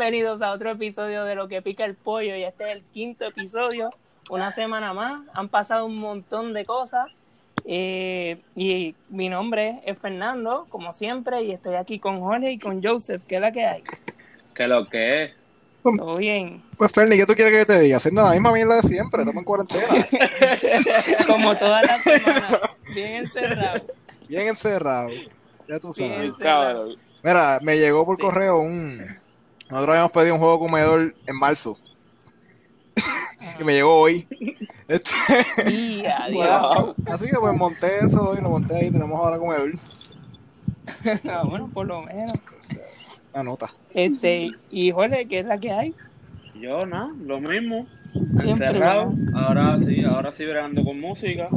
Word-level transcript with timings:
Bienvenidos 0.00 0.40
a 0.40 0.52
otro 0.52 0.70
episodio 0.70 1.24
de 1.24 1.34
Lo 1.34 1.46
que 1.46 1.60
pica 1.60 1.84
el 1.84 1.94
pollo 1.94 2.34
y 2.34 2.42
este 2.42 2.64
es 2.70 2.76
el 2.76 2.82
quinto 2.84 3.26
episodio, 3.26 3.90
una 4.30 4.50
semana 4.50 4.94
más, 4.94 5.20
han 5.34 5.50
pasado 5.50 5.84
un 5.84 5.98
montón 5.98 6.54
de 6.54 6.64
cosas 6.64 7.08
eh, 7.66 8.40
y 8.56 8.94
mi 9.10 9.28
nombre 9.28 9.82
es 9.84 9.98
Fernando, 9.98 10.66
como 10.70 10.94
siempre, 10.94 11.42
y 11.42 11.52
estoy 11.52 11.74
aquí 11.74 11.98
con 11.98 12.18
Jorge 12.18 12.52
y 12.52 12.58
con 12.58 12.82
Joseph, 12.82 13.20
¿qué 13.28 13.34
es 13.34 13.40
la 13.42 13.52
que 13.52 13.66
hay? 13.66 13.84
¿Qué 14.54 14.66
lo 14.66 14.86
que 14.88 15.24
es? 15.24 15.32
Todo 15.82 16.16
bien. 16.16 16.62
Pues 16.78 16.90
Fernie, 16.92 17.18
¿qué 17.18 17.26
tú 17.26 17.34
quieres 17.34 17.52
que 17.52 17.58
yo 17.58 17.66
te 17.66 17.80
diga? 17.80 17.98
Haciendo 17.98 18.22
la 18.22 18.30
misma 18.30 18.52
mierda 18.52 18.76
de 18.76 18.82
siempre, 18.82 19.20
estamos 19.20 19.40
en 19.40 19.44
cuarentena. 19.44 19.86
como 21.26 21.54
todas 21.58 21.86
las 21.86 22.00
semanas, 22.00 22.60
bien 22.94 23.16
encerrado. 23.16 23.82
Bien 24.26 24.48
encerrado, 24.48 25.10
ya 25.68 25.78
tú 25.78 25.90
Bien 25.94 26.10
sabes. 26.14 26.30
encerrado. 26.30 26.88
Mira, 27.22 27.58
me 27.60 27.76
llegó 27.76 28.06
por 28.06 28.16
Sí. 28.16 28.22
correo 28.22 28.60
un... 28.60 29.20
Nosotros 29.70 29.88
habíamos 29.88 30.10
pedido 30.10 30.34
un 30.34 30.40
juego 30.40 30.58
comedor 30.58 31.14
en 31.26 31.36
marzo. 31.38 31.76
Y 33.58 33.64
me 33.64 33.74
llegó 33.74 34.00
hoy. 34.00 34.26
Este, 34.88 35.12
Y. 35.70 36.02
Wow. 36.32 36.94
así 37.06 37.30
que 37.30 37.36
pues 37.38 37.56
monté 37.56 37.86
eso 38.02 38.34
y 38.38 38.42
lo 38.42 38.50
monté 38.50 38.74
ahí, 38.74 38.90
tenemos 38.90 39.18
ahora 39.18 39.38
comedor. 39.38 39.72
Ah, 41.28 41.44
bueno, 41.48 41.70
por 41.72 41.86
lo 41.86 42.02
menos. 42.02 42.32
Una 43.32 43.44
nota. 43.44 43.70
Este, 43.94 44.50
y 44.70 44.90
Jorge, 44.90 45.26
¿qué 45.26 45.38
es 45.40 45.46
la 45.46 45.58
que 45.58 45.70
hay? 45.70 45.94
Yo, 46.60 46.80
no, 46.80 47.12
lo 47.24 47.40
mismo. 47.40 47.86
Siempre, 48.12 48.50
Encerrado. 48.50 49.12
Ahora 49.34 49.78
sí, 49.80 50.02
ahora 50.04 50.32
sí 50.32 50.44
bregando 50.44 50.82
con 50.82 51.00
música. 51.00 51.48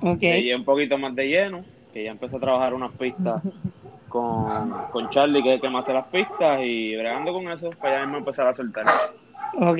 Ok. 0.00 0.20
Ya 0.20 0.56
un 0.56 0.64
poquito 0.64 0.98
más 0.98 1.14
de 1.14 1.28
lleno. 1.28 1.64
Que 1.92 2.04
ya 2.04 2.10
empecé 2.10 2.36
a 2.36 2.40
trabajar 2.40 2.74
unas 2.74 2.92
pistas 2.92 3.40
con, 4.10 4.70
con 4.90 5.08
Charlie, 5.08 5.42
que 5.42 5.48
es 5.48 5.54
el 5.54 5.60
que 5.62 5.70
me 5.70 5.78
hace 5.78 5.94
las 5.94 6.06
pistas. 6.08 6.60
Y 6.62 6.94
bregando 6.96 7.32
con 7.32 7.48
eso, 7.50 7.70
para 7.80 7.94
ya 8.00 8.00
mismo 8.02 8.18
empezar 8.18 8.46
a 8.48 8.54
soltar. 8.54 8.84
Ok. 9.58 9.78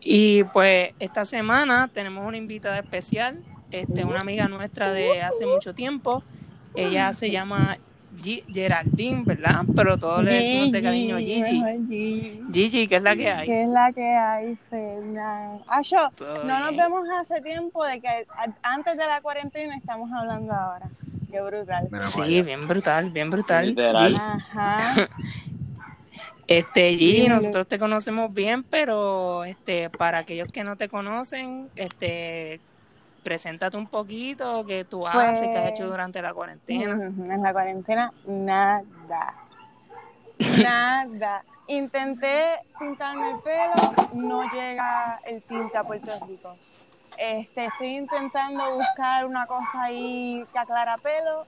Y 0.00 0.44
pues 0.44 0.94
esta 1.00 1.24
semana 1.24 1.90
tenemos 1.92 2.24
una 2.24 2.36
invitada 2.36 2.78
especial, 2.78 3.40
este, 3.72 4.04
una 4.04 4.20
amiga 4.20 4.46
nuestra 4.46 4.92
de 4.92 5.20
hace 5.22 5.44
mucho 5.44 5.74
tiempo. 5.74 6.22
Ella 6.74 7.12
se 7.12 7.30
llama 7.30 7.76
Gi- 8.22 8.44
Geraldine, 8.50 9.22
¿verdad? 9.26 9.62
Pero 9.76 9.98
todos 9.98 10.22
le 10.24 10.32
decimos 10.34 10.72
de 10.72 10.82
cariño 10.82 11.18
Gigi. 11.18 11.62
Gigi. 11.88 12.42
Gigi, 12.52 12.88
¿qué 12.88 12.96
es 12.96 13.02
la 13.02 13.16
que 13.16 13.30
hay? 13.30 13.46
¿Qué 13.46 13.62
es 13.62 13.68
la 13.68 13.92
que 13.92 14.06
hay, 14.06 14.56
Fernan? 14.70 15.58
Ah, 15.66 15.82
yo, 15.82 16.08
Todo 16.16 16.44
no 16.44 16.60
nos 16.60 16.76
vemos 16.76 17.06
hace 17.20 17.40
tiempo 17.42 17.84
de 17.84 18.00
que 18.00 18.26
antes 18.62 18.96
de 18.96 19.06
la 19.06 19.20
cuarentena 19.20 19.76
estamos 19.76 20.10
hablando 20.12 20.52
ahora. 20.54 20.86
Qué 21.30 21.40
brutal. 21.40 21.88
Sí, 22.00 22.42
bien 22.42 22.66
brutal, 22.66 23.10
bien 23.10 23.30
brutal. 23.30 23.66
Literal. 23.66 24.16
Ajá. 24.16 25.08
Este, 26.46 26.96
Dímelo. 26.96 27.36
nosotros 27.36 27.68
te 27.68 27.78
conocemos 27.78 28.32
bien, 28.32 28.62
pero 28.64 29.44
este, 29.44 29.90
para 29.90 30.20
aquellos 30.20 30.50
que 30.50 30.64
no 30.64 30.76
te 30.76 30.88
conocen, 30.88 31.68
este, 31.76 32.58
preséntate 33.22 33.76
un 33.76 33.86
poquito, 33.86 34.64
qué 34.64 34.86
tú 34.86 35.06
haces, 35.06 35.40
qué 35.42 35.48
has 35.58 35.62
Pues- 35.68 35.72
hecho 35.74 35.86
durante 35.90 36.22
la 36.22 36.32
cuarentena. 36.32 36.92
En 37.34 37.42
la 37.42 37.52
cuarentena, 37.52 38.12
nada. 38.26 39.34
Nada. 40.62 41.44
Intenté 41.66 42.44
pintarme 42.78 43.32
el 43.32 43.36
pelo, 43.40 43.92
no 44.14 44.42
llega 44.50 45.20
el 45.26 45.42
tinte 45.42 45.76
a 45.76 45.84
Puerto 45.84 46.10
Rico. 46.26 46.56
Este, 47.18 47.66
estoy 47.66 47.96
intentando 47.96 48.74
buscar 48.74 49.26
una 49.26 49.46
cosa 49.46 49.82
ahí 49.82 50.44
que 50.52 50.58
aclara 50.58 50.96
pelo, 50.96 51.46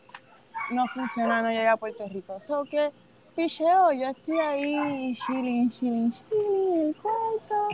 no 0.71 0.87
funciona, 0.89 1.43
no 1.43 1.51
llega 1.51 1.73
a 1.73 1.77
Puerto 1.77 2.07
Rico. 2.09 2.41
So 2.41 2.65
que, 2.65 2.91
picheo, 3.37 3.93
yo 3.93 4.09
estoy 4.09 4.41
ahí 4.41 5.15
chilling, 5.27 5.71
chilling, 5.71 6.13
chilling 6.13 6.75
en 6.75 6.89
el 6.89 6.97
cuarto, 6.97 7.69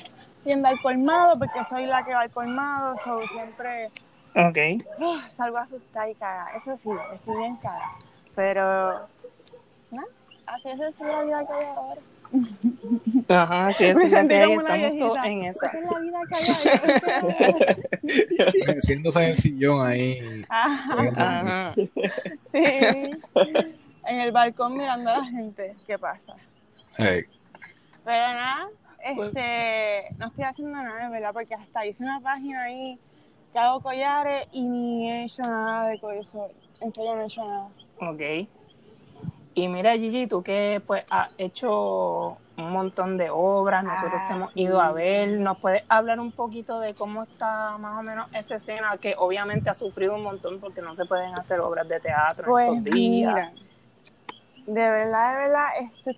yendo 0.45 0.69
al 0.69 0.81
colmado, 0.83 1.39
porque 1.39 1.65
soy 1.65 1.87
la 1.87 2.05
que 2.05 2.13
va 2.13 2.21
al 2.21 2.31
colmado, 2.31 2.97
so 3.03 3.21
siempre 3.29 3.91
Ok. 4.37 4.59
Uf, 4.99 5.23
salgo 5.35 5.57
asustada 5.57 6.11
y 6.11 6.15
caga. 6.15 6.51
Eso 6.57 6.77
sí, 6.77 6.91
estoy 7.15 7.37
bien 7.39 7.57
caga. 7.57 7.93
Pero, 8.35 9.09
¿no? 9.91 10.03
Así 10.45 10.69
es 10.69 10.79
la 10.79 11.23
vida 11.23 11.47
que 11.47 11.53
hay 11.55 11.65
ahora. 11.65 12.01
Ajá, 13.29 13.73
sí, 13.73 13.85
Me 13.85 13.91
es 13.91 14.11
la 14.13 14.27
que 14.27 14.35
hay, 14.35 14.53
estamos 14.53 14.99
todos 14.99 15.19
en 15.25 15.45
esa. 15.45 15.67
Esa 15.67 15.79
es 15.79 15.91
la 15.91 15.99
vida 16.01 16.19
que 16.29 16.35
hay 16.35 16.43
en 18.63 19.29
el 19.29 19.35
sillón 19.35 19.87
ahí. 19.87 20.45
Ajá, 20.49 21.13
Ajá. 21.17 21.75
sí. 21.75 21.89
En 24.09 24.21
el 24.21 24.33
balcón 24.33 24.77
mirando 24.77 25.11
a 25.11 25.19
la 25.19 25.25
gente. 25.25 25.75
¿Qué 25.87 25.99
pasa? 25.99 26.37
Hey, 26.99 27.25
Pero 28.05 28.23
nada, 28.23 28.69
este, 29.05 30.15
no 30.19 30.29
estoy 30.29 30.45
haciendo 30.45 30.83
nada, 30.83 31.07
en 31.07 31.11
verdad, 31.13 31.33
porque 31.33 31.55
hasta 31.55 31.87
hice 31.87 32.05
una 32.05 32.21
página 32.21 32.63
ahí 32.63 32.99
que 33.53 33.59
hago 33.59 33.81
collares 33.81 34.47
y 34.53 34.63
ni 34.63 35.11
he 35.11 35.25
hecho 35.25 35.43
nada 35.43 35.89
de 35.89 35.97
eso. 36.21 36.49
En 36.81 36.95
serio, 36.95 37.17
no 37.17 37.23
he 37.23 37.27
hecho 37.27 37.45
nada. 37.45 37.69
Ok. 38.01 38.49
Y 39.57 39.69
mira, 39.69 39.95
Gigi, 39.97 40.27
tú 40.27 40.43
que 40.43 40.83
pues 40.87 41.05
has 41.09 41.35
hecho 41.39 42.37
un 42.59 42.71
montón 42.73 43.17
de 43.17 43.31
obras, 43.31 43.83
nosotros 43.85 44.21
Ah, 44.23 44.29
te 44.29 44.35
hemos 44.35 44.51
ido 44.55 44.79
a 44.83 44.93
ver, 44.93 45.31
¿nos 45.41 45.59
puedes 45.59 45.83
hablar 45.89 46.21
un 46.21 46.31
poquito 46.31 46.79
de 46.79 46.93
cómo 46.95 47.23
está 47.23 47.79
más 47.79 47.99
o 47.99 48.03
menos 48.03 48.29
esa 48.35 48.57
escena 48.57 48.99
que 48.99 49.15
obviamente 49.17 49.71
ha 49.71 49.75
sufrido 49.75 50.15
un 50.15 50.25
montón 50.25 50.61
porque 50.61 50.83
no 50.83 50.95
se 50.95 51.07
pueden 51.07 51.35
hacer 51.35 51.61
obras 51.61 51.89
de 51.89 52.01
teatro 52.01 52.45
en 52.45 52.51
Pues 52.51 52.69
estos 52.71 52.85
días? 52.85 53.33
mira, 53.33 53.53
de 54.67 54.75
verdad, 54.91 55.31
de 55.31 55.37
verdad, 55.47 55.69
esto 55.81 56.11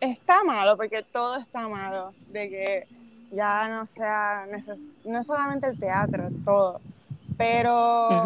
está 0.00 0.42
malo, 0.44 0.78
porque 0.78 1.02
todo 1.12 1.36
está 1.36 1.68
malo, 1.68 2.14
de 2.28 2.48
que 2.48 2.86
ya 3.32 3.68
no 3.68 3.86
sea, 3.86 4.46
no 5.04 5.20
es 5.20 5.26
solamente 5.26 5.66
el 5.66 5.78
teatro, 5.78 6.30
todo, 6.42 6.80
pero 7.36 8.24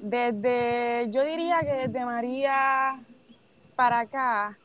desde, 0.00 1.08
yo 1.10 1.24
diría 1.24 1.60
que 1.62 1.88
desde 1.88 2.04
María 2.04 3.00
para 3.80 4.00
acá, 4.00 4.58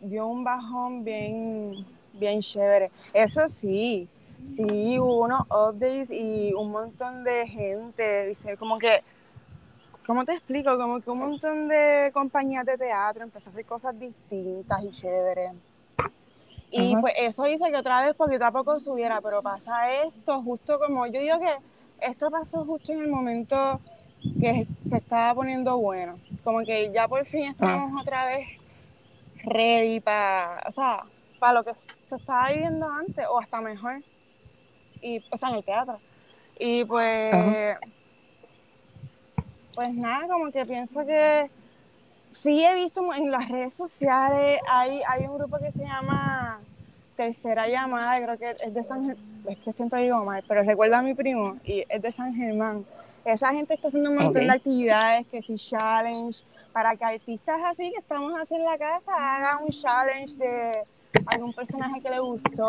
dio 0.00 0.26
un 0.26 0.42
bajón 0.42 1.04
bien, 1.04 1.84
bien 2.14 2.40
chévere. 2.40 2.90
Eso 3.12 3.46
sí, 3.46 4.08
sí, 4.56 4.98
hubo 4.98 5.22
unos 5.24 5.42
updates 5.50 6.08
y 6.08 6.54
un 6.54 6.70
montón 6.70 7.24
de 7.24 7.46
gente, 7.46 8.28
dice, 8.28 8.56
como 8.56 8.78
que 8.78 9.02
¿Cómo 10.06 10.24
te 10.24 10.32
explico? 10.32 10.78
Como 10.78 11.00
que 11.02 11.10
un 11.10 11.18
montón 11.18 11.68
de 11.68 12.10
compañías 12.14 12.64
de 12.64 12.78
teatro 12.78 13.24
empezó 13.24 13.50
a 13.50 13.52
hacer 13.52 13.66
cosas 13.66 13.98
distintas 13.98 14.82
y 14.82 14.90
chéveres. 14.90 15.52
Y 16.70 16.92
Ajá. 16.92 17.00
pues 17.00 17.14
eso 17.18 17.46
hizo 17.46 17.66
que 17.66 17.76
otra 17.76 18.04
vez 18.06 18.14
poquito 18.16 18.46
a 18.46 18.50
poco 18.50 18.80
subiera, 18.80 19.20
pero 19.20 19.42
pasa 19.42 19.92
esto 19.92 20.42
justo 20.42 20.78
como, 20.78 21.06
yo 21.06 21.20
digo 21.20 21.38
que 21.38 21.56
esto 22.00 22.30
pasó 22.30 22.64
justo 22.64 22.92
en 22.92 23.00
el 23.00 23.08
momento 23.08 23.80
que 24.40 24.66
se 24.88 24.96
estaba 24.96 25.34
poniendo 25.34 25.78
bueno. 25.78 26.18
Como 26.42 26.60
que 26.60 26.90
ya 26.92 27.08
por 27.08 27.24
fin 27.26 27.46
estamos 27.46 28.00
otra 28.00 28.26
vez 28.26 28.46
ready 29.44 30.00
para, 30.00 30.62
o 30.66 30.72
sea, 30.72 31.04
para 31.38 31.54
lo 31.54 31.64
que 31.64 31.72
se 32.08 32.16
estaba 32.16 32.50
viviendo 32.50 32.88
antes 32.88 33.26
o 33.28 33.40
hasta 33.40 33.60
mejor. 33.60 34.02
Y, 35.00 35.22
o 35.30 35.36
sea, 35.36 35.50
en 35.50 35.56
el 35.56 35.64
teatro. 35.64 35.98
Y 36.58 36.84
pues, 36.84 37.76
pues 39.74 39.94
nada, 39.94 40.28
como 40.28 40.50
que 40.50 40.64
pienso 40.64 41.04
que 41.04 41.50
sí 42.44 42.64
he 42.64 42.74
visto 42.74 43.12
en 43.14 43.30
las 43.30 43.48
redes 43.48 43.74
sociales, 43.74 44.60
hay, 44.68 45.00
hay 45.08 45.24
un 45.26 45.38
grupo 45.38 45.58
que 45.58 45.72
se 45.72 45.84
llama 45.84 46.60
Tercera 47.16 47.66
Llamada, 47.68 48.22
creo 48.22 48.38
que 48.38 48.64
es 48.64 48.74
de 48.74 48.84
San 48.84 49.06
Germán, 49.06 49.44
es 49.48 49.58
que 49.58 49.72
siempre 49.72 50.02
digo 50.02 50.24
mal, 50.24 50.44
pero 50.46 50.62
recuerda 50.62 50.98
a 50.98 51.02
mi 51.02 51.14
primo 51.14 51.56
y 51.64 51.84
es 51.88 52.02
de 52.02 52.10
San 52.10 52.34
Germán. 52.34 52.84
Esa 53.24 53.52
gente 53.52 53.74
está 53.74 53.88
haciendo 53.88 54.10
un 54.10 54.16
montón 54.16 54.42
de 54.46 54.52
actividades, 54.52 55.26
que 55.28 55.42
si 55.42 55.54
challenge, 55.56 56.42
para 56.72 56.96
que 56.96 57.04
artistas 57.04 57.60
así 57.64 57.90
que 57.90 57.98
estamos 57.98 58.32
así 58.40 58.54
en 58.54 58.64
la 58.64 58.76
casa 58.76 59.12
hagan 59.36 59.62
un 59.64 59.70
challenge 59.70 60.36
de 60.36 60.72
algún 61.26 61.52
personaje 61.54 62.00
que 62.00 62.10
le 62.10 62.20
gustó. 62.20 62.68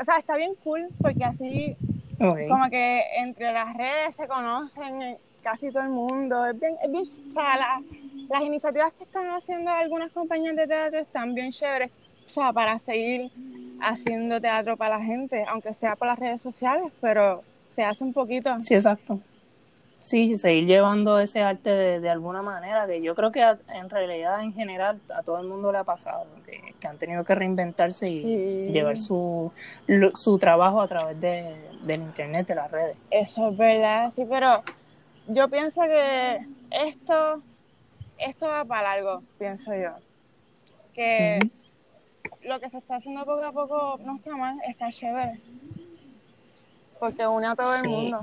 O 0.00 0.04
sea, 0.04 0.16
está 0.18 0.36
bien 0.36 0.54
cool 0.64 0.88
porque 1.00 1.24
así 1.24 1.76
como 2.48 2.68
que 2.68 3.02
entre 3.18 3.52
las 3.52 3.74
redes 3.76 4.16
se 4.16 4.26
conocen 4.28 5.02
eh, 5.02 5.16
casi 5.42 5.70
todo 5.70 5.82
el 5.84 5.88
mundo. 5.90 6.44
Es 6.46 6.58
bien, 6.58 6.76
es 6.82 6.90
bien, 6.90 7.04
o 7.30 7.32
sea, 7.32 7.56
la- 7.56 7.82
las 8.28 8.42
iniciativas 8.42 8.92
que 8.94 9.04
están 9.04 9.28
haciendo 9.30 9.70
algunas 9.70 10.10
compañías 10.12 10.56
de 10.56 10.66
teatro 10.66 10.98
están 11.00 11.34
bien 11.34 11.50
chéveres, 11.50 11.90
o 12.26 12.28
sea, 12.28 12.52
para 12.52 12.78
seguir 12.78 13.30
haciendo 13.80 14.40
teatro 14.40 14.76
para 14.76 14.98
la 14.98 15.04
gente, 15.04 15.44
aunque 15.48 15.74
sea 15.74 15.96
por 15.96 16.08
las 16.08 16.18
redes 16.18 16.40
sociales, 16.42 16.92
pero 17.00 17.42
se 17.74 17.82
hace 17.84 18.04
un 18.04 18.12
poquito. 18.12 18.58
Sí, 18.60 18.74
exacto. 18.74 19.18
Sí, 20.04 20.34
seguir 20.34 20.66
llevando 20.66 21.20
ese 21.20 21.42
arte 21.42 21.70
de, 21.70 22.00
de 22.00 22.10
alguna 22.10 22.42
manera, 22.42 22.86
que 22.88 23.00
yo 23.02 23.14
creo 23.14 23.30
que 23.30 23.42
a- 23.42 23.58
en 23.72 23.88
realidad 23.88 24.42
en 24.42 24.52
general 24.52 25.00
a 25.14 25.22
todo 25.22 25.38
el 25.40 25.46
mundo 25.46 25.70
le 25.70 25.78
ha 25.78 25.84
pasado, 25.84 26.26
que, 26.44 26.74
que 26.80 26.88
han 26.88 26.98
tenido 26.98 27.22
que 27.24 27.34
reinventarse 27.36 28.08
y 28.10 28.22
Sí. 28.22 28.72
llevar 28.72 28.98
su, 28.98 29.52
lo- 29.86 30.14
su 30.16 30.38
trabajo 30.38 30.80
a 30.82 30.88
través 30.88 31.20
de, 31.20 31.56
del 31.84 32.02
internet, 32.02 32.48
de 32.48 32.54
las 32.56 32.70
redes. 32.70 32.96
Eso 33.10 33.50
es 33.50 33.56
verdad, 33.56 34.12
sí, 34.12 34.24
pero 34.28 34.62
yo 35.28 35.48
pienso 35.48 35.80
que 35.82 36.40
esto, 36.70 37.40
esto 38.18 38.46
va 38.48 38.64
para 38.64 38.82
largo, 38.96 39.22
pienso 39.38 39.72
yo. 39.72 39.90
Que 40.94 41.38
lo 42.42 42.58
que 42.58 42.70
se 42.70 42.78
está 42.78 42.96
haciendo 42.96 43.24
poco 43.24 43.44
a 43.44 43.52
poco 43.52 44.00
no 44.04 44.16
está 44.16 44.36
mal, 44.36 44.58
está 44.68 44.90
chévere. 44.90 45.38
Porque 46.98 47.24
une 47.26 47.46
a 47.46 47.54
todo 47.54 47.72
Sí. 47.74 47.80
el 47.84 47.88
mundo. 47.90 48.20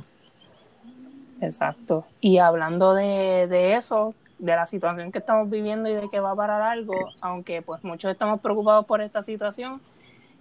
Exacto. 1.41 2.05
Y 2.21 2.37
hablando 2.37 2.93
de, 2.93 3.47
de 3.47 3.75
eso, 3.75 4.13
de 4.39 4.55
la 4.55 4.65
situación 4.65 5.11
que 5.11 5.19
estamos 5.19 5.49
viviendo 5.49 5.89
y 5.89 5.93
de 5.93 6.09
que 6.09 6.19
va 6.19 6.31
a 6.31 6.35
parar 6.35 6.61
algo, 6.61 6.95
aunque 7.21 7.61
pues 7.61 7.83
muchos 7.83 8.11
estamos 8.11 8.39
preocupados 8.39 8.85
por 8.85 9.01
esta 9.01 9.23
situación, 9.23 9.73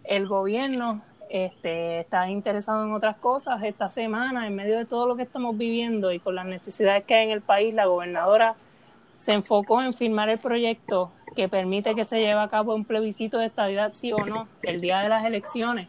el 0.05 0.27
gobierno 0.27 1.03
este, 1.29 2.00
está 2.00 2.29
interesado 2.31 2.85
en 2.85 2.93
otras 2.93 3.17
cosas. 3.17 3.62
Esta 3.62 3.91
semana, 3.91 4.47
en 4.47 4.55
medio 4.55 4.79
de 4.79 4.87
todo 4.87 5.06
lo 5.06 5.17
que 5.17 5.23
estamos 5.23 5.56
viviendo 5.59 6.12
y 6.12 6.21
con 6.21 6.35
las 6.35 6.47
necesidades 6.47 7.05
que 7.05 7.15
hay 7.15 7.27
en 7.27 7.33
el 7.33 7.43
país, 7.43 7.75
la 7.75 7.87
gobernadora 7.87 8.55
se 9.17 9.33
enfocó 9.33 9.83
en 9.83 9.95
firmar 9.95 10.29
el 10.29 10.39
proyecto 10.39 11.11
que 11.35 11.49
permite 11.49 11.95
que 11.95 12.05
se 12.05 12.21
lleve 12.21 12.41
a 12.41 12.49
cabo 12.49 12.75
un 12.75 12.85
plebiscito 12.85 13.39
de 13.39 13.47
estabilidad, 13.47 13.93
sí 13.93 14.12
o 14.12 14.25
no, 14.25 14.49
el 14.62 14.81
día 14.81 15.00
de 15.00 15.09
las 15.09 15.25
elecciones. 15.25 15.89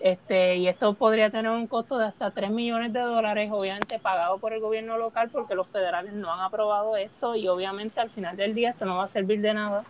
Este, 0.00 0.56
y 0.56 0.68
esto 0.68 0.94
podría 0.94 1.30
tener 1.30 1.50
un 1.50 1.66
costo 1.66 1.98
de 1.98 2.06
hasta 2.06 2.30
3 2.30 2.50
millones 2.50 2.92
de 2.92 3.00
dólares, 3.00 3.50
obviamente 3.52 3.98
pagado 3.98 4.38
por 4.38 4.52
el 4.52 4.60
gobierno 4.60 4.98
local 4.98 5.30
porque 5.32 5.54
los 5.54 5.66
federales 5.66 6.12
no 6.12 6.32
han 6.32 6.40
aprobado 6.40 6.96
esto 6.96 7.34
y 7.36 7.48
obviamente 7.48 8.00
al 8.00 8.10
final 8.10 8.36
del 8.36 8.54
día 8.54 8.70
esto 8.70 8.84
no 8.84 8.96
va 8.96 9.04
a 9.04 9.08
servir 9.08 9.40
de 9.40 9.54
nada 9.54 9.84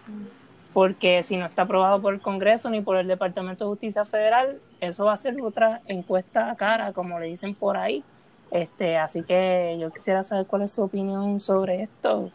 porque 0.76 1.22
si 1.22 1.38
no 1.38 1.46
está 1.46 1.62
aprobado 1.62 2.02
por 2.02 2.12
el 2.12 2.20
Congreso 2.20 2.68
ni 2.68 2.82
por 2.82 2.98
el 2.98 3.08
Departamento 3.08 3.64
de 3.64 3.70
Justicia 3.70 4.04
Federal, 4.04 4.60
eso 4.78 5.06
va 5.06 5.14
a 5.14 5.16
ser 5.16 5.34
otra 5.40 5.80
encuesta 5.86 6.54
cara, 6.56 6.92
como 6.92 7.18
le 7.18 7.28
dicen 7.28 7.54
por 7.54 7.78
ahí. 7.78 8.04
Este, 8.50 8.98
así 8.98 9.22
que 9.22 9.78
yo 9.80 9.90
quisiera 9.90 10.22
saber 10.22 10.44
cuál 10.44 10.60
es 10.60 10.72
su 10.72 10.82
opinión 10.82 11.40
sobre 11.40 11.84
esto. 11.84 12.30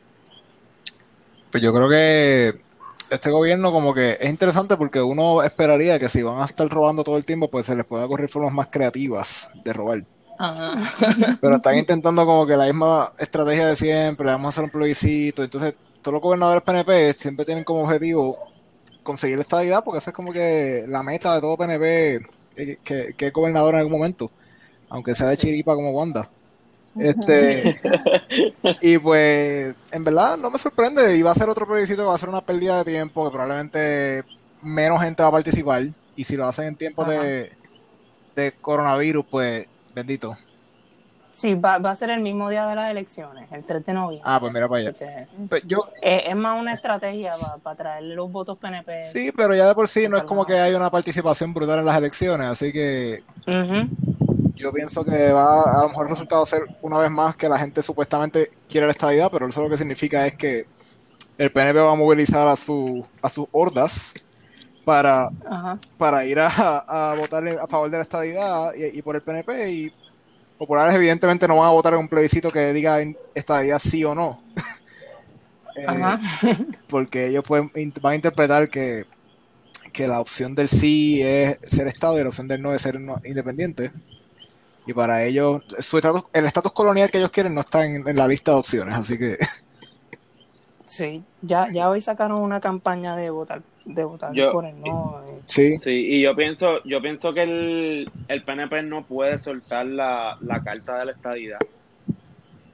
Pues 1.52 1.62
yo 1.62 1.72
creo 1.72 1.88
que 1.88 2.54
este 3.12 3.30
gobierno 3.30 3.72
como 3.72 3.94
que 3.94 4.18
es 4.20 4.30
interesante 4.30 4.78
porque 4.78 5.02
uno 5.02 5.44
esperaría 5.44 6.00
que 6.00 6.10
si 6.10 6.22
van 6.24 6.42
a 6.42 6.46
estar 6.46 6.68
robando 6.70 7.04
todo 7.04 7.18
el 7.18 7.26
tiempo, 7.26 7.50
pues 7.50 7.66
se 7.66 7.76
les 7.76 7.86
pueda 7.86 8.08
correr 8.08 8.30
formas 8.30 8.54
más 8.54 8.68
creativas 8.68 9.52
de 9.64 9.74
robar. 9.74 10.04
Ajá. 10.40 10.76
Pero 11.42 11.56
están 11.56 11.78
intentando 11.78 12.26
como 12.26 12.48
que 12.48 12.58
la 12.58 12.66
misma 12.66 13.14
estrategia 13.20 13.68
de 13.68 13.76
siempre, 13.76 14.26
vamos 14.26 14.48
a 14.48 14.50
hacer 14.50 14.64
un 14.64 14.70
plebiscito. 14.70 15.44
Entonces, 15.44 15.76
todos 16.02 16.14
los 16.14 16.22
gobernadores 16.22 16.64
PNP 16.64 17.14
siempre 17.14 17.46
tienen 17.46 17.64
como 17.64 17.84
objetivo 17.84 18.38
conseguir 19.04 19.38
la 19.38 19.44
estabilidad, 19.44 19.84
porque 19.84 20.00
esa 20.00 20.12
es 20.12 20.16
como 20.16 20.32
que 20.32 20.86
la 20.88 21.04
meta 21.04 21.36
de 21.36 21.42
todo 21.42 21.58
PNP 21.58 22.16
eh, 22.56 22.78
que, 22.84 23.14
que 23.16 23.28
es 23.28 23.34
gobernador 23.34 23.74
en 23.74 23.82
algún 23.82 23.94
momento, 23.94 24.32
aunque 24.90 25.16
sea 25.16 25.28
de 25.28 25.38
chiripa 25.38 25.76
como 25.76 25.92
Wanda. 25.92 26.30
Este, 26.98 27.80
y 28.82 28.98
pues, 28.98 29.76
en 29.92 30.04
verdad, 30.04 30.38
no 30.38 30.52
me 30.52 30.58
sorprende. 30.58 31.18
Y 31.18 31.22
va 31.22 31.32
a 31.32 31.36
ser 31.36 31.50
otro 31.50 31.68
plebiscito 31.68 32.02
que 32.02 32.08
va 32.08 32.16
a 32.16 32.18
ser 32.18 32.30
una 32.30 32.42
pérdida 32.42 32.80
de 32.80 32.92
tiempo, 32.92 33.26
que 33.26 33.32
probablemente 33.32 34.24
menos 34.62 35.02
gente 35.02 35.24
va 35.24 35.30
a 35.30 35.34
participar. 35.34 35.84
Y 36.16 36.24
si 36.24 36.36
lo 36.36 36.46
hacen 36.46 36.66
en 36.66 36.76
tiempos 36.76 37.08
de, 37.08 37.52
de 38.36 38.52
coronavirus, 38.60 39.26
pues, 39.30 39.68
bendito. 39.94 40.36
Sí, 41.34 41.56
va, 41.56 41.78
va 41.80 41.92
a 41.92 41.96
ser 41.96 42.12
el 42.12 42.20
mismo 42.20 42.50
día 42.50 42.68
de 42.68 42.76
las 42.76 42.92
elecciones, 42.92 43.52
el 43.52 43.64
3 43.64 43.86
de 43.86 43.94
noviembre. 43.94 44.30
Ah, 44.32 44.40
pues 44.40 44.54
mira 44.54 44.68
para 44.68 44.82
allá. 44.82 44.94
Que, 44.94 45.28
Pues 45.50 45.64
yo, 45.66 45.90
es 46.02 46.36
más 46.36 46.60
una 46.60 46.76
estrategia 46.76 47.32
para 47.64 47.76
traerle 47.76 48.14
los 48.14 48.32
votos 48.32 48.58
PNP. 48.60 49.02
sí, 49.02 49.32
pero 49.36 49.56
ya 49.56 49.68
de 49.68 49.74
por 49.74 49.90
sí 49.90 50.08
no 50.08 50.18
es 50.18 50.24
como 50.24 50.46
que 50.46 50.54
hay 50.54 50.76
una 50.76 50.92
participación 50.92 51.54
brutal 51.54 51.80
en 51.80 51.86
las 51.86 51.98
elecciones, 51.98 52.48
así 52.48 52.72
que. 52.72 53.24
Yo 54.62 54.72
pienso 54.72 55.04
que 55.04 55.32
va 55.32 55.80
a 55.80 55.84
lo 55.84 55.90
mejor 55.90 56.06
el 56.08 56.12
resultado 56.12 56.46
ser 56.46 56.64
una 56.82 57.00
vez 57.00 57.12
más 57.12 57.36
que 57.36 57.50
la 57.50 57.58
gente 57.58 57.82
supuestamente 57.82 58.50
quiere 58.70 58.88
la 58.88 58.92
estadidad, 58.94 59.30
pero 59.32 59.48
eso 59.48 59.62
lo 59.62 59.70
que 59.70 59.78
significa 59.78 60.26
es 60.28 60.36
que 60.38 60.66
el 61.38 61.52
PNP 61.52 61.80
va 61.80 61.92
a 61.94 61.96
movilizar 61.96 62.48
a, 62.48 62.56
su, 62.56 63.06
a 63.22 63.30
sus 63.30 63.48
hordas 63.52 64.14
para, 64.86 65.30
Ajá. 65.50 65.80
para 65.98 66.26
ir 66.26 66.40
a, 66.40 66.50
a 66.50 67.16
votar 67.16 67.48
a 67.48 67.68
favor 67.68 67.90
de 67.90 67.98
la 67.98 68.04
estadidad 68.04 68.74
y, 68.76 69.00
y 69.00 69.02
por 69.02 69.16
el 69.16 69.22
PNP 69.22 69.72
y 69.72 69.94
populares 70.58 70.94
evidentemente 70.96 71.48
no 71.48 71.58
van 71.58 71.68
a 71.68 71.72
votar 71.72 71.94
en 71.94 72.00
un 72.00 72.08
plebiscito 72.08 72.52
que 72.52 72.74
diga 72.74 73.00
estadidad 73.34 73.80
sí 73.80 74.04
o 74.06 74.16
no. 74.16 74.42
Eh, 75.74 75.86
Ajá. 75.88 76.20
porque 76.88 77.28
ellos 77.28 77.46
pueden, 77.48 77.72
van 78.02 78.12
a 78.12 78.16
interpretar 78.16 78.70
que, 78.70 79.06
que 79.94 80.08
la 80.08 80.20
opción 80.20 80.56
del 80.56 80.68
sí 80.68 81.22
es 81.22 81.60
ser 81.64 81.88
Estado 81.88 82.20
y 82.20 82.24
la 82.24 82.30
opción 82.30 82.48
del 82.48 82.62
no 82.62 82.74
es 82.74 82.82
ser 82.82 83.00
no- 83.00 83.20
independiente. 83.24 83.92
Y 84.86 84.94
para 84.94 85.24
ellos, 85.24 85.62
su 85.80 85.98
estatus- 86.00 86.28
el 86.34 86.46
estatus 86.46 86.72
colonial 86.72 87.10
que 87.12 87.20
ellos 87.20 87.32
quieren 87.32 87.54
no 87.54 87.62
está 87.62 87.86
en, 87.86 88.08
en 88.08 88.16
la 88.16 88.28
lista 88.28 88.52
de 88.52 88.58
opciones, 88.58 88.96
así 88.96 89.18
que 89.18 89.38
Sí, 90.86 91.24
ya, 91.42 91.70
ya 91.72 91.90
hoy 91.90 92.02
sacaron 92.02 92.42
una 92.42 92.60
campaña 92.60 93.16
de 93.16 93.30
votar, 93.30 93.62
de 93.86 94.04
votar 94.04 94.34
Yo- 94.34 94.52
por 94.52 94.66
el 94.66 94.78
no. 94.82 95.22
eh. 95.26 95.40
sí, 95.46 95.78
Sí, 95.84 95.90
y 95.90 96.22
yo 96.24 96.36
pienso, 96.36 96.84
yo 96.84 97.02
pienso 97.02 97.32
que 97.32 97.44
el, 97.44 98.12
el 98.28 98.44
PNP 98.44 98.84
no 98.84 99.06
puede 99.06 99.40
soltar 99.40 99.86
la, 99.86 100.36
la 100.42 100.62
carta 100.62 100.98
de 101.00 101.06
la 101.06 101.12
estadidad 101.12 101.60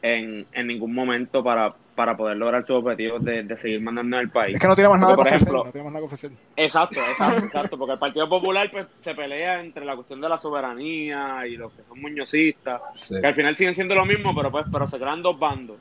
en, 0.02 0.46
en 0.54 0.68
ningún 0.68 0.94
momento 0.94 1.44
para, 1.44 1.70
para 1.96 2.16
poder 2.16 2.38
lograr 2.38 2.66
sus 2.66 2.78
objetivos 2.84 3.24
de, 3.24 3.44
de 3.44 3.58
seguir 3.58 3.82
mandando 3.82 4.18
en 4.18 4.24
el 4.24 4.30
país. 4.30 4.54
es 4.56 4.62
que 4.62 4.68
no 4.68 4.76
tiene 4.76 4.90
más 4.90 5.00
nada 5.02 5.16
Porque, 5.16 5.30
por 5.32 5.38
ofrecer, 5.60 5.84
no 5.84 5.90
nada 5.90 6.00
que 6.00 6.06
ofrecer. 6.06 6.32
Exacto, 6.56 7.00
exacto, 7.12 7.46
exacto, 7.46 7.78
porque 7.78 7.94
el 7.94 8.00
Partido 8.00 8.30
Popular 8.30 8.70
pues 8.72 8.88
se 9.02 9.14
pelea 9.16 9.60
entre 9.60 9.86
la 9.86 9.96
cuestión 9.96 10.22
de 10.22 10.30
la 10.30 10.38
soberanía 10.38 11.46
y 11.48 11.56
los 11.58 11.74
que 11.74 11.84
son 11.84 12.00
muñozistas, 12.02 12.82
Sí. 12.94 13.16
que 13.22 13.28
al 13.28 13.36
final 13.36 13.56
siguen 13.56 13.76
siendo 13.76 13.96
lo 13.96 14.06
mismo, 14.06 14.34
pero 14.36 14.52
pues 14.52 14.66
pero 14.72 14.88
se 14.88 14.98
crean 14.98 15.22
dos 15.24 15.38
bandos 15.40 15.78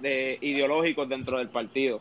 de 0.00 0.38
ideológicos 0.40 1.08
dentro 1.08 1.38
del 1.38 1.48
partido. 1.48 2.00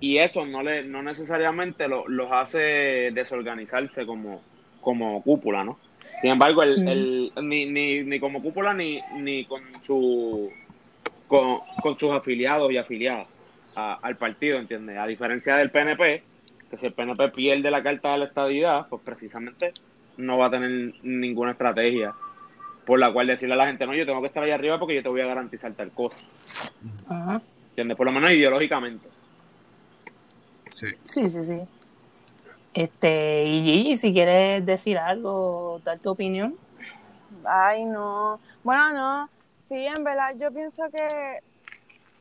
Y 0.00 0.18
eso 0.18 0.46
no 0.46 0.62
le 0.62 0.84
no 0.84 1.02
necesariamente 1.02 1.88
lo- 1.88 2.06
los 2.08 2.30
hace 2.30 3.10
desorganizarse 3.12 4.06
como, 4.06 4.42
como 4.80 5.22
cúpula, 5.22 5.64
¿no? 5.64 5.78
Sin 6.20 6.30
embargo, 6.30 6.62
el, 6.62 6.82
Mm. 6.84 6.88
el- 6.88 7.32
ni, 7.42 7.66
ni, 7.66 8.02
ni 8.02 8.18
como 8.20 8.42
cúpula 8.42 8.74
ni, 8.74 9.00
ni 9.16 9.44
con 9.44 9.62
su 9.86 10.50
con, 11.28 11.58
con 11.82 11.98
sus 11.98 12.10
afiliados 12.10 12.72
y 12.72 12.78
afiliadas 12.78 13.28
a- 13.76 13.98
al 14.02 14.16
partido, 14.16 14.58
¿entiendes? 14.58 14.96
A 14.98 15.06
diferencia 15.06 15.56
del 15.56 15.70
PNP, 15.70 16.22
que 16.70 16.76
si 16.78 16.86
el 16.86 16.94
PNP 16.94 17.28
pierde 17.28 17.70
la 17.70 17.82
carta 17.82 18.12
de 18.12 18.18
la 18.18 18.24
estadidad, 18.24 18.86
pues 18.88 19.02
precisamente 19.04 19.74
no 20.16 20.38
va 20.38 20.46
a 20.46 20.50
tener 20.50 20.94
ninguna 21.02 21.52
estrategia 21.52 22.12
por 22.86 22.98
la 22.98 23.12
cual 23.12 23.26
decirle 23.26 23.54
a 23.54 23.58
la 23.58 23.66
gente, 23.66 23.86
no, 23.86 23.94
yo 23.94 24.06
tengo 24.06 24.22
que 24.22 24.28
estar 24.28 24.42
ahí 24.42 24.50
arriba 24.50 24.78
porque 24.78 24.94
yo 24.94 25.02
te 25.02 25.10
voy 25.10 25.20
a 25.20 25.26
garantizar 25.26 25.72
tal 25.74 25.90
cosa, 25.92 26.16
Ajá. 27.08 27.42
¿entiendes? 27.70 27.96
Por 27.98 28.06
lo 28.06 28.12
menos 28.12 28.30
ideológicamente. 28.30 29.06
Sí, 31.04 31.28
sí, 31.28 31.44
sí. 31.44 31.60
Este, 32.78 33.42
y 33.42 33.64
Gigi, 33.64 33.96
si 33.96 34.12
quieres 34.12 34.64
decir 34.64 34.98
algo, 34.98 35.80
dar 35.84 35.98
tu 35.98 36.10
opinión. 36.10 36.56
Ay, 37.44 37.84
no. 37.84 38.38
Bueno, 38.62 38.92
no. 38.92 39.28
Sí, 39.68 39.74
en 39.84 40.04
verdad, 40.04 40.32
yo 40.38 40.52
pienso 40.52 40.84
que. 40.88 41.40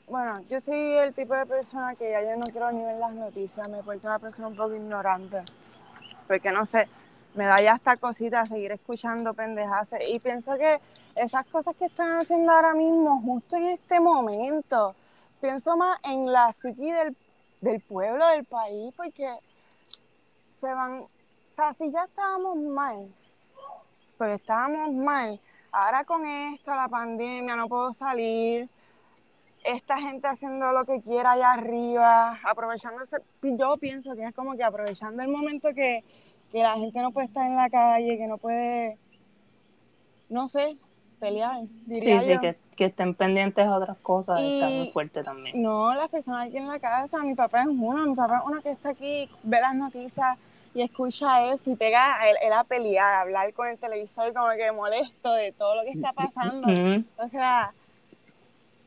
Bueno, 0.08 0.42
yo 0.50 0.60
soy 0.60 0.94
el 0.98 1.14
tipo 1.14 1.36
de 1.36 1.46
persona 1.46 1.94
que 1.94 2.10
ya 2.10 2.24
yo 2.24 2.38
no 2.38 2.46
quiero 2.46 2.72
ni 2.72 2.84
ver 2.84 2.98
las 2.98 3.14
noticias. 3.14 3.70
Me 3.70 3.78
he 3.78 3.82
vuelto 3.84 4.08
una 4.08 4.18
persona 4.18 4.48
un 4.48 4.56
poco 4.56 4.74
ignorante. 4.74 5.42
Porque 6.28 6.50
no 6.50 6.66
sé, 6.66 6.88
me 7.36 7.46
da 7.46 7.62
ya 7.62 7.74
hasta 7.74 7.96
cosita 7.98 8.44
seguir 8.48 8.72
escuchando 8.72 9.36
pendejas. 9.36 9.88
Y 10.08 10.18
pienso 10.18 10.58
que 10.58 10.80
esas 11.14 11.46
cosas 11.50 11.76
que 11.76 11.86
están 11.86 12.18
haciendo 12.22 12.52
ahora 12.52 12.74
mismo, 12.74 13.22
justo 13.22 13.58
en 13.58 13.66
este 13.66 14.00
momento, 14.00 14.96
pienso 15.40 15.78
más 15.78 16.00
en 16.04 16.32
la 16.32 16.52
psiqui 16.60 16.92
del, 16.92 17.16
del 17.62 17.80
pueblo, 17.82 18.26
del 18.30 18.46
país, 18.46 18.92
porque 18.98 19.38
se 20.60 20.74
van. 20.74 21.00
O 21.02 21.10
sea, 21.56 21.74
si 21.74 21.92
ya 21.92 22.04
estábamos 22.04 22.56
mal, 22.58 23.08
pues 24.18 24.40
estábamos 24.40 24.94
mal. 24.94 25.40
Ahora 25.72 26.04
con 26.06 26.26
esto, 26.26 26.74
la 26.76 26.88
pandemia, 26.88 27.56
no 27.56 27.68
puedo 27.68 27.94
salir. 27.94 28.70
Esta 29.64 30.00
gente 30.00 30.28
haciendo 30.28 30.72
lo 30.72 30.82
que 30.82 31.02
quiera 31.02 31.32
allá 31.32 31.52
arriba, 31.54 32.30
aprovechándose. 32.44 33.18
Yo 33.42 33.76
pienso 33.78 34.16
que 34.16 34.24
es 34.26 34.34
como 34.36 34.56
que 34.56 34.64
aprovechando 34.64 35.22
el 35.24 35.30
momento 35.30 35.70
que, 35.74 36.04
que 36.52 36.60
la 36.60 36.76
gente 36.76 37.00
no 37.02 37.12
puede 37.12 37.28
estar 37.28 37.46
en 37.48 37.56
la 37.56 37.70
calle, 37.70 38.18
que 38.18 38.28
no 38.28 38.38
puede, 38.38 38.98
no 40.30 40.48
sé, 40.48 40.78
pelear, 41.20 41.62
Sí, 41.62 41.70
diría 41.88 42.22
sí, 42.22 42.34
yo. 42.36 42.40
que, 42.40 42.58
que 42.78 42.86
estén 42.86 43.14
pendientes 43.16 43.66
a 43.66 43.76
otras 43.76 43.98
cosas, 43.98 44.40
está 44.40 44.70
Y- 44.70 44.78
muy 44.84 44.92
fuerte 44.92 45.24
también. 45.24 45.62
No, 45.62 45.94
las 45.96 46.10
personas 46.10 46.48
aquí 46.48 46.58
en 46.58 46.68
la 46.68 46.80
casa, 46.80 47.18
mi 47.20 47.34
papá 47.36 47.62
es 47.62 47.68
uno, 47.68 48.06
mi 48.06 48.16
papá 48.16 48.38
es 48.38 48.44
uno 48.46 48.62
que 48.62 48.72
está 48.72 48.90
aquí, 48.90 49.30
ve 49.44 49.60
las 49.60 49.76
noticias 49.76 50.38
y 50.78 50.84
escucha 50.84 51.52
eso 51.54 51.72
y 51.72 51.76
pega 51.76 52.20
a 52.22 52.30
él, 52.30 52.38
él 52.42 52.54
a 52.54 52.64
pelear, 52.64 53.14
a 53.16 53.22
hablar 53.22 53.54
con 53.54 53.68
el 53.68 53.80
televisor 53.80 54.34
como 54.34 54.50
que 54.58 54.72
molesto 54.72 55.34
de 55.34 55.54
todo 55.54 55.76
lo 55.76 55.84
que 55.84 55.92
está 55.92 56.14
pasando. 56.14 56.80
O 57.16 57.28
sea, 57.30 57.76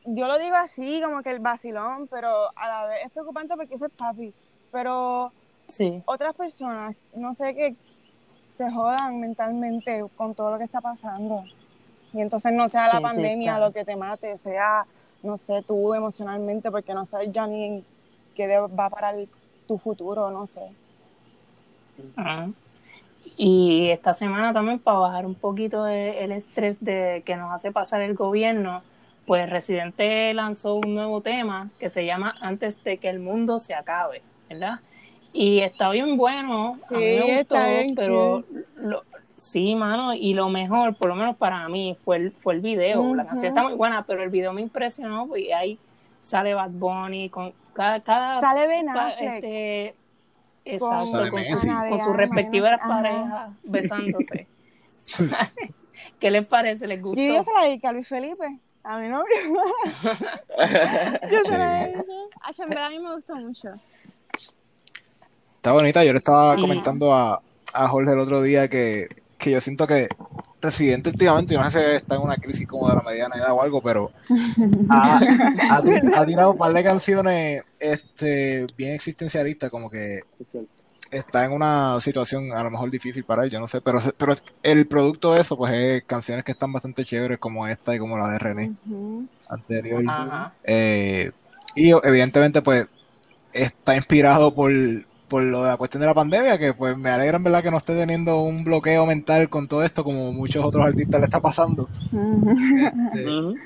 yo 0.03 0.27
lo 0.27 0.37
digo 0.39 0.55
así, 0.55 1.01
como 1.03 1.21
que 1.23 1.31
el 1.31 1.39
vacilón, 1.39 2.07
pero 2.07 2.29
a 2.55 2.67
la 2.67 2.85
vez 2.87 3.05
es 3.05 3.11
preocupante 3.11 3.55
porque 3.55 3.75
ese 3.75 3.85
es 3.85 3.91
papi. 3.93 4.35
Pero 4.71 5.33
Sí, 5.67 6.03
otras 6.05 6.35
personas, 6.35 6.97
no 7.13 7.33
sé, 7.35 7.55
que 7.55 7.77
se 8.49 8.71
jodan 8.71 9.19
mentalmente 9.21 10.03
con 10.15 10.35
todo 10.35 10.51
lo 10.53 10.59
que 10.59 10.65
está 10.65 10.81
pasando. 10.81 11.45
Y 12.13 12.21
entonces 12.21 12.53
no 12.53 12.69
sea 12.69 12.89
Sí, 12.89 12.89
la 12.89 13.01
sí, 13.09 13.31
pandemia 13.31 13.59
claro. 13.59 13.59
lo 13.59 13.73
que 13.73 13.85
te 13.85 13.97
mate, 13.97 14.37
sea, 14.39 14.87
no 15.23 15.37
sé, 15.37 15.63
tú 15.63 15.93
emocionalmente, 15.95 16.71
porque 16.71 16.93
no 16.93 17.05
sabes 17.05 17.31
ya 17.31 17.47
ni 17.47 17.65
en 17.65 17.87
qué 18.35 18.47
va 18.59 18.85
a 18.87 18.91
parar 18.91 19.15
tu 19.67 19.79
futuro, 19.79 20.31
no 20.31 20.47
sé. 20.47 20.61
Ajá. 22.15 22.49
Y 23.37 23.89
esta 23.89 24.13
semana 24.13 24.53
también 24.53 24.79
para 24.79 24.99
bajar 24.99 25.25
un 25.25 25.35
poquito 25.35 25.83
de- 25.83 26.23
el 26.23 26.31
estrés 26.31 26.83
de 26.83 27.23
que 27.25 27.35
nos 27.35 27.51
hace 27.51 27.71
pasar 27.71 28.01
el 28.01 28.13
gobierno, 28.13 28.81
pues 29.25 29.49
Residente 29.49 30.33
lanzó 30.33 30.75
un 30.75 30.93
nuevo 30.93 31.21
tema 31.21 31.69
que 31.79 31.89
se 31.89 32.05
llama 32.05 32.35
Antes 32.41 32.83
de 32.83 32.97
que 32.97 33.09
el 33.09 33.19
mundo 33.19 33.59
se 33.59 33.73
acabe, 33.73 34.21
¿verdad? 34.49 34.79
Y 35.33 35.59
está 35.59 35.89
bien 35.91 36.17
bueno, 36.17 36.77
a 36.89 36.93
mí 36.93 36.99
Sí, 36.99 37.15
me 37.25 37.37
gustó, 37.37 37.55
pero 37.95 38.43
lo- 38.75 39.03
sí, 39.37 39.75
mano, 39.75 40.13
y 40.13 40.33
lo 40.33 40.49
mejor, 40.49 40.95
por 40.95 41.07
lo 41.09 41.15
menos 41.15 41.37
para 41.37 41.67
mí, 41.69 41.95
fue 42.03 42.17
el, 42.17 42.31
fue 42.33 42.55
el 42.55 42.59
video. 42.61 43.15
La 43.15 43.25
canción 43.25 43.47
está 43.49 43.63
muy 43.63 43.73
buena, 43.75 44.03
pero 44.05 44.21
el 44.23 44.29
video 44.29 44.51
me 44.53 44.61
impresionó, 44.61 45.27
porque 45.27 45.53
ahí 45.53 45.79
sale 46.21 46.53
Bad 46.53 46.71
Bunny 46.71 47.29
con 47.29 47.53
cada, 47.73 48.01
cada 48.01 48.39
Sale 48.41 48.67
Ben 48.67 48.89
Affleck. 48.89 49.33
este, 49.43 49.93
exacto, 50.65 51.29
con, 51.29 51.43
su, 51.43 51.67
con 51.67 51.99
sus 51.99 52.15
respectivas 52.15 52.79
ajá. 52.81 52.87
parejas 52.87 53.51
besándose. 53.63 54.47
¿Qué 56.19 56.31
les 56.31 56.45
parece? 56.45 56.87
¿Les 56.87 57.01
gustó? 57.01 57.19
Y 57.19 57.33
yo 57.33 57.43
se 57.43 57.51
la 57.53 57.65
dediqué 57.65 57.87
a 57.87 57.91
Luis 57.91 58.07
Felipe. 58.07 58.59
A 58.83 58.97
mi 58.97 59.09
novio. 59.09 59.35
yo 61.29 61.41
se 61.43 61.57
la 61.57 61.83
en 61.85 62.69
verdad 62.69 62.85
a 62.85 62.89
mí 62.89 62.99
me 62.99 63.13
gustó 63.13 63.35
mucho. 63.35 63.69
Está 65.57 65.73
bonita, 65.73 66.03
yo 66.03 66.13
le 66.13 66.17
estaba 66.17 66.55
comentando 66.55 67.13
a, 67.13 67.43
a 67.73 67.87
Jorge 67.87 68.13
el 68.13 68.19
otro 68.19 68.41
día 68.41 68.67
que, 68.67 69.07
que 69.41 69.51
yo 69.51 69.59
siento 69.61 69.87
que 69.87 70.07
Residente 70.61 71.09
últimamente, 71.09 71.55
yo 71.55 71.63
no 71.63 71.71
sé 71.71 71.79
si 71.89 71.95
está 71.95 72.15
en 72.15 72.21
una 72.21 72.37
crisis 72.37 72.67
como 72.67 72.87
de 72.87 72.95
la 72.95 73.01
mediana 73.01 73.35
edad 73.35 73.51
o 73.53 73.61
algo, 73.63 73.81
pero 73.81 74.11
ha, 74.89 75.17
ha 75.17 75.81
ti- 75.81 75.89
ha 76.15 76.25
tirado 76.25 76.51
un 76.51 76.57
par 76.57 76.71
de 76.73 76.83
canciones 76.83 77.63
este, 77.79 78.67
bien 78.77 78.93
existencialistas, 78.93 79.69
como 79.71 79.89
que 79.89 80.19
está 81.11 81.43
en 81.45 81.51
una 81.53 81.99
situación 81.99 82.51
a 82.53 82.63
lo 82.63 82.69
mejor 82.71 82.91
difícil 82.91 83.23
para 83.25 83.43
él, 83.43 83.49
yo 83.49 83.59
no 83.59 83.67
sé, 83.67 83.81
pero, 83.81 83.99
se- 83.99 84.13
pero 84.13 84.35
el 84.63 84.87
producto 84.87 85.33
de 85.33 85.41
eso, 85.41 85.57
pues 85.57 85.73
es 85.73 86.03
canciones 86.03 86.45
que 86.45 86.51
están 86.51 86.71
bastante 86.71 87.03
chéveres 87.03 87.39
como 87.39 87.67
esta 87.67 87.95
y 87.95 87.99
como 87.99 88.17
la 88.17 88.29
de 88.29 88.37
René 88.39 88.71
anterior. 89.49 90.03
Eh, 90.63 91.31
y 91.75 91.89
evidentemente, 91.89 92.61
pues, 92.61 92.85
está 93.51 93.95
inspirado 93.95 94.53
por, 94.53 94.71
por 95.31 95.43
lo 95.43 95.63
de 95.63 95.69
la 95.69 95.77
cuestión 95.77 96.01
de 96.01 96.07
la 96.07 96.13
pandemia, 96.13 96.59
que 96.59 96.73
pues 96.73 96.97
me 96.97 97.09
alegra 97.09 97.37
en 97.37 97.43
verdad 97.45 97.63
que 97.63 97.71
no 97.71 97.77
esté 97.77 97.95
teniendo 97.95 98.41
un 98.41 98.65
bloqueo 98.65 99.05
mental 99.05 99.47
con 99.47 99.69
todo 99.69 99.81
esto, 99.81 100.03
como 100.03 100.33
muchos 100.33 100.65
otros 100.65 100.85
artistas 100.85 101.21
le 101.21 101.25
está 101.25 101.39
pasando. 101.39 101.87
Este, 103.13 103.61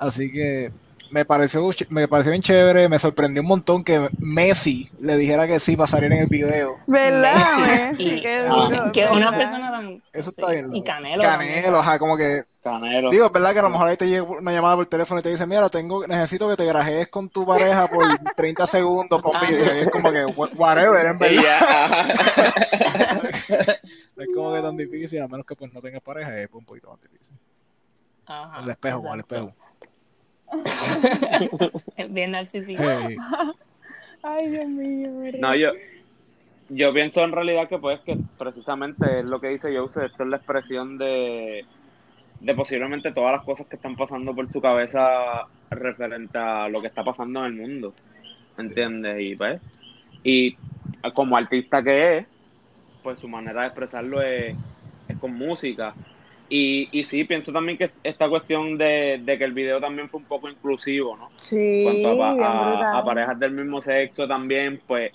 así 0.00 0.32
que 0.32 0.72
me 1.10 1.24
pareció, 1.24 1.62
me 1.88 2.08
pareció 2.08 2.30
bien 2.30 2.42
chévere, 2.42 2.88
me 2.88 2.98
sorprendió 2.98 3.42
un 3.42 3.48
montón 3.48 3.84
que 3.84 4.08
Messi 4.18 4.88
le 5.00 5.16
dijera 5.16 5.46
que 5.46 5.58
sí 5.58 5.76
para 5.76 5.86
salir 5.86 6.12
en 6.12 6.20
el 6.20 6.26
video. 6.26 6.76
¿Verdad? 6.86 7.58
Messi 7.58 8.20
Qué 8.22 8.46
ah, 8.48 8.54
duro, 8.54 8.92
que 8.92 9.04
una 9.06 9.30
¿verdad? 9.30 9.38
persona 9.38 9.70
tan... 9.70 10.02
Eso 10.12 10.30
está 10.30 10.50
bien. 10.50 10.74
Y. 10.74 10.82
Canelo. 10.82 11.22
Canelo, 11.22 11.78
ajá, 11.78 11.98
como 11.98 12.16
que 12.16 12.42
Canelo. 12.62 13.10
Digo, 13.10 13.26
es 13.26 13.32
verdad 13.32 13.52
que 13.52 13.58
a 13.60 13.62
lo 13.62 13.70
mejor 13.70 13.88
ahí 13.88 13.96
te 13.96 14.08
llega 14.08 14.22
una 14.24 14.50
llamada 14.52 14.74
por 14.76 14.86
teléfono 14.86 15.20
y 15.20 15.22
te 15.22 15.28
dice, 15.30 15.46
mira, 15.46 15.68
tengo, 15.68 16.06
necesito 16.06 16.48
que 16.48 16.56
te 16.56 16.64
grajees 16.66 17.08
con 17.08 17.28
tu 17.28 17.46
pareja 17.46 17.86
por 17.88 18.04
30 18.36 18.66
segundos 18.66 19.22
por 19.22 19.36
Ajá. 19.36 19.46
video. 19.46 19.76
Y 19.76 19.78
es 19.82 19.90
como 19.90 20.10
que, 20.10 20.24
"Wha- 20.26 20.50
whatever, 20.56 21.06
en 21.06 21.18
verdad. 21.18 22.08
Es 24.16 24.28
como 24.34 24.52
que 24.54 24.62
tan 24.62 24.76
difícil, 24.76 25.20
a 25.22 25.28
menos 25.28 25.44
que 25.46 25.54
pues 25.54 25.72
no 25.72 25.80
tengas 25.82 26.00
pareja, 26.00 26.36
es 26.38 26.48
un 26.52 26.64
poquito 26.64 26.88
más 26.88 27.00
difícil. 27.00 27.36
Ajá, 28.26 28.62
El 28.64 28.70
espejo, 28.70 29.02
con 29.02 29.12
el 29.12 29.20
exacto. 29.20 29.36
espejo. 29.36 29.65
Bien 32.10 32.30
narcisista. 32.32 33.00
Hey, 33.08 33.16
Ay, 34.22 34.50
Dios 34.50 34.68
mío. 34.68 35.10
No, 35.38 35.54
yo, 35.54 35.70
yo 36.68 36.92
pienso 36.92 37.22
en 37.22 37.32
realidad 37.32 37.68
que 37.68 37.78
pues 37.78 38.00
que 38.00 38.16
precisamente 38.38 39.20
es 39.20 39.24
lo 39.24 39.40
que 39.40 39.48
dice 39.48 39.76
Jose, 39.76 40.06
esto 40.06 40.24
es 40.24 40.28
la 40.28 40.36
expresión 40.38 40.98
de, 40.98 41.64
de 42.40 42.54
posiblemente 42.54 43.12
todas 43.12 43.36
las 43.36 43.44
cosas 43.44 43.66
que 43.68 43.76
están 43.76 43.94
pasando 43.96 44.34
por 44.34 44.50
su 44.50 44.60
cabeza 44.60 45.46
referente 45.70 46.38
a 46.38 46.68
lo 46.68 46.80
que 46.80 46.88
está 46.88 47.04
pasando 47.04 47.40
en 47.44 47.54
el 47.54 47.60
mundo, 47.60 47.94
Sí. 48.54 48.62
¿entiendes? 48.66 49.22
Y 49.22 49.36
pues, 49.36 49.60
y 50.24 50.56
como 51.14 51.36
artista 51.36 51.82
que 51.82 52.18
es, 52.18 52.26
pues 53.02 53.20
su 53.20 53.28
manera 53.28 53.60
de 53.62 53.66
expresarlo 53.68 54.22
es, 54.22 54.56
es 55.08 55.16
con 55.18 55.34
música. 55.34 55.94
Y, 56.48 56.88
y 56.98 57.04
sí, 57.04 57.24
pienso 57.24 57.52
también 57.52 57.76
que 57.78 57.92
esta 58.02 58.28
cuestión 58.28 58.78
de, 58.78 59.18
de 59.22 59.38
que 59.38 59.44
el 59.44 59.52
video 59.52 59.80
también 59.80 60.08
fue 60.10 60.20
un 60.20 60.26
poco 60.26 60.48
inclusivo, 60.48 61.16
¿no? 61.16 61.28
Sí, 61.38 61.56
En 61.56 61.82
cuanto 61.82 62.22
a, 62.22 62.36
a- 62.38 62.98
a 62.98 63.04
parejas 63.04 63.38
del 63.38 63.52
mismo 63.52 63.82
sexo 63.82 64.26
también, 64.28 64.82
pues 64.86 65.12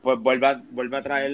pues 0.00 0.18
vuelve 0.20 0.46
a, 0.46 0.62
vuelve 0.70 0.96
a 0.98 1.02
traer 1.02 1.32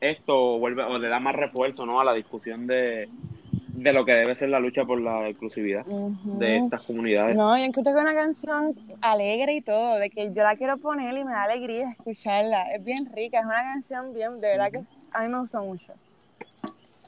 esto 0.00 0.34
o 0.36 0.58
vuelve 0.58 0.82
o 0.82 0.98
le 0.98 1.08
da 1.08 1.20
más 1.20 1.34
refuerzo 1.36 1.86
no 1.86 2.00
a 2.00 2.04
la 2.04 2.14
discusión 2.14 2.66
de, 2.66 3.08
de 3.52 3.92
lo 3.92 4.04
que 4.04 4.12
debe 4.14 4.36
ser 4.36 4.48
la 4.48 4.60
lucha 4.60 4.84
por 4.84 5.00
la 5.00 5.28
inclusividad 5.30 5.86
Ujú. 5.86 6.38
de 6.38 6.56
estas 6.58 6.82
comunidades 6.82 7.36
No, 7.36 7.56
yo 7.56 7.64
encuentro 7.64 7.92
que 7.94 7.98
es 8.00 8.04
una 8.04 8.14
canción 8.14 8.74
alegre 9.00 9.54
y 9.54 9.62
todo, 9.62 9.96
de 9.98 10.10
que 10.10 10.32
yo 10.34 10.42
la 10.42 10.56
quiero 10.56 10.78
poner 10.78 11.16
y 11.16 11.24
me 11.24 11.32
da 11.32 11.44
alegría 11.44 11.90
escucharla. 11.90 12.72
Es 12.74 12.82
bien 12.84 13.06
rica, 13.14 13.40
es 13.40 13.44
una 13.46 13.62
canción 13.62 14.12
bien, 14.12 14.40
de 14.40 14.48
verdad 14.48 14.70
que 14.72 14.82
a 15.12 15.22
mí 15.22 15.28
me 15.28 15.40
gustó 15.40 15.62
mucho. 15.62 15.94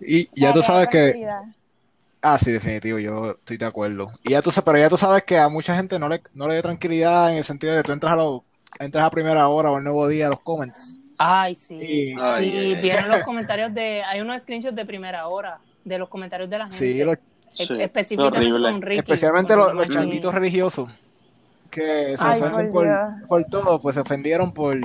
Y 0.07 0.29
ya 0.41 0.53
tú 0.53 0.63
sabes 0.63 0.89
que, 0.89 1.27
ah, 2.23 2.39
sí, 2.39 2.53
definitivo, 2.53 2.99
yo 2.99 3.33
estoy 3.33 3.57
de 3.57 3.67
acuerdo. 3.67 4.13
Y 4.25 4.31
ya 4.31 4.43
tú 4.43 4.51
sabes, 4.51 4.65
pero 4.65 4.79
ya 4.79 4.89
tú 4.89 4.97
sabes 4.97 5.25
que 5.25 5.39
a 5.39 5.49
mucha 5.49 5.75
gente 5.75 5.99
no 5.99 6.09
le, 6.09 6.23
no 6.35 6.49
le 6.49 6.57
da 6.57 6.63
tranquilidad 6.63 7.31
en 7.31 7.37
el 7.39 7.45
sentido 7.45 7.75
de 7.75 7.83
que 7.83 7.87
tú 7.87 7.93
entras 7.93 8.13
a 8.13 8.17
los, 8.17 8.43
entras 8.79 9.05
a 9.05 9.11
primera 9.11 9.49
hora 9.49 9.71
o 9.71 9.77
al 9.77 9.85
nuevo 9.85 10.07
día 10.09 10.27
a 10.27 10.31
los 10.31 10.41
comments. 10.41 10.99
Ay, 11.19 11.55
sí. 11.55 11.79
Sí. 11.79 12.15
Sí, 12.15 12.21
Ay, 12.21 12.75
vieron 12.77 13.09
los 13.09 13.23
comentarios 13.25 13.73
de... 13.75 14.03
Hay 14.03 14.21
unos 14.21 14.43
screenshots 14.43 14.75
de 14.75 14.85
primera 14.85 15.27
hora 15.29 15.59
de 15.85 15.99
los 15.99 16.09
comentarios 16.09 16.49
de 16.51 16.59
la 16.59 16.65
gente. 16.65 16.77
Sí, 16.79 17.05
los- 17.05 17.15
E- 17.15 17.67
Sí, 17.67 17.75
específicamente 17.81 18.51
con 18.51 18.81
Ricky. 18.81 19.01
especialmente 19.01 19.55
con 19.55 19.63
los, 19.65 19.75
los 19.75 19.91
changuitos 19.91 20.35
religiosos 20.35 20.89
que 21.71 22.17
se 22.17 22.25
Ay, 22.25 22.41
ofenden 22.41 22.73
por 23.29 23.45
todo, 23.47 23.79
pues 23.81 23.95
se 23.95 24.01
ofendieron 24.01 24.53
por 24.53 24.77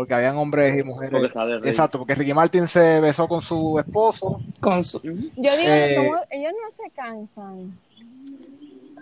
porque 0.00 0.14
habían 0.14 0.36
hombres 0.36 0.78
y 0.78 0.82
mujeres. 0.82 1.30
porque. 1.32 1.68
Exacto, 1.68 1.98
porque 1.98 2.14
Ricky 2.14 2.34
Martin 2.34 2.66
se 2.66 3.00
besó 3.00 3.26
con 3.28 3.40
su 3.42 3.78
esposo. 3.78 4.40
Con 4.60 4.82
su... 4.82 5.00
Yo 5.02 5.10
digo, 5.56 5.70
Eh, 5.72 5.96
ellos 6.30 6.52
no 6.62 6.70
se 6.84 6.90
cansan. 6.90 7.78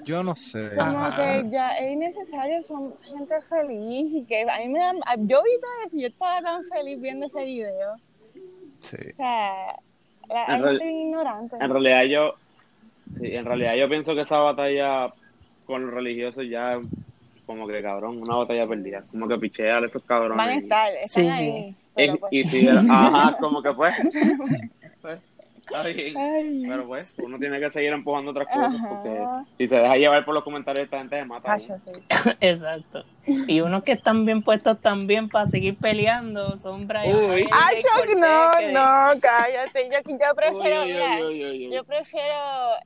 Yo 0.05 0.23
no 0.23 0.35
sé. 0.47 0.71
Como 0.77 1.01
Ajá. 1.05 1.43
que 1.43 1.51
ya 1.51 1.77
es 1.79 1.93
innecesario, 1.93 2.63
son 2.63 2.95
gente 3.05 3.35
feliz 3.49 4.07
y 4.15 4.25
que 4.25 4.43
a 4.49 4.59
mí 4.61 4.69
me 4.69 4.81
yo 4.81 5.43
vi 5.43 5.51
todo 5.61 5.87
eso 5.87 5.97
y 5.97 6.01
yo 6.03 6.09
estaba 6.09 6.41
tan 6.41 6.65
feliz 6.65 7.01
viendo 7.01 7.27
ese 7.27 7.45
video. 7.45 7.95
Sí. 8.81 8.97
O 9.13 9.17
sea, 9.17 9.77
la, 10.29 10.45
En 10.47 10.51
hay 10.55 10.61
real- 10.63 10.71
gente 10.79 10.85
bien 10.85 10.99
ignorante. 11.09 11.57
en 11.61 11.71
realidad 11.71 12.03
yo 12.05 12.35
sí, 13.21 13.27
en 13.35 13.45
realidad 13.45 13.75
yo 13.75 13.89
pienso 13.89 14.15
que 14.15 14.23
esa 14.23 14.39
batalla 14.39 15.13
con 15.67 15.85
los 15.85 15.95
religiosos 15.95 16.45
ya 16.49 16.81
como 17.49 17.67
que 17.67 17.83
cabrón 17.83 18.19
una 18.23 18.37
batalla 18.37 18.69
perdida 18.69 19.03
como 19.11 19.27
que 19.27 19.37
pichear 19.39 19.83
a 19.83 19.87
esos 19.89 20.05
cabrones. 20.05 20.37
Van 20.37 20.51
a 20.51 20.55
y- 20.55 20.59
estar, 20.59 20.93
están 20.95 21.09
Sí, 21.09 21.29
ahí. 21.31 21.49
y, 21.49 21.75
Pero 21.97 22.17
pues, 22.19 22.33
y 22.33 22.45
si 22.45 22.69
ajá 22.69 23.37
como 23.41 23.61
que 23.63 23.73
pues, 23.75 23.95
pues, 25.03 25.19
está 25.71 25.83
bien. 25.85 26.17
ay, 26.19 26.65
pero 26.69 26.87
pues 26.87 27.15
uno 27.23 27.39
tiene 27.39 27.61
que 27.61 27.71
seguir 27.71 27.93
empujando 27.93 28.31
otras 28.33 28.47
cosas 28.49 28.75
Ajá. 28.75 28.89
porque 28.89 29.21
si 29.59 29.69
se 29.69 29.77
deja 29.77 29.97
llevar 29.97 30.25
por 30.25 30.35
los 30.35 30.45
comentarios 30.45 30.85
esta 30.85 30.99
gente 30.99 31.19
se 31.19 31.25
mata 31.25 31.53
a 31.53 31.57
uno. 31.57 31.67
cacho, 31.67 31.81
sí. 31.85 32.31
Exacto. 32.41 33.05
Y 33.27 33.61
unos 33.61 33.83
que 33.83 33.93
están 33.93 34.25
bien 34.25 34.43
puestos 34.43 34.81
también 34.81 35.29
para 35.29 35.45
seguir 35.47 35.77
peleando 35.77 36.57
son 36.57 36.87
Brian. 36.89 37.15
Uy. 37.31 37.47
Ay, 37.53 37.77
Chuck, 37.83 38.17
no, 38.17 38.51
que- 38.59 38.73
no, 38.73 39.07
cállate. 39.21 39.91
Yo, 39.93 39.99
yo 40.11 40.35
prefiero, 40.35 40.83
Uy, 40.83 40.89
uy, 40.89 40.93
mira, 40.95 41.17
uy, 41.19 41.45
uy, 41.45 41.67
uy. 41.69 41.75
yo 41.75 41.85
prefiero 41.85 42.37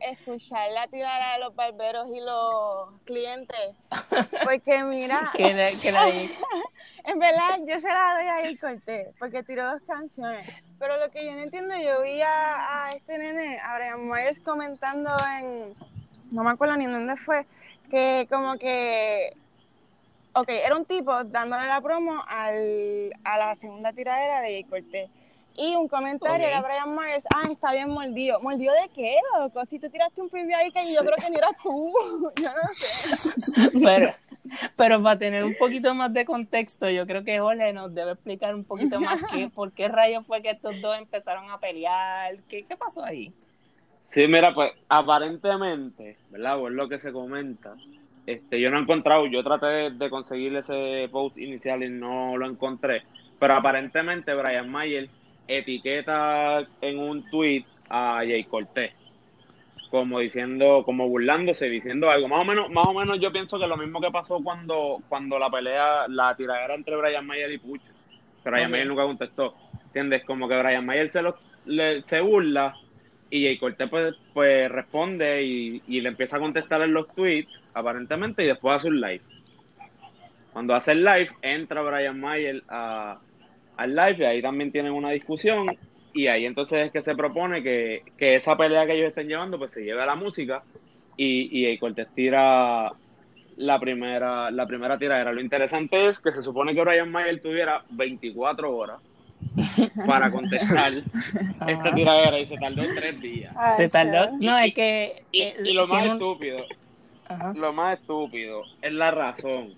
escucharla 0.00 0.88
tirar 0.88 1.20
a 1.22 1.38
los 1.38 1.54
barberos 1.54 2.08
y 2.12 2.20
los 2.20 3.00
clientes. 3.04 3.76
Porque 4.44 4.82
mira, 4.82 5.30
Que 5.34 5.54
de- 5.54 5.62
que 5.82 5.92
de 5.92 5.98
ahí- 5.98 6.30
en 7.04 7.18
verdad 7.18 7.58
yo 7.66 7.80
se 7.80 7.88
la 7.88 8.14
doy 8.14 8.28
a 8.28 8.50
ir 8.50 8.60
Cortés, 8.60 9.08
porque 9.18 9.42
tiró 9.42 9.72
dos 9.72 9.82
canciones. 9.86 10.48
Pero 10.78 10.98
lo 10.98 11.10
que 11.10 11.24
yo 11.24 11.32
no 11.32 11.42
entiendo, 11.42 11.74
yo 11.76 12.02
vi 12.02 12.20
a, 12.22 12.86
a 12.86 12.90
este 12.90 13.18
nene, 13.18 13.58
a 13.58 13.76
Brian 13.76 14.08
Myers 14.08 14.38
comentando 14.40 15.10
en, 15.38 15.74
no 16.30 16.44
me 16.44 16.50
acuerdo 16.50 16.76
ni 16.76 16.84
en 16.84 16.92
dónde 16.92 17.16
fue, 17.16 17.46
que 17.90 18.26
como 18.30 18.56
que, 18.58 19.34
ok, 20.34 20.48
era 20.48 20.76
un 20.76 20.84
tipo 20.84 21.24
dándole 21.24 21.66
la 21.66 21.80
promo 21.80 22.22
al, 22.26 23.12
a 23.24 23.38
la 23.38 23.56
segunda 23.56 23.92
tiradera 23.92 24.40
de 24.40 24.48
Jay 24.48 24.64
Cortés. 24.64 25.10
Y 25.54 25.76
un 25.76 25.86
comentario 25.86 26.46
Ok. 26.46 26.50
era 26.50 26.62
Brian 26.62 26.94
Myers, 26.94 27.24
ah, 27.34 27.42
está 27.50 27.72
bien 27.72 27.90
mordido. 27.90 28.40
¿Mordido 28.40 28.72
de 28.72 28.88
qué, 28.94 29.16
loco? 29.38 29.64
Si 29.66 29.78
tú 29.78 29.90
tiraste 29.90 30.22
un 30.22 30.30
preview 30.30 30.56
ahí 30.56 30.70
que 30.70 30.94
yo 30.94 31.00
creo 31.00 31.16
que 31.16 31.30
ni 31.30 31.36
eras 31.36 31.52
tú. 31.62 31.92
yo 32.42 32.50
no 32.54 32.60
sé. 32.78 33.70
pero, 33.84 34.14
pero 34.76 35.02
para 35.02 35.18
tener 35.18 35.44
un 35.44 35.54
poquito 35.54 35.94
más 35.94 36.12
de 36.12 36.24
contexto, 36.24 36.88
yo 36.90 37.06
creo 37.06 37.24
que 37.24 37.38
Jorge 37.38 37.72
nos 37.72 37.94
debe 37.94 38.12
explicar 38.12 38.54
un 38.54 38.64
poquito 38.64 39.00
más 39.00 39.20
qué, 39.30 39.48
por 39.54 39.72
qué 39.72 39.88
rayos 39.88 40.26
fue 40.26 40.42
que 40.42 40.50
estos 40.50 40.80
dos 40.80 40.96
empezaron 40.98 41.50
a 41.50 41.58
pelear, 41.58 42.36
qué, 42.48 42.64
qué 42.64 42.76
pasó 42.76 43.04
ahí. 43.04 43.32
Sí, 44.10 44.26
mira, 44.26 44.52
pues 44.52 44.72
aparentemente, 44.88 46.16
¿verdad? 46.30 46.58
Por 46.58 46.72
lo 46.72 46.88
que 46.88 47.00
se 47.00 47.12
comenta, 47.12 47.74
este, 48.26 48.60
yo 48.60 48.70
no 48.70 48.78
he 48.78 48.82
encontrado, 48.82 49.26
yo 49.26 49.42
traté 49.42 49.66
de, 49.66 49.90
de 49.90 50.10
conseguir 50.10 50.54
ese 50.56 51.08
post 51.10 51.38
inicial 51.38 51.82
y 51.82 51.88
no 51.88 52.36
lo 52.36 52.46
encontré, 52.46 53.02
pero 53.38 53.54
aparentemente 53.54 54.34
Brian 54.34 54.68
Mayer 54.68 55.08
etiqueta 55.48 56.58
en 56.80 56.98
un 56.98 57.28
tweet 57.30 57.64
a 57.88 58.18
Jay 58.18 58.44
Cortés 58.44 58.92
como 59.92 60.20
diciendo, 60.20 60.84
como 60.86 61.06
burlándose, 61.06 61.68
diciendo 61.68 62.08
algo. 62.10 62.26
Más 62.26 62.40
o 62.40 62.44
menos, 62.46 62.70
más 62.70 62.86
o 62.86 62.94
menos 62.94 63.20
yo 63.20 63.30
pienso 63.30 63.58
que 63.58 63.66
lo 63.66 63.76
mismo 63.76 64.00
que 64.00 64.10
pasó 64.10 64.40
cuando, 64.42 65.02
cuando 65.06 65.38
la 65.38 65.50
pelea, 65.50 66.08
la 66.08 66.34
tiradera 66.34 66.74
entre 66.74 66.96
Brian 66.96 67.26
Mayer 67.26 67.52
y 67.52 67.58
Pucho. 67.58 67.84
Brian 68.42 68.70
Mayer 68.70 68.86
nunca 68.86 69.02
contestó. 69.02 69.54
¿Entiendes? 69.84 70.24
Como 70.24 70.48
que 70.48 70.58
Brian 70.58 70.86
Mayer 70.86 71.12
se 71.12 71.20
lo, 71.20 71.36
le, 71.66 72.00
se 72.04 72.22
burla 72.22 72.74
y 73.28 73.44
Jay 73.44 73.58
Cortés 73.58 73.90
pues, 73.90 74.14
pues 74.32 74.72
responde 74.72 75.42
y, 75.42 75.82
y, 75.86 76.00
le 76.00 76.08
empieza 76.08 76.38
a 76.38 76.40
contestar 76.40 76.80
en 76.80 76.94
los 76.94 77.06
tweets, 77.08 77.52
aparentemente, 77.74 78.44
y 78.44 78.46
después 78.46 78.76
hace 78.76 78.88
un 78.88 78.98
live. 78.98 79.20
Cuando 80.54 80.74
hace 80.74 80.92
el 80.92 81.04
live, 81.04 81.28
entra 81.42 81.82
Brian 81.82 82.18
Mayer 82.18 82.62
a, 82.66 83.18
al 83.76 83.94
live 83.94 84.16
y 84.20 84.24
ahí 84.24 84.40
también 84.40 84.72
tienen 84.72 84.92
una 84.92 85.10
discusión 85.10 85.76
y 86.14 86.26
ahí 86.26 86.46
entonces 86.46 86.86
es 86.86 86.92
que 86.92 87.02
se 87.02 87.14
propone 87.14 87.62
que, 87.62 88.02
que 88.16 88.36
esa 88.36 88.56
pelea 88.56 88.86
que 88.86 88.94
ellos 88.94 89.08
estén 89.08 89.28
llevando 89.28 89.58
pues 89.58 89.72
se 89.72 89.82
lleve 89.82 90.02
a 90.02 90.06
la 90.06 90.14
música 90.14 90.62
y, 91.16 91.68
y 91.70 91.78
Cortés 91.78 92.08
tira 92.14 92.88
la 93.56 93.78
primera, 93.78 94.50
la 94.50 94.66
primera 94.66 94.98
tiradera. 94.98 95.32
Lo 95.32 95.40
interesante 95.40 96.08
es 96.08 96.18
que 96.18 96.32
se 96.32 96.42
supone 96.42 96.74
que 96.74 96.82
Brian 96.82 97.10
Mayer 97.10 97.40
tuviera 97.40 97.84
24 97.90 98.74
horas 98.74 99.06
para 100.06 100.30
contestar 100.30 100.92
esta 101.66 101.94
tiradera 101.94 102.38
y 102.38 102.46
se 102.46 102.56
tardó 102.56 102.82
tres 102.94 103.20
días. 103.20 103.54
Ay, 103.56 103.76
se 103.76 103.88
tardó, 103.88 104.30
no, 104.40 104.58
es 104.58 104.74
que... 104.74 105.24
Y, 105.32 105.42
y 105.64 105.72
lo 105.74 105.86
más 105.86 106.06
estúpido, 106.06 106.58
Ajá. 107.28 107.52
lo 107.54 107.72
más 107.72 107.98
estúpido 107.98 108.62
es 108.80 108.92
la 108.92 109.10
razón. 109.10 109.74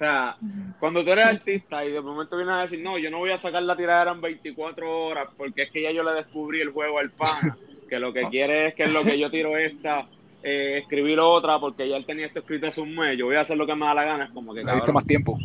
O 0.00 0.02
sea, 0.02 0.34
cuando 0.78 1.04
tú 1.04 1.12
eres 1.12 1.26
artista 1.26 1.84
y 1.84 1.92
de 1.92 2.00
momento 2.00 2.34
vienes 2.34 2.54
a 2.54 2.62
decir, 2.62 2.80
no, 2.80 2.96
yo 2.96 3.10
no 3.10 3.18
voy 3.18 3.32
a 3.32 3.36
sacar 3.36 3.62
la 3.62 3.76
tiradera 3.76 4.12
en 4.12 4.22
24 4.22 5.04
horas 5.04 5.28
porque 5.36 5.64
es 5.64 5.70
que 5.70 5.82
ya 5.82 5.90
yo 5.90 6.02
le 6.02 6.14
descubrí 6.14 6.62
el 6.62 6.70
juego 6.70 6.98
al 7.00 7.10
pana, 7.10 7.58
que 7.86 7.98
lo 7.98 8.10
que 8.10 8.26
quiere 8.30 8.68
es 8.68 8.74
que 8.74 8.84
en 8.84 8.94
lo 8.94 9.04
que 9.04 9.18
yo 9.18 9.30
tiro 9.30 9.58
esta, 9.58 10.06
eh, 10.42 10.78
escribir 10.78 11.20
otra 11.20 11.58
porque 11.58 11.86
ya 11.86 11.98
él 11.98 12.06
tenía 12.06 12.24
esto 12.24 12.38
escrito 12.38 12.66
hace 12.68 12.80
un 12.80 12.96
mes, 12.96 13.18
yo 13.18 13.26
voy 13.26 13.36
a 13.36 13.42
hacer 13.42 13.58
lo 13.58 13.66
que 13.66 13.74
me 13.74 13.84
da 13.84 13.92
la 13.92 14.04
gana, 14.04 14.24
es 14.24 14.30
como 14.30 14.54
que 14.54 14.64
Le 14.64 14.72
diste 14.72 14.90
más 14.90 15.04
tiempo. 15.04 15.38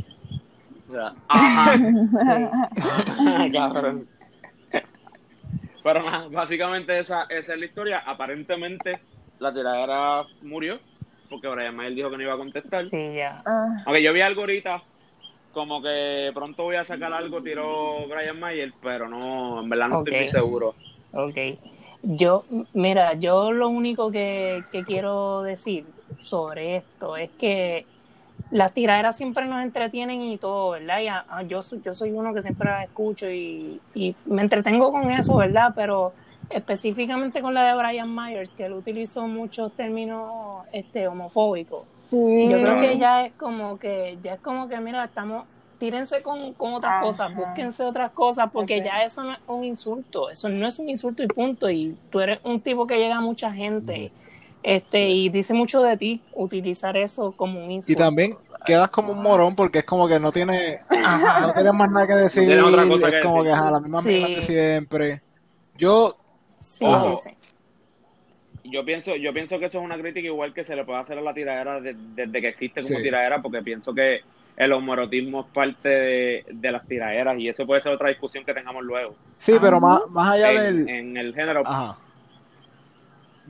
O 0.87 0.93
sea, 0.93 1.13
ajá, 1.27 1.77
cabrón. 3.51 4.07
Pero 5.83 6.01
nada, 6.01 6.29
básicamente 6.29 6.97
esa, 6.97 7.23
esa 7.23 7.53
es 7.55 7.59
la 7.59 7.65
historia. 7.65 8.03
Aparentemente 8.05 9.01
la 9.39 9.53
tiradera 9.53 10.23
murió 10.43 10.79
porque 11.29 11.47
Brian 11.47 11.75
Mayer 11.75 11.93
dijo 11.95 12.09
que 12.09 12.17
no 12.17 12.23
iba 12.23 12.33
a 12.33 12.37
contestar. 12.37 12.85
Sí, 12.85 13.15
ya. 13.15 13.37
Ah, 13.45 13.83
Aunque 13.85 14.03
yo 14.03 14.13
vi 14.13 14.21
algo 14.21 14.41
ahorita, 14.41 14.81
como 15.51 15.81
que 15.81 16.31
pronto 16.33 16.63
voy 16.63 16.75
a 16.75 16.85
sacar 16.85 17.13
algo, 17.13 17.41
tiró 17.41 18.07
Brian 18.07 18.39
Mayer, 18.39 18.73
pero 18.81 19.07
no, 19.07 19.61
en 19.61 19.69
verdad 19.69 19.89
no 19.89 19.99
estoy 19.99 20.13
muy 20.13 20.27
seguro. 20.29 20.73
Ok. 21.13 21.37
Yo, 22.03 22.45
mira, 22.73 23.13
yo 23.13 23.51
lo 23.51 23.67
único 23.69 24.11
que, 24.11 24.63
que 24.71 24.83
quiero 24.83 25.41
decir 25.41 25.85
sobre 26.19 26.75
esto 26.77 27.17
es 27.17 27.29
que 27.31 27.87
las 28.51 28.73
tiraderas 28.73 29.17
siempre 29.17 29.45
nos 29.45 29.63
entretienen 29.63 30.21
y 30.21 30.37
todo, 30.37 30.71
¿verdad? 30.71 30.99
Y 30.99 31.07
a- 31.07 31.25
a- 31.27 31.41
yo, 31.43 31.61
soy- 31.63 31.81
yo 31.83 31.93
soy 31.95 32.11
uno 32.11 32.33
que 32.33 32.43
siempre 32.43 32.69
las 32.69 32.83
escucho 32.83 33.29
y, 33.29 33.81
y 33.95 34.15
me 34.25 34.43
entretengo 34.43 34.91
con 34.91 35.09
eso, 35.09 35.35
¿verdad? 35.37 35.73
Pero 35.75 36.13
específicamente 36.49 37.41
con 37.41 37.53
la 37.53 37.63
de 37.65 37.75
Brian 37.75 38.13
Myers, 38.13 38.51
que 38.51 38.65
él 38.65 38.73
utilizó 38.73 39.27
muchos 39.27 39.71
términos 39.73 40.31
este, 40.71 41.07
homofóbicos. 41.07 41.83
sí. 42.09 42.47
Yo 42.49 42.61
creo 42.61 42.77
que 42.79 42.97
ya 42.97 43.25
es 43.25 43.33
como 43.33 43.77
que, 43.77 44.17
ya 44.23 44.33
es 44.35 44.39
como 44.41 44.67
que, 44.67 44.79
mira, 44.79 45.03
estamos, 45.05 45.45
tírense 45.79 46.21
con, 46.21 46.53
con 46.53 46.73
otras 46.75 46.93
Ajá. 46.93 47.01
cosas, 47.01 47.35
búsquense 47.35 47.83
otras 47.83 48.11
cosas, 48.11 48.49
porque 48.51 48.81
ya 48.83 49.03
eso 49.03 49.23
no 49.23 49.33
es 49.33 49.39
un 49.47 49.63
insulto, 49.63 50.29
eso 50.29 50.47
no 50.49 50.67
es 50.67 50.79
un 50.79 50.89
insulto 50.89 51.21
y 51.23 51.27
punto. 51.27 51.69
Y 51.69 51.97
tú 52.09 52.19
eres 52.21 52.39
un 52.43 52.61
tipo 52.61 52.87
que 52.87 52.97
llega 52.97 53.17
a 53.17 53.21
mucha 53.21 53.51
gente, 53.51 54.11
este, 54.63 55.09
y 55.09 55.29
dice 55.29 55.53
mucho 55.53 55.81
de 55.83 55.95
ti 55.97 56.21
utilizar 56.33 56.95
eso 56.97 57.31
como 57.33 57.59
un 57.61 57.69
insulto. 57.69 57.91
Y 57.91 57.95
también 58.03 58.35
quedas 58.65 58.89
como 58.89 59.11
un 59.11 59.21
morón 59.21 59.55
porque 59.55 59.79
es 59.79 59.85
como 59.85 60.07
que 60.07 60.19
no 60.19 60.31
tiene, 60.31 60.77
Ajá. 60.89 61.41
no 61.47 61.53
tienes 61.53 61.73
más 61.73 61.91
nada 61.91 62.07
que 62.07 62.13
decir. 62.15 62.45
tienes 62.45 62.63
otra 62.63 62.87
cosa 62.87 63.11
que 63.11 63.17
es 63.17 63.23
como 63.23 63.43
decir. 63.43 63.51
que 63.51 63.53
ajá, 63.59 63.71
la 63.71 63.79
misma 63.79 64.01
Sí. 64.01 64.33
de 64.33 64.41
siempre. 64.41 65.21
Yo, 65.77 66.15
Sí, 66.65 66.85
Ojo. 66.85 67.17
sí, 67.17 67.29
sí. 67.29 68.69
Yo 68.71 68.83
pienso, 68.83 69.15
yo 69.15 69.31
pienso 69.31 69.59
que 69.59 69.65
eso 69.65 69.77
es 69.77 69.83
una 69.85 69.97
crítica 69.97 70.25
igual 70.25 70.53
que 70.53 70.65
se 70.65 70.75
le 70.75 70.83
puede 70.83 70.99
hacer 70.99 71.17
a 71.19 71.21
la 71.21 71.33
tiradera 71.33 71.79
de- 71.79 71.93
desde 71.95 72.41
que 72.41 72.47
existe 72.47 72.81
como 72.81 72.97
Sí. 72.97 73.03
tiradera, 73.03 73.41
porque 73.41 73.61
pienso 73.61 73.93
que 73.93 74.21
el 74.57 74.71
homoerotismo 74.73 75.41
es 75.41 75.47
parte 75.53 75.89
de, 75.89 76.45
de 76.49 76.71
las 76.71 76.87
tiraderas 76.87 77.37
y 77.37 77.47
eso 77.49 77.65
puede 77.67 77.81
ser 77.81 77.91
otra 77.91 78.09
discusión 78.09 78.43
que 78.43 78.53
tengamos 78.53 78.83
luego 78.83 79.15
sí, 79.37 79.53
pero 79.61 79.79
más, 79.79 80.09
más 80.09 80.29
allá 80.33 80.51
en, 80.51 80.85
del, 80.85 80.89
en 80.89 81.17
el 81.17 81.35
género. 81.35 81.61
ajá, 81.63 81.97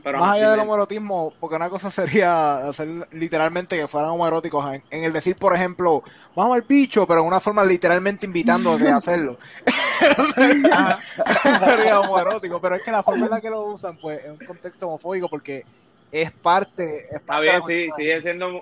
Pero 0.04 0.20
más 0.20 0.36
allá 0.36 0.52
del 0.52 0.60
homoerotismo, 0.60 1.34
porque 1.40 1.56
una 1.56 1.70
cosa 1.70 1.90
sería 1.90 2.56
hacer 2.68 2.88
literalmente 3.12 3.78
que 3.78 3.88
fueran 3.88 4.12
homoeróticos 4.12 4.74
en, 4.74 4.84
en 4.92 5.04
el 5.04 5.14
decir, 5.14 5.36
por 5.36 5.54
ejemplo, 5.54 6.04
vamos 6.36 6.56
al 6.56 6.64
bicho, 6.64 7.08
pero 7.08 7.22
en 7.22 7.28
una 7.28 7.40
forma 7.40 7.64
literalmente 7.64 8.26
invitándote 8.26 8.88
a 8.88 8.98
hacerlo. 8.98 9.38
Sería 11.60 12.02
homoerótico, 12.02 12.60
pero 12.60 12.76
es 12.76 12.84
que 12.84 12.92
la 12.92 13.04
forma 13.04 13.26
en 13.26 13.32
la 13.32 13.42
que 13.42 13.50
lo 13.50 13.64
usan, 13.64 13.98
pues, 13.98 14.24
es 14.24 14.32
un 14.32 14.46
contexto 14.46 14.88
homofóbico 14.88 15.30
porque 15.30 15.64
es 16.12 16.32
parte, 16.32 17.08
es 17.08 17.16
Está 17.16 17.26
parte 17.26 17.46
de 17.46 17.52
bien, 17.52 17.64
sí, 17.66 17.94
sigue 17.96 18.22
siendo. 18.22 18.58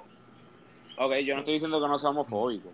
Ok, 0.97 1.13
yo 1.25 1.33
no 1.33 1.39
estoy 1.39 1.55
diciendo 1.55 1.81
que 1.81 1.87
no 1.87 1.99
sea 1.99 2.09
homofóbico. 2.09 2.69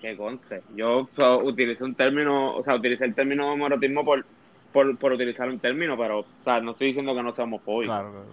Que 0.00 0.16
conste. 0.16 0.62
Yo 0.74 1.08
so, 1.14 1.38
utilicé 1.38 1.84
un 1.84 1.94
término, 1.94 2.56
o 2.56 2.64
sea, 2.64 2.76
utilicé 2.76 3.04
el 3.04 3.14
término 3.14 3.52
homoerotismo 3.52 4.04
por, 4.04 4.24
por, 4.72 4.98
por 4.98 5.12
utilizar 5.12 5.48
un 5.48 5.58
término, 5.58 5.96
pero, 5.96 6.20
o 6.20 6.44
sea, 6.44 6.60
no 6.60 6.72
estoy 6.72 6.88
diciendo 6.88 7.14
que 7.14 7.22
no 7.22 7.34
sea 7.34 7.44
homofóbico. 7.44 7.92
Claro, 7.92 8.24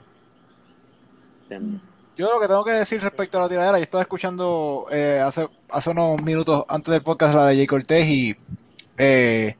claro. 1.48 1.66
Yo 2.18 2.34
lo 2.34 2.40
que 2.40 2.48
tengo 2.48 2.66
que 2.66 2.72
decir 2.72 3.00
respecto 3.02 3.38
a 3.38 3.42
la 3.42 3.50
tiradera, 3.50 3.78
yo 3.78 3.84
estaba 3.84 4.02
escuchando 4.02 4.88
eh, 4.92 5.22
hace, 5.24 5.48
hace 5.70 5.90
unos 5.92 6.20
minutos 6.24 6.66
antes 6.68 6.92
del 6.92 7.04
podcast 7.04 7.36
la 7.36 7.46
de 7.46 7.56
Jay 7.56 7.68
Cortés 7.68 8.08
y 8.08 8.36
eh, 8.98 9.56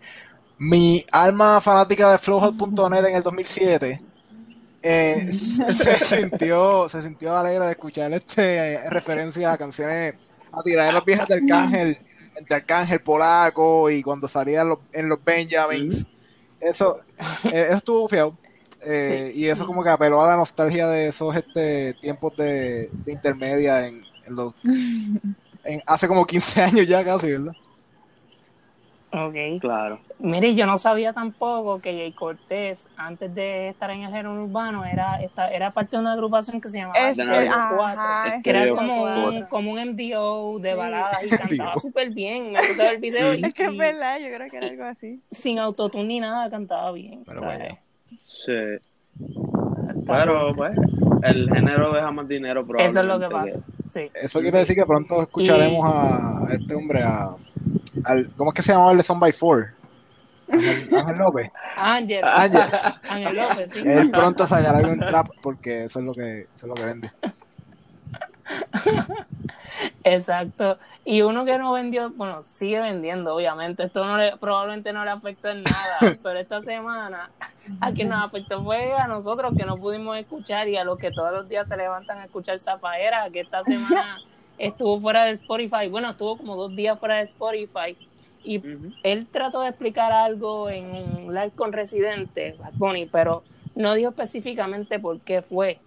mi 0.58 1.06
alma 1.12 1.62
fanática 1.62 2.12
de 2.12 2.18
flowhot.net 2.18 3.06
en 3.06 3.16
el 3.16 3.22
2007 3.22 4.02
eh, 4.82 5.32
se, 5.32 5.72
se 5.72 6.18
sintió 6.18 6.90
se 6.90 7.04
sintió 7.04 7.38
alegre 7.38 7.66
de 7.66 7.72
escuchar 7.74 8.12
este 8.14 8.74
eh, 8.74 8.90
referencia 8.90 9.52
a 9.52 9.58
canciones 9.58 10.16
a 10.52 10.64
tiraderas 10.64 11.06
viejas 11.06 11.28
de 11.28 11.36
Arcángel 11.36 11.98
entre 12.36 12.56
Arcángel 12.56 13.02
Polaco 13.02 13.92
y 13.92 14.02
cuando 14.02 14.28
salía 14.28 14.62
en 14.62 14.70
los, 14.70 14.80
en 14.94 15.10
los 15.10 15.24
Benjamins 15.24 16.08
eso, 16.60 17.00
eh, 17.46 17.66
eso 17.68 17.78
estuvo 17.78 18.08
fiado 18.08 18.38
eh, 18.86 19.32
y 19.36 19.46
eso 19.46 19.66
como 19.66 19.84
que 19.84 19.90
apeló 19.90 20.22
a 20.24 20.28
la 20.28 20.38
nostalgia 20.38 20.88
de 20.88 21.08
esos 21.08 21.36
este 21.36 21.94
tiempos 21.96 22.36
de, 22.38 22.90
de 23.06 23.12
intermedia 23.12 23.88
en, 23.88 24.04
en 24.26 24.36
los 24.36 24.54
en 25.64 25.82
hace 25.86 26.08
como 26.08 26.26
15 26.26 26.62
años 26.62 26.88
ya 26.88 27.04
casi, 27.04 27.32
¿verdad? 27.32 27.54
Ok. 29.26 29.60
Claro. 29.62 30.00
Mire, 30.20 30.56
yo 30.56 30.66
no 30.66 30.78
sabía 30.78 31.14
tampoco 31.14 31.80
que 31.80 31.94
Jay 31.94 32.12
Cortés, 32.12 32.88
antes 32.98 33.34
de 33.36 33.70
estar 33.70 33.90
en 33.92 34.02
el 34.04 34.08
género 34.10 34.34
urbano, 34.44 34.86
era, 34.86 35.22
esta, 35.22 35.50
era 35.52 35.72
parte 35.72 35.96
de 35.98 36.02
una 36.02 36.14
agrupación 36.14 36.60
que 36.62 36.70
se 36.70 36.78
llamaba 36.80 36.98
Es 37.10 37.16
que, 37.18 37.22
Estéreo 37.24 37.52
ajá, 37.52 38.42
que 38.44 38.50
era 38.50 38.70
como 38.70 39.04
un, 39.04 39.42
como 39.44 39.72
un 39.72 39.80
MDO 39.80 40.60
de 40.60 40.72
Sí. 40.72 40.78
baladas 40.78 41.24
y 41.24 41.38
cantaba 41.38 41.78
súper 41.78 42.10
bien. 42.12 42.52
Me 42.52 42.60
puse 42.68 42.90
el 42.90 42.98
video 43.00 43.34
y, 43.34 43.44
Es 43.44 43.54
que 43.54 43.66
es 43.66 43.78
verdad, 43.78 44.20
yo 44.20 44.28
creo 44.36 44.50
que 44.50 44.58
era 44.58 44.68
algo 44.68 44.84
así. 44.86 45.22
sin 45.32 45.60
autotune 45.60 46.06
ni 46.06 46.20
nada 46.20 46.50
cantaba 46.50 46.92
bien. 46.92 47.24
Pero 47.26 47.42
¿sabes? 47.42 47.58
bueno. 47.58 47.78
Sí. 48.26 48.88
Pero, 50.06 50.56
pues, 50.56 50.74
el 51.24 51.50
género 51.54 51.92
deja 51.94 52.12
más 52.12 52.28
dinero, 52.28 52.66
Eso 52.78 53.00
es 53.00 53.06
lo 53.06 53.20
que 53.20 53.28
probablemente. 53.28 53.62
pasa. 53.62 53.90
Sí. 53.90 54.12
Eso 54.14 54.40
quiere 54.42 54.58
decir 54.60 54.76
que 54.76 54.86
pronto 54.86 55.22
escucharemos 55.22 55.86
a 55.86 56.48
este 56.52 56.76
hombre, 56.76 57.02
a, 57.04 57.30
al, 58.06 58.32
¿cómo 58.36 58.52
es 58.52 58.56
que 58.56 58.62
se 58.62 58.74
llamaba 58.74 58.92
el 58.92 58.98
de 58.98 59.04
Son 59.04 59.20
by 59.20 59.32
Four? 59.32 59.72
Ángel, 60.50 61.18
López. 61.18 61.52
Ángel. 61.76 62.24
Ángel. 62.24 63.36
López, 63.36 63.70
sí. 63.74 63.80
Él 63.86 64.12
pronto 64.12 64.48
sacará 64.48 64.78
algo 64.78 64.94
en 64.94 65.00
trap 65.00 65.28
porque 65.42 65.84
eso 65.84 66.00
es 66.00 66.06
lo 66.06 66.14
que, 66.14 66.42
eso 66.42 66.48
es 66.56 66.68
lo 66.68 66.76
que 66.76 66.86
vende. 66.86 67.12
Exacto. 70.04 70.78
Y 71.04 71.22
uno 71.22 71.46
que 71.46 71.58
no 71.58 71.72
vendió, 71.72 72.10
bueno, 72.12 72.42
sigue 72.42 72.80
vendiendo, 72.80 73.36
obviamente. 73.36 73.84
Esto 73.84 74.06
no 74.06 74.18
le, 74.18 74.36
probablemente 74.38 74.92
no 74.92 75.06
le 75.06 75.12
afectó 75.12 75.50
en 75.50 75.64
nada, 75.64 76.18
pero 76.24 76.40
esta 76.40 76.62
semana 76.62 77.30
a 77.80 77.92
quien 77.92 78.10
nos 78.10 78.24
afectó 78.24 78.64
fue 78.64 78.94
a 78.94 79.08
nosotros 79.08 79.54
que 79.58 79.66
no 79.66 79.78
pudimos 79.78 80.18
escuchar 80.18 80.68
y 80.68 80.78
a 80.78 80.84
los 80.84 80.98
que 80.98 81.12
todos 81.12 81.32
los 81.32 81.50
días 81.50 81.68
se 81.68 81.78
levantan 81.78 82.20
a 82.20 82.26
escuchar 82.26 82.60
Zafaera, 82.60 83.30
que 83.32 83.42
esta 83.42 83.64
semana 83.64 84.18
estuvo 84.58 85.00
fuera 85.00 85.26
de 85.26 85.32
Spotify. 85.32 85.88
Bueno, 85.90 86.12
estuvo 86.12 86.38
como 86.38 86.56
dos 86.56 86.76
días 86.76 87.00
fuera 87.00 87.18
de 87.18 87.24
Spotify. 87.24 87.96
Y 88.44 88.62
él 89.04 89.28
trató 89.28 89.62
de 89.62 89.70
explicar 89.70 90.12
algo 90.12 90.70
en 90.70 90.86
un 90.86 91.34
live 91.34 91.52
con 91.56 91.74
Residente, 91.74 92.56
Bad 92.60 92.74
Bunny, 92.76 93.06
pero 93.08 93.44
no 93.76 93.94
dijo 93.94 94.10
específicamente 94.10 95.00
por 95.00 95.20
qué 95.22 95.42
fue. 95.42 95.80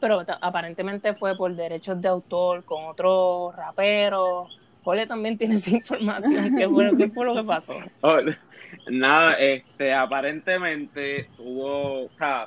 Pero 0.00 0.24
ta- 0.24 0.38
aparentemente 0.40 1.14
fue 1.14 1.36
por 1.36 1.54
derechos 1.54 2.00
de 2.00 2.08
autor 2.08 2.64
con 2.64 2.84
otros 2.86 3.54
raperos 3.56 4.58
Jorge 4.84 5.06
también 5.08 5.36
tiene 5.36 5.56
esa 5.56 5.70
información. 5.70 6.54
¿Qué 6.56 6.68
fue, 6.68 6.96
qué 6.96 7.08
fue 7.08 7.26
lo 7.26 7.34
que 7.34 7.42
pasó? 7.42 7.74
Oh, 8.02 8.18
nada, 8.88 9.32
este, 9.32 9.92
aparentemente 9.92 11.28
hubo, 11.38 12.04
o 12.04 12.10
sea, 12.16 12.46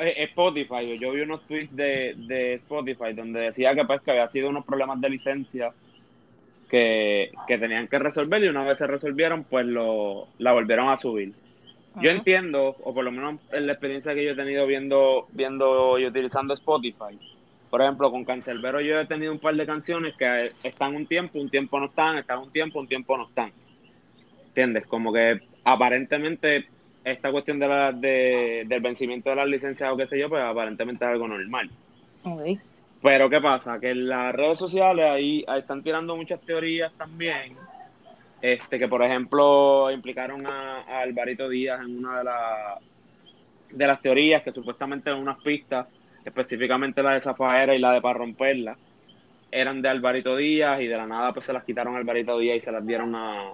Spotify, 0.00 0.96
yo 0.98 1.12
vi 1.12 1.20
unos 1.20 1.46
tweets 1.46 1.74
de, 1.74 2.14
de 2.16 2.54
Spotify 2.54 3.12
donde 3.14 3.40
decía 3.40 3.74
que 3.74 3.84
pues 3.84 4.00
que 4.02 4.10
había 4.10 4.28
sido 4.28 4.48
unos 4.48 4.64
problemas 4.64 5.00
de 5.00 5.10
licencia 5.10 5.72
que, 6.68 7.30
que 7.46 7.58
tenían 7.58 7.88
que 7.88 7.98
resolver 7.98 8.42
y 8.42 8.48
una 8.48 8.64
vez 8.64 8.78
se 8.78 8.86
resolvieron, 8.86 9.44
pues 9.44 9.66
lo, 9.66 10.28
la 10.38 10.52
volvieron 10.52 10.88
a 10.88 10.98
subir. 10.98 11.32
Yo 12.02 12.10
entiendo, 12.10 12.76
o 12.82 12.92
por 12.92 13.04
lo 13.04 13.10
menos 13.10 13.40
en 13.52 13.66
la 13.66 13.72
experiencia 13.72 14.14
que 14.14 14.22
yo 14.22 14.32
he 14.32 14.36
tenido 14.36 14.66
viendo, 14.66 15.28
viendo 15.32 15.98
y 15.98 16.04
utilizando 16.04 16.52
Spotify, 16.52 17.18
por 17.70 17.80
ejemplo, 17.80 18.10
con 18.10 18.24
Cancelbero 18.24 18.80
yo 18.80 19.00
he 19.00 19.06
tenido 19.06 19.32
un 19.32 19.38
par 19.38 19.54
de 19.54 19.66
canciones 19.66 20.14
que 20.16 20.50
están 20.62 20.94
un 20.94 21.06
tiempo, 21.06 21.38
un 21.38 21.50
tiempo 21.50 21.80
no 21.80 21.86
están, 21.86 22.18
están 22.18 22.38
un 22.40 22.52
tiempo, 22.52 22.80
un 22.80 22.86
tiempo 22.86 23.16
no 23.16 23.26
están. 23.28 23.50
¿Entiendes? 24.48 24.86
Como 24.86 25.12
que 25.12 25.38
aparentemente 25.64 26.66
esta 27.06 27.30
cuestión 27.30 27.60
de 27.60 27.68
la, 27.68 27.92
de, 27.92 28.64
del 28.66 28.82
vencimiento 28.82 29.30
de 29.30 29.36
las 29.36 29.46
licencias 29.46 29.92
o 29.92 29.96
qué 29.96 30.08
sé 30.08 30.18
yo, 30.18 30.28
pues 30.28 30.42
aparentemente 30.42 31.04
es 31.04 31.10
algo 31.12 31.28
normal. 31.28 31.70
Pero 33.00 33.30
¿qué 33.30 33.40
pasa? 33.40 33.78
Que 33.78 33.90
en 33.90 34.08
las 34.08 34.34
redes 34.34 34.58
sociales 34.58 35.08
ahí, 35.08 35.44
ahí 35.46 35.60
están 35.60 35.84
tirando 35.84 36.16
muchas 36.16 36.40
teorías 36.40 36.92
también. 36.94 37.54
Este, 38.42 38.78
que 38.78 38.88
por 38.88 39.02
ejemplo 39.02 39.88
implicaron 39.92 40.44
a, 40.50 40.84
a 40.88 41.02
Alvarito 41.02 41.48
Díaz 41.48 41.80
en 41.80 41.98
una 41.98 42.18
de, 42.18 42.24
las 42.24 42.80
de 43.70 43.86
las 43.86 44.02
teorías 44.02 44.42
que 44.42 44.52
supuestamente 44.52 45.08
en 45.08 45.16
unas 45.16 45.40
pistas, 45.42 45.86
específicamente 46.24 47.04
la 47.04 47.14
de 47.14 47.22
Zafaera 47.22 47.72
y 47.74 47.78
la 47.78 47.92
de 47.92 48.00
para 48.00 48.18
romperla, 48.18 48.76
eran 49.52 49.80
de 49.80 49.88
Alvarito 49.88 50.36
Díaz 50.36 50.80
y 50.80 50.88
de 50.88 50.96
la 50.96 51.06
nada 51.06 51.32
pues 51.32 51.46
se 51.46 51.52
las 51.52 51.62
quitaron 51.62 51.94
a 51.94 51.98
Alvarito 51.98 52.36
Díaz 52.36 52.58
y 52.58 52.60
se 52.62 52.72
las 52.72 52.84
dieron 52.84 53.14
a, 53.14 53.52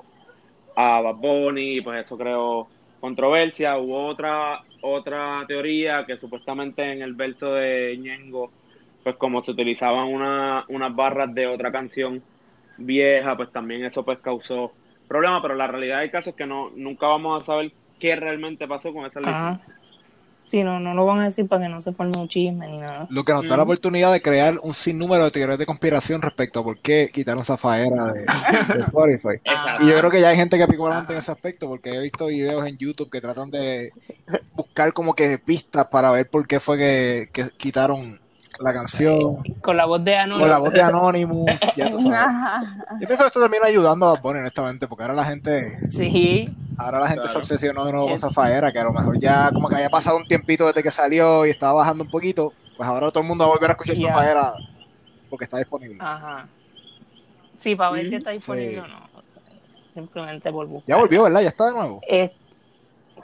a 0.74 1.00
Bad 1.02 1.16
Bunny 1.16 1.76
y 1.76 1.80
pues 1.82 2.04
eso 2.04 2.16
creó 2.16 2.66
controversia. 3.02 3.76
Hubo 3.78 4.06
otra, 4.06 4.62
otra 4.80 5.44
teoría 5.48 6.06
que 6.06 6.16
supuestamente 6.18 6.92
en 6.92 7.02
el 7.02 7.14
verso 7.14 7.52
de 7.52 7.98
Ñengo 7.98 8.52
pues 9.02 9.16
como 9.16 9.42
se 9.42 9.50
utilizaban 9.50 10.06
una, 10.06 10.64
unas 10.68 10.94
barras 10.94 11.34
de 11.34 11.48
otra 11.48 11.72
canción 11.72 12.22
vieja, 12.76 13.36
pues 13.36 13.50
también 13.50 13.84
eso 13.84 14.04
pues 14.04 14.20
causó 14.20 14.72
problemas, 15.08 15.42
pero 15.42 15.56
la 15.56 15.66
realidad 15.66 15.98
del 15.98 16.12
caso 16.12 16.30
es 16.30 16.36
que 16.36 16.46
no 16.46 16.70
nunca 16.76 17.08
vamos 17.08 17.42
a 17.42 17.46
saber 17.46 17.72
qué 17.98 18.14
realmente 18.14 18.68
pasó 18.68 18.92
con 18.92 19.04
esa 19.04 19.18
Ajá. 19.18 19.60
Sí, 20.44 20.62
no, 20.64 20.80
no 20.80 20.94
lo 20.94 21.06
van 21.06 21.20
a 21.20 21.24
decir 21.24 21.48
para 21.48 21.62
que 21.62 21.68
no 21.68 21.80
se 21.80 21.92
forme 21.92 22.18
un 22.18 22.28
chisme 22.28 22.66
ni 22.68 22.78
nada. 22.78 23.06
Lo 23.10 23.24
que 23.24 23.32
nos 23.32 23.46
da 23.48 23.56
la 23.56 23.62
oportunidad 23.62 24.12
de 24.12 24.20
crear 24.20 24.58
un 24.62 24.74
sinnúmero 24.74 25.24
de 25.24 25.30
teorías 25.30 25.58
de 25.58 25.66
conspiración 25.66 26.20
respecto 26.20 26.60
a 26.60 26.64
por 26.64 26.78
qué 26.78 27.10
quitaron 27.12 27.44
Zafaera 27.44 28.12
de, 28.12 28.20
de 28.74 28.80
Spotify. 28.86 29.36
Exacto. 29.44 29.84
Y 29.84 29.88
yo 29.88 29.98
creo 29.98 30.10
que 30.10 30.20
ya 30.20 30.28
hay 30.28 30.36
gente 30.36 30.58
que 30.58 30.66
picó 30.66 30.86
adelante 30.86 31.12
en 31.12 31.20
ese 31.20 31.32
aspecto, 31.32 31.68
porque 31.68 31.90
he 31.90 32.00
visto 32.00 32.26
videos 32.26 32.66
en 32.66 32.76
YouTube 32.76 33.10
que 33.10 33.20
tratan 33.20 33.50
de 33.50 33.92
buscar 34.54 34.92
como 34.92 35.14
que 35.14 35.38
pistas 35.38 35.86
para 35.88 36.10
ver 36.10 36.28
por 36.28 36.46
qué 36.46 36.60
fue 36.60 36.76
que, 36.76 37.28
que 37.32 37.44
quitaron 37.56 38.21
la 38.62 38.72
canción. 38.72 39.36
Con 39.60 39.76
la 39.76 39.84
voz 39.84 40.04
de 40.04 40.16
Anonymous. 40.16 40.40
Con 40.40 40.48
la 40.50 40.58
voz 40.58 40.72
de 40.72 40.80
Anonymous, 40.82 41.50
ya 41.76 41.90
tú 41.90 41.98
sabes. 41.98 42.12
Ajá. 42.14 42.62
Yo 43.00 43.06
pienso 43.06 43.24
que 43.24 43.26
esto 43.28 43.40
termina 43.40 43.66
ayudando 43.66 44.06
a 44.06 44.12
Bad 44.14 44.22
Bunny, 44.22 44.38
honestamente, 44.40 44.86
porque 44.88 45.04
ahora 45.04 45.14
la 45.14 45.24
gente, 45.24 45.78
Sí, 45.90 46.44
ahora 46.78 47.00
la 47.00 47.08
gente 47.08 47.22
se 47.26 47.32
Claro. 47.32 47.40
obsesionó 47.40 47.84
de 47.84 47.92
nuevo 47.92 48.08
con 48.08 48.18
Zafaera, 48.18 48.72
que 48.72 48.78
a 48.78 48.84
lo 48.84 48.92
mejor 48.92 49.18
ya 49.18 49.50
como 49.52 49.68
que 49.68 49.76
había 49.76 49.90
pasado 49.90 50.16
un 50.16 50.24
tiempito 50.26 50.66
desde 50.66 50.82
que 50.82 50.90
salió 50.90 51.46
y 51.46 51.50
estaba 51.50 51.72
bajando 51.74 52.04
un 52.04 52.10
poquito, 52.10 52.52
pues 52.76 52.88
ahora 52.88 53.10
todo 53.10 53.20
el 53.22 53.28
mundo 53.28 53.44
va 53.44 53.50
a 53.50 53.54
volver 53.54 53.70
a 53.70 53.72
escuchar 53.72 53.96
Ya. 53.96 54.08
Zafaera 54.08 54.52
porque 55.30 55.44
está 55.44 55.58
disponible. 55.58 55.96
ajá. 56.00 56.46
Sí, 57.60 57.76
para 57.76 57.90
ver 57.92 58.08
si 58.08 58.16
está 58.16 58.30
disponible 58.30 58.72
Sí. 58.72 58.78
o 58.78 58.86
no. 58.88 58.96
O 58.96 59.22
sea, 59.32 59.42
Simplemente 59.94 60.50
por 60.50 60.66
buscar. 60.66 60.88
Ya 60.88 60.96
volvió, 60.96 61.22
¿verdad? 61.24 61.42
Ya 61.42 61.48
está 61.48 61.66
de 61.66 61.72
nuevo. 61.72 62.00
Eh, 62.08 62.34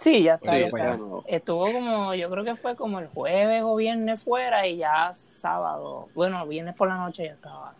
sí, 0.00 0.22
ya 0.22 0.34
está. 0.34 0.58
Ya 0.58 0.66
está. 0.66 0.98
Estuvo 1.26 1.72
como, 1.72 2.14
yo 2.14 2.30
creo 2.30 2.44
que 2.44 2.56
fue 2.56 2.76
como 2.76 2.98
el 3.00 3.08
jueves 3.08 3.62
o 3.64 3.76
viernes 3.76 4.22
fuera 4.22 4.66
y 4.66 4.78
ya 4.78 5.12
sábado, 5.14 6.08
bueno, 6.14 6.46
viernes 6.46 6.74
por 6.74 6.88
la 6.88 6.96
noche 6.96 7.24
ya 7.26 7.32
estaba. 7.32 7.74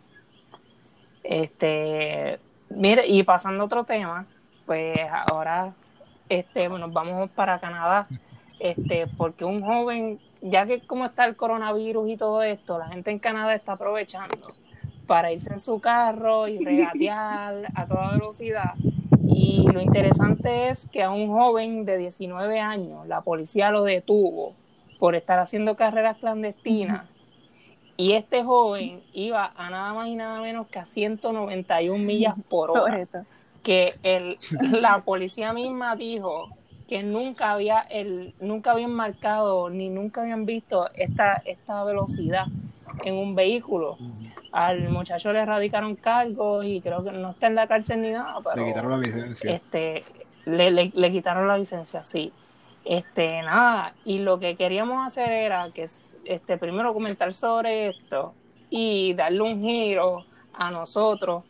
Este, 1.23 2.39
mire, 2.69 3.05
y 3.07 3.23
pasando 3.23 3.63
a 3.63 3.65
otro 3.65 3.83
tema, 3.83 4.25
pues 4.65 4.97
ahora 5.31 5.73
este, 6.29 6.69
nos 6.69 6.93
vamos 6.93 7.29
para 7.31 7.59
Canadá, 7.59 8.07
este, 8.59 9.07
porque 9.17 9.45
un 9.45 9.61
joven, 9.61 10.19
ya 10.41 10.65
que 10.65 10.81
como 10.81 11.05
está 11.05 11.25
el 11.25 11.35
coronavirus 11.35 12.09
y 12.09 12.17
todo 12.17 12.43
esto, 12.43 12.77
la 12.77 12.87
gente 12.87 13.11
en 13.11 13.19
Canadá 13.19 13.55
está 13.55 13.73
aprovechando 13.73 14.35
para 15.07 15.31
irse 15.31 15.51
en 15.51 15.59
su 15.59 15.79
carro 15.79 16.47
y 16.47 16.63
regatear 16.63 17.71
a 17.73 17.87
toda 17.87 18.11
velocidad. 18.11 18.75
Y 19.41 19.63
lo 19.71 19.79
interesante 19.79 20.67
es 20.67 20.85
que 20.91 21.01
a 21.01 21.11
un 21.11 21.29
joven 21.29 21.85
de 21.85 21.97
19 21.97 22.59
años 22.59 23.07
la 23.07 23.21
policía 23.21 23.71
lo 23.71 23.85
detuvo 23.85 24.53
por 24.99 25.15
estar 25.15 25.39
haciendo 25.39 25.77
carreras 25.77 26.17
clandestinas. 26.17 27.07
Y 27.95 28.13
este 28.13 28.43
joven 28.43 29.01
iba 29.13 29.53
a 29.55 29.69
nada 29.69 29.93
más 29.93 30.09
y 30.09 30.15
nada 30.15 30.41
menos 30.41 30.67
que 30.67 30.79
a 30.79 30.85
191 30.85 32.03
millas 32.03 32.35
por 32.49 32.71
hora 32.71 33.07
que 33.63 33.93
el, 34.03 34.37
la 34.81 35.03
policía 35.05 35.53
misma 35.53 35.95
dijo 35.95 36.49
que 36.89 37.01
nunca 37.03 37.51
había 37.51 37.79
el 37.79 38.33
nunca 38.41 38.71
habían 38.71 38.91
marcado 38.91 39.69
ni 39.69 39.89
nunca 39.89 40.21
habían 40.21 40.45
visto 40.45 40.89
esta 40.95 41.41
esta 41.45 41.83
velocidad 41.83 42.45
en 43.05 43.15
un 43.15 43.35
vehículo 43.35 43.97
al 44.51 44.89
muchacho 44.89 45.31
le 45.33 45.39
erradicaron 45.39 45.95
cargos 45.95 46.65
y 46.65 46.81
creo 46.81 47.03
que 47.03 47.11
no 47.11 47.31
está 47.31 47.47
en 47.47 47.55
la 47.55 47.67
cárcel 47.67 48.01
ni 48.01 48.11
nada 48.11 48.35
pero 48.43 48.55
Le 48.63 48.67
quitaron 48.73 48.91
la 48.91 48.97
licencia. 48.97 49.51
este 49.55 50.03
le, 50.45 50.71
le, 50.71 50.91
le 50.93 51.11
quitaron 51.11 51.47
la 51.47 51.57
licencia 51.57 52.03
sí 52.05 52.31
este 52.85 53.41
nada 53.43 53.93
y 54.05 54.19
lo 54.19 54.39
que 54.39 54.55
queríamos 54.55 55.05
hacer 55.05 55.29
era 55.31 55.69
que 55.71 55.87
este 56.25 56.57
primero 56.57 56.93
comentar 56.93 57.33
sobre 57.33 57.89
esto 57.89 58.33
y 58.69 59.13
darle 59.13 59.41
un 59.41 59.61
giro 59.61 60.25
a 60.53 60.71
nosotros 60.71 61.43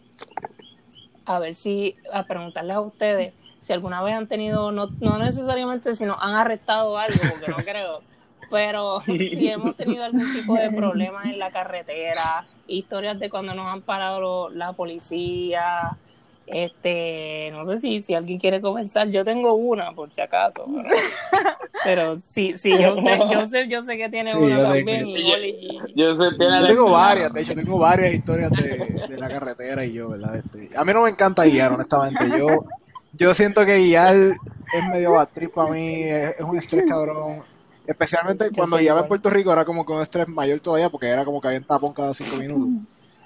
a 1.26 1.40
ver 1.40 1.54
si 1.56 1.96
a 2.12 2.24
preguntarles 2.24 2.76
a 2.76 2.82
ustedes 2.82 3.34
si 3.62 3.74
alguna 3.74 4.02
vez 4.02 4.16
han 4.16 4.28
tenido 4.28 4.72
no, 4.72 4.88
no 5.00 5.18
necesariamente 5.20 5.96
si 5.96 6.06
nos 6.06 6.18
han 6.20 6.34
arrestado 6.36 6.98
algo 6.98 7.20
porque 7.32 7.52
no 7.52 7.58
creo 7.72 8.02
pero 8.50 9.00
si 9.06 9.48
hemos 9.48 9.76
tenido 9.76 10.04
algún 10.04 10.32
tipo 10.34 10.56
de 10.56 10.72
problemas 10.72 11.26
en 11.26 11.40
la 11.40 11.52
carretera 11.52 12.24
historias 12.68 13.20
de 13.20 13.30
cuando 13.30 13.54
nos 13.54 13.68
han 13.68 13.82
parado 13.84 14.20
lo- 14.22 14.50
la 14.50 14.74
policía 14.74 15.98
este, 16.46 17.50
no 17.52 17.64
sé 17.66 17.78
si, 17.78 18.02
si 18.02 18.16
alguien 18.16 18.40
quiere 18.40 18.60
comenzar, 18.60 19.08
yo 19.10 19.24
tengo 19.24 19.54
una 19.54 19.94
por 19.94 20.12
si 20.12 20.20
acaso, 20.22 20.66
pero, 20.66 20.90
pero 21.84 22.18
sí, 22.18 22.58
sí, 22.58 22.72
yo 22.72 22.96
sé, 22.96 23.20
yo 23.32 23.46
sé, 23.46 23.68
yo 23.68 23.84
sé 23.84 23.98
que 23.98 24.10
tiene 24.10 24.34
Sí, 24.34 24.40
una 24.40 24.58
yo 24.58 24.68
también 24.68 25.06
y 25.08 25.30
yo- 25.30 25.34
Oli- 25.36 25.58
y- 25.62 25.80
Yo 25.96 26.16
sé, 26.16 26.24
tiene 26.38 26.56
Yo 26.56 26.62
la- 26.62 26.68
tengo 26.68 26.92
varias, 26.92 27.34
de 27.34 27.42
hecho, 27.42 27.54
tengo 27.56 27.78
varias 27.78 28.14
historias 28.14 28.52
de, 28.52 28.78
de 29.08 29.18
la 29.20 29.30
carretera 29.30 29.86
y 29.86 29.94
yo, 29.94 30.10
¿verdad? 30.10 30.36
Este, 30.38 30.76
a 30.76 30.84
mí 30.84 30.92
no 30.94 31.04
me 31.04 31.10
encanta 31.10 31.46
guiar, 31.46 31.72
honestamente. 31.74 32.26
Yo, 32.36 32.66
yo 33.14 33.34
siento 33.34 33.66
que 33.66 33.78
guiar 33.78 34.16
es 34.16 34.90
medio 34.92 35.14
bad 35.14 35.30
trip 35.34 35.54
para 35.54 35.72
mí, 35.72 36.02
es, 36.04 36.36
es 36.40 36.42
un 36.42 36.58
estrés 36.58 36.86
cabrón. 36.88 37.44
Especialmente 37.90 38.52
cuando 38.52 38.78
guiaba 38.78 39.02
en. 39.02 39.08
Puerto 39.08 39.32
Rico 39.32 39.52
era 39.52 39.66
como 39.66 39.82
un 39.82 40.02
estrés 40.02 40.28
mayor 40.28 40.60
todavía 40.60 40.90
porque 40.90 41.08
era 41.08 41.26
como 41.26 41.42
que 41.42 41.48
había 41.48 41.60
un 41.60 41.66
tapón 41.66 41.92
cada 41.92 42.14
cinco 42.14 42.36
minutos. 42.36 42.70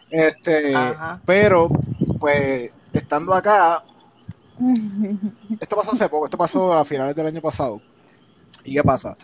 Este, 0.09 0.73
Ajá. 0.73 1.19
pero, 1.25 1.67
pues, 2.17 2.71
estando 2.93 3.33
acá, 3.33 3.83
esto 5.59 5.75
pasó 5.75 5.91
hace 5.91 6.07
poco, 6.07 6.25
esto 6.25 6.37
pasó 6.37 6.71
a 6.71 6.85
finales 6.85 7.13
del 7.13 7.27
año 7.27 7.41
pasado. 7.41 7.81
¿Y 8.63 8.75
qué 8.75 8.83
pasa? 8.83 9.17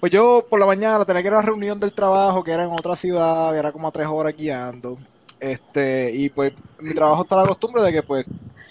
Pues 0.00 0.12
yo 0.12 0.46
por 0.50 0.60
la 0.60 0.66
mañana 0.66 1.02
tenía 1.06 1.22
que 1.22 1.28
ir 1.28 1.34
a 1.34 1.38
una 1.38 1.46
reunión 1.46 1.78
del 1.78 1.94
trabajo 1.94 2.44
que 2.44 2.52
era 2.52 2.64
en 2.64 2.70
otra 2.70 2.94
ciudad, 2.94 3.56
era 3.56 3.72
como 3.72 3.88
a 3.88 3.90
tres 3.90 4.06
horas 4.06 4.36
guiando. 4.36 4.98
Este, 5.40 6.14
y 6.14 6.28
pues 6.28 6.52
mi 6.78 6.92
trabajo 6.92 7.22
está 7.22 7.36
la 7.36 7.46
costumbre 7.46 7.82
de 7.84 7.92
que 7.92 8.02
pues 8.02 8.26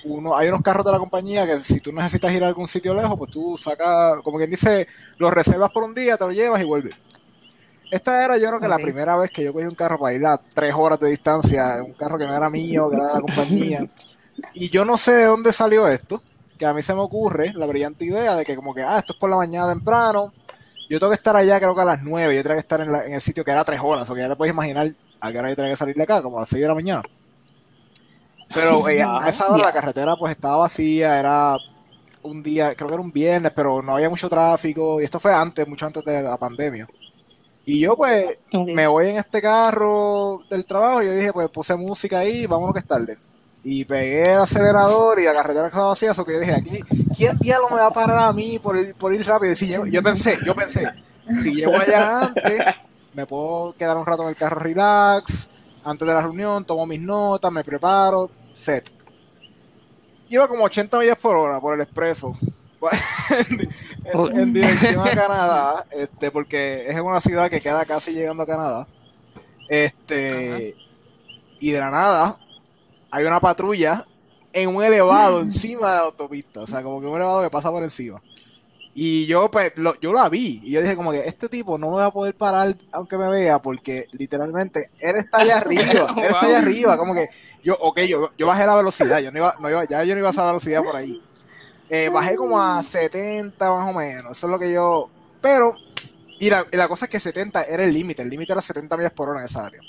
uno, 0.08 0.36
hay 0.38 0.50
unos 0.50 0.62
carros 0.62 0.86
de 0.86 0.91
la 0.91 1.00
compañía 1.00 1.46
que 1.46 1.58
si 1.58 1.82
tú 1.82 1.91
necesitas 1.93 2.32
ir 2.34 2.43
a 2.43 2.48
algún 2.48 2.67
sitio 2.67 2.93
lejos, 2.96 3.17
pues 3.17 3.30
tú 3.30 3.58
sacas, 3.58 4.22
como 4.24 4.38
quien 4.38 4.50
dice, 4.52 4.88
los 5.17 5.32
reservas 5.34 5.72
por 5.72 5.84
un 5.84 5.93
día, 5.96 6.17
te 6.17 6.26
lo 6.26 6.32
llevas 6.32 6.62
y 6.62 6.65
vuelves. 6.65 6.96
Esta 7.89 8.26
era 8.26 8.38
yo 8.38 8.48
creo 8.50 8.60
que 8.62 8.67
la 8.67 8.80
primera 8.82 9.15
vez 9.17 9.32
que 9.32 9.43
yo 9.43 9.54
cogí 9.54 9.65
un 9.65 9.76
carro 9.76 10.00
para 10.00 10.13
ir 10.13 10.26
a 10.26 10.38
tres 10.54 10.74
horas 10.76 11.00
de 11.00 11.10
distancia, 11.10 11.82
un 11.84 11.93
carro 11.96 12.17
que 12.17 12.26
no 12.28 12.36
era 12.36 12.50
mío, 12.50 12.89
que 12.89 12.96
era 12.98 13.08
de 13.08 13.13
la 13.15 13.22
compañía. 13.22 13.88
Y 14.54 14.70
yo 14.70 14.86
no 14.86 14.98
sé 14.98 15.13
de 15.13 15.26
dónde 15.26 15.54
salió 15.54 15.88
esto, 15.88 16.24
que 16.58 16.65
a 16.65 16.74
mí 16.74 16.82
se 16.82 16.93
me 16.96 17.02
ocurre 17.02 17.54
la 17.56 17.65
brillante 17.67 18.06
idea 18.06 18.36
de 18.36 18.46
que 18.46 18.56
como 18.56 18.74
que, 18.74 18.84
ah, 18.84 19.00
esto 19.00 19.13
es 19.13 19.20
por 19.20 19.30
la 19.30 19.38
mañana 19.38 19.70
temprano, 19.74 20.36
yo 20.89 21.00
tengo 21.00 21.12
que 21.12 21.15
estar 21.17 21.36
allá 21.36 21.60
creo 21.60 21.76
que 21.76 21.82
a 21.82 21.86
las 21.86 22.04
9, 22.04 22.36
yo 22.36 22.43
tenía 22.43 22.56
que 22.58 22.62
estar 22.62 22.82
en, 22.82 22.91
la- 22.91 23.06
en 23.06 23.13
el 23.13 23.22
sitio 23.22 23.43
que 23.46 23.52
era 23.52 23.65
3 23.65 23.80
horas, 23.84 24.10
o 24.10 24.15
que 24.15 24.22
ya 24.22 24.30
te 24.30 24.36
puedes 24.38 24.54
imaginar 24.54 24.96
a 25.22 25.32
qué 25.32 25.39
hora 25.39 25.50
yo 25.50 25.56
tenía 25.58 25.72
que 25.72 25.78
salir 25.78 25.96
de 25.96 26.04
acá, 26.04 26.22
como 26.24 26.38
a 26.38 26.41
las 26.41 26.50
6 26.50 26.62
de 26.63 26.67
la 26.70 26.76
mañana. 26.76 27.08
Pero 28.54 28.80
eh, 28.90 29.04
a 29.26 29.30
esa 29.30 29.48
hora 29.48 29.64
la 29.66 29.74
carretera 29.74 30.16
pues 30.16 30.32
estaba 30.34 30.58
vacía, 30.58 31.20
era 31.20 31.58
un 32.24 32.44
día, 32.44 32.76
creo 32.76 32.88
que 32.88 32.94
era 32.96 33.04
un 33.04 33.12
viernes, 33.12 33.52
pero 33.56 33.82
no 33.82 33.96
había 33.96 34.10
mucho 34.10 34.30
tráfico, 34.30 35.00
y 35.00 35.06
esto 35.06 35.20
fue 35.20 35.34
antes, 35.34 35.68
mucho 35.68 35.86
antes 35.86 36.04
de 36.04 36.22
la 36.24 36.38
pandemia. 36.38 36.88
Y 37.66 37.80
yo 37.82 37.96
pues 37.98 38.38
me 38.74 38.88
voy 38.88 39.10
en 39.10 39.18
este 39.18 39.42
carro 39.42 40.42
del 40.50 40.66
trabajo 40.66 41.04
y 41.04 41.08
yo 41.08 41.14
dije, 41.14 41.34
pues 41.34 41.50
puse 41.50 41.76
música 41.76 42.20
ahí, 42.20 42.46
vámonos 42.46 42.74
que 42.74 42.80
es 42.80 42.88
tarde. 42.88 43.18
Y 43.64 43.84
pegué 43.84 44.20
el 44.34 44.40
acelerador 44.42 45.20
y 45.20 45.26
la 45.26 45.34
carretera 45.34 45.68
estaba 45.68 45.88
vacía, 45.90 46.12
eso 46.12 46.24
que 46.24 46.34
yo 46.34 46.40
dije, 46.40 46.54
aquí, 46.54 46.80
¿quién 47.16 47.38
diablo 47.40 47.68
me 47.70 47.78
va 47.78 47.88
a 47.88 47.92
parar 47.92 48.20
a 48.20 48.34
mí 48.34 48.58
por 48.60 48.78
ir, 48.78 48.96
por 48.96 49.14
ir 49.14 49.26
rápido? 49.26 49.52
Y 49.52 49.56
si 49.56 49.68
llego- 49.68 49.86
yo 49.86 50.02
pensé, 50.02 50.38
yo 50.46 50.56
pensé, 50.56 50.86
si 51.44 51.54
llego 51.54 51.78
allá 51.78 52.22
antes, 52.28 52.62
me 53.14 53.26
puedo 53.26 53.74
quedar 53.74 53.98
un 53.98 54.06
rato 54.06 54.24
en 54.24 54.30
el 54.30 54.36
carro 54.38 54.62
relax, 54.62 55.50
antes 55.84 56.08
de 56.08 56.14
la 56.14 56.22
reunión, 56.22 56.64
tomo 56.64 56.86
mis 56.86 57.02
notas, 57.02 57.52
me 57.52 57.64
preparo, 57.64 58.30
set. 58.58 58.91
Iba 60.30 60.48
como 60.48 60.63
80 60.65 61.00
millas 61.00 61.17
por 61.17 61.36
hora 61.36 61.60
por 61.60 61.74
el 61.74 61.82
expreso. 61.82 62.38
en, 64.06 64.39
en 64.39 64.54
dirección 64.54 65.00
a 65.00 65.12
Canadá, 65.12 65.86
este, 65.91 66.30
porque 66.32 66.86
es 66.88 67.00
una 67.00 67.20
ciudad 67.20 67.50
que 67.50 67.62
queda 67.62 67.86
casi 67.86 68.13
llegando 68.13 68.43
a 68.43 68.48
Canadá. 68.48 68.88
Este, 69.70 70.76
y 71.60 71.72
de 71.72 71.80
la 71.80 71.91
nada 71.91 72.38
hay 73.12 73.26
una 73.26 73.39
patrulla 73.39 74.06
en 74.54 74.76
un 74.76 74.84
elevado 74.84 75.41
encima 75.41 75.91
de 75.91 75.98
la 75.98 76.04
autopista, 76.04 76.62
o 76.62 76.67
sea, 76.67 76.84
como 76.84 77.02
que 77.02 77.08
un 77.08 77.15
elevado 77.15 77.43
que 77.43 77.50
pasa 77.50 77.72
por 77.72 77.84
encima. 77.84 78.22
Y 79.00 79.28
yo, 79.28 79.52
pues, 79.52 79.74
lo- 79.78 80.00
yo 80.00 80.12
la 80.12 80.28
vi, 80.28 80.60
y 80.64 80.72
yo 80.72 80.82
dije 80.82 80.96
como 80.96 81.12
que 81.12 81.20
este 81.20 81.50
tipo 81.50 81.78
no 81.78 81.92
me 81.92 81.98
va 81.98 82.08
a 82.08 82.12
poder 82.12 82.36
parar 82.36 82.76
aunque 82.92 83.18
me 83.18 83.30
vea, 83.30 83.60
porque 83.62 84.08
literalmente 84.12 84.92
él 85.00 85.18
está 85.18 85.40
allá 85.40 85.56
arriba, 85.58 86.16
él 86.20 86.32
está 86.32 86.48
allá 86.48 86.58
arriba, 86.60 86.98
como 86.98 87.14
que 87.14 87.28
yo, 87.62 87.76
ok, 87.80 88.00
yo, 88.10 88.32
yo 88.38 88.48
bajé 88.48 88.66
la 88.66 88.76
velocidad, 88.76 89.20
yo 89.22 89.32
no 89.32 89.38
iba, 89.40 89.56
no 89.60 89.70
iba, 89.70 89.86
ya 89.86 90.04
yo 90.04 90.16
no 90.16 90.20
iba 90.20 90.30
a 90.30 90.32
esa 90.32 90.46
velocidad 90.48 90.84
por 90.84 90.96
ahí. 90.96 91.20
Eh, 91.90 92.10
bajé 92.10 92.36
como 92.38 92.62
a 92.62 92.84
70 92.84 93.72
más 93.72 93.90
o 93.90 93.94
menos, 93.94 94.34
eso 94.38 94.48
es 94.48 94.52
lo 94.52 94.60
que 94.60 94.74
yo, 94.74 95.14
pero, 95.42 95.82
y 96.40 96.50
la, 96.50 96.66
y 96.72 96.78
la 96.78 96.88
cosa 96.90 97.06
es 97.06 97.12
que 97.12 97.20
70 97.22 97.64
era 97.64 97.84
el 97.86 97.94
límite, 97.94 98.24
el 98.24 98.30
límite 98.30 98.54
era 98.54 98.62
70 98.62 98.98
millas 98.98 99.14
por 99.14 99.30
hora 99.30 99.40
en 99.42 99.46
esa 99.46 99.66
área. 99.68 99.82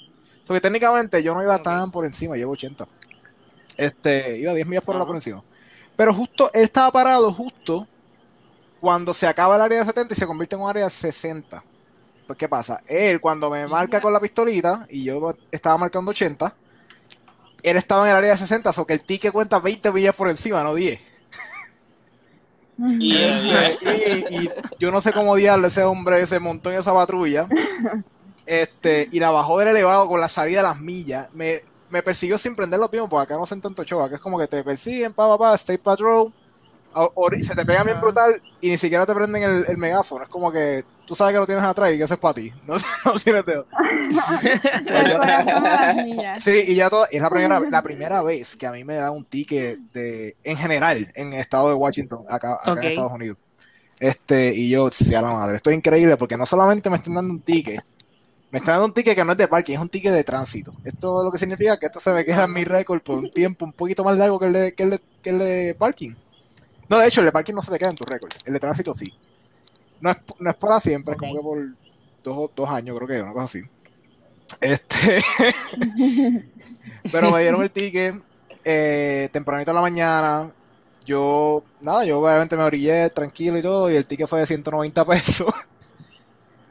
Porque 0.47 0.61
técnicamente 0.63 1.23
yo 1.23 1.35
no 1.35 1.43
iba 1.43 1.59
tan 1.61 1.91
por 1.93 2.07
encima, 2.07 2.37
llevo 2.37 2.53
80. 2.53 2.87
Este, 3.77 4.39
iba 4.39 4.55
10 4.55 4.67
millas 4.67 4.85
por 4.85 4.97
hora 4.97 5.07
por 5.07 5.17
encima. 5.17 5.45
Pero 5.97 6.15
justo, 6.15 6.51
él 6.55 6.63
estaba 6.65 6.91
parado 6.93 7.33
justo 7.33 7.89
cuando 8.81 9.15
se 9.15 9.27
acaba 9.27 9.57
el 9.57 9.63
área 9.63 9.81
de 9.81 9.87
70 9.87 10.15
y 10.15 10.17
se 10.17 10.27
convierte 10.27 10.57
en 10.57 10.63
un 10.63 10.71
área 10.71 10.85
de 10.85 10.91
60. 10.91 11.63
Pues, 12.27 12.39
¿qué 12.39 12.49
pasa? 12.49 12.83
Él, 12.87 13.21
cuando 13.21 13.51
me 13.51 13.67
marca 13.67 14.01
con 14.01 14.13
la 14.13 14.21
pistolita 14.21 14.87
y 14.91 15.05
yo 15.05 15.35
estaba 15.51 15.79
marcando 15.79 16.11
80, 16.11 16.55
él 17.63 17.77
estaba 17.77 18.05
en 18.05 18.11
el 18.11 18.17
área 18.17 18.33
de 18.33 18.39
60, 18.39 18.71
o 18.77 18.87
que 18.87 18.95
el 18.95 19.05
ticket 19.05 19.33
cuenta 19.33 19.59
20 19.61 19.93
millas 19.93 20.17
por 20.17 20.29
encima, 20.29 20.63
no 20.63 20.75
10. 20.75 21.01
Y, 22.99 23.15
y, 23.81 24.45
y 24.45 24.51
yo 24.79 24.91
no 24.93 25.03
sé 25.03 25.13
cómo 25.13 25.35
diablo 25.37 25.67
ese 25.67 25.83
hombre 25.83 26.25
se 26.27 26.39
montó 26.39 26.71
en 26.71 26.79
esa 26.79 26.95
patrulla 26.95 27.49
este, 28.47 29.09
y 29.13 29.21
la 29.21 29.31
bajó 29.31 29.59
del 29.59 29.69
elevado 29.69 30.09
con 30.09 30.21
la 30.21 30.29
salida 30.29 30.59
de 30.63 30.69
las 30.69 30.81
millas. 30.81 31.29
Me, 31.33 31.61
me 31.91 32.03
persiguió 32.03 32.39
sin 32.39 32.57
prender 32.57 32.81
los 32.81 32.91
pies, 32.91 33.03
porque 33.09 33.25
acá 33.25 33.37
no 33.37 33.45
hacen 33.45 33.61
tanto 33.61 33.85
show, 33.85 34.01
acá 34.01 34.17
es 34.17 34.21
como 34.21 34.39
que 34.39 34.49
te 34.49 34.65
persiguen, 34.65 35.13
pa, 35.13 35.29
pa, 35.29 35.39
pa, 35.39 35.55
State 35.55 35.81
Patrol, 35.81 36.33
o- 36.95 37.13
o- 37.15 37.31
se 37.43 37.55
te 37.55 37.65
pegan 37.65 37.85
bien 37.87 37.97
Ah. 37.99 38.01
brutal 38.01 38.43
y 38.61 38.71
ni 38.71 38.77
siquiera 38.79 39.07
te 39.07 39.15
prenden 39.15 39.43
el, 39.43 39.65
el 39.69 39.77
megáfono. 39.79 40.25
Es 40.25 40.29
como 40.31 40.51
que 40.53 40.85
tú 41.07 41.15
sabes 41.15 41.33
que 41.35 41.39
lo 41.41 41.47
tienes 41.47 41.65
atrás 41.65 41.93
y 41.93 41.99
que 41.99 42.05
ese 42.05 42.15
es 42.15 42.21
para 42.21 42.35
ti. 42.35 42.53
No, 42.67 42.75
no 42.75 43.15
las 45.19 45.97
niñas. 45.97 46.45
Sí, 46.45 46.65
y 46.69 46.75
ya 46.75 46.91
todo, 46.91 47.07
es 47.11 47.21
la 47.23 47.31
primera, 47.31 47.61
la 47.61 47.83
primera 47.83 48.23
vez 48.23 48.57
que 48.57 48.67
a 48.67 48.73
mí 48.73 48.85
me 48.85 48.95
da 48.97 49.11
un 49.11 49.25
ticket 49.25 49.79
de, 49.93 50.37
en 50.45 50.57
general, 50.57 51.07
en 51.15 51.33
el 51.33 51.41
estado 51.41 51.69
de 51.69 51.75
Washington, 51.75 52.25
acá, 52.29 52.55
acá 52.63 52.73
en 52.73 52.79
Estados 52.89 53.13
Unidos. 53.13 53.37
Este, 54.01 54.55
y 54.55 54.69
yo, 54.69 54.91
sea 54.91 55.23
la 55.23 55.33
madre, 55.33 55.57
esto 55.57 55.71
es 55.71 55.77
increíble 55.77 56.17
porque 56.17 56.37
no 56.37 56.47
solamente 56.47 56.89
me 56.89 56.97
están 56.97 57.15
dando 57.15 57.35
un 57.35 57.41
ticket, 57.41 57.81
me 58.51 58.59
están 58.59 58.75
dando 58.75 58.87
un 58.87 58.95
ticket 58.95 59.17
que 59.17 59.25
no 59.25 59.33
es 59.33 59.39
de 59.39 59.49
parking, 59.49 59.75
es 59.75 59.81
un 59.81 59.89
ticket 59.89 60.13
de 60.13 60.25
tránsito. 60.25 60.73
Esto 60.85 61.25
lo 61.25 61.33
que 61.33 61.39
significa 61.39 61.77
que 61.79 61.87
esto 61.87 61.99
se 62.01 62.13
me 62.13 62.25
queda 62.25 62.45
en 62.45 62.53
mi 62.53 62.65
récord 62.65 63.01
por 63.03 63.19
un 63.19 63.31
tiempo 63.33 63.65
un 63.65 63.73
poquito 63.73 64.05
más 64.05 64.17
largo 64.17 64.39
que 64.39 64.47
el 64.47 64.53
de, 64.53 64.73
que 64.75 64.83
el 64.85 64.91
de, 64.91 65.01
que 65.23 65.31
el 65.31 65.39
de 65.39 65.77
parking. 65.79 66.13
No, 66.89 66.99
de 66.99 67.09
hecho, 67.09 67.21
el 67.21 67.27
de 67.27 67.33
parking 67.33 67.55
no 67.55 67.63
se 67.63 67.71
te 67.71 67.79
queda 67.79 67.91
en 67.91 67.97
tu 67.97 68.05
récord, 68.05 68.33
el 68.45 68.53
de 68.53 68.61
tránsito 68.61 68.95
sí. 68.95 69.13
No 70.01 70.11
es, 70.11 70.17
no 70.39 70.51
es 70.51 70.57
para 70.57 70.81
siempre, 70.81 71.13
es 71.13 71.19
como 71.19 71.35
que 71.35 71.41
por 71.41 71.59
dos, 72.23 72.51
dos 72.55 72.69
años, 72.69 72.97
creo 72.97 73.09
que, 73.09 73.23
una 73.23 73.33
cosa 73.33 73.45
así. 73.45 73.63
Este. 74.61 75.23
Pero 77.13 77.31
me 77.31 77.41
dieron 77.41 77.63
el 77.63 77.71
ticket 77.71 78.15
eh, 78.65 79.29
tempranito 79.33 79.71
en 79.71 79.75
la 79.75 79.81
mañana. 79.81 80.53
Yo, 81.05 81.65
nada, 81.81 82.05
yo 82.05 82.21
obviamente 82.21 82.57
me 82.57 82.65
orillé 82.65 83.09
tranquilo 83.11 83.59
y 83.59 83.63
todo, 83.63 83.91
y 83.91 83.97
el 83.97 84.07
ticket 84.07 84.29
fue 84.29 84.41
de 84.41 84.47
190 84.47 85.05
pesos. 85.07 85.53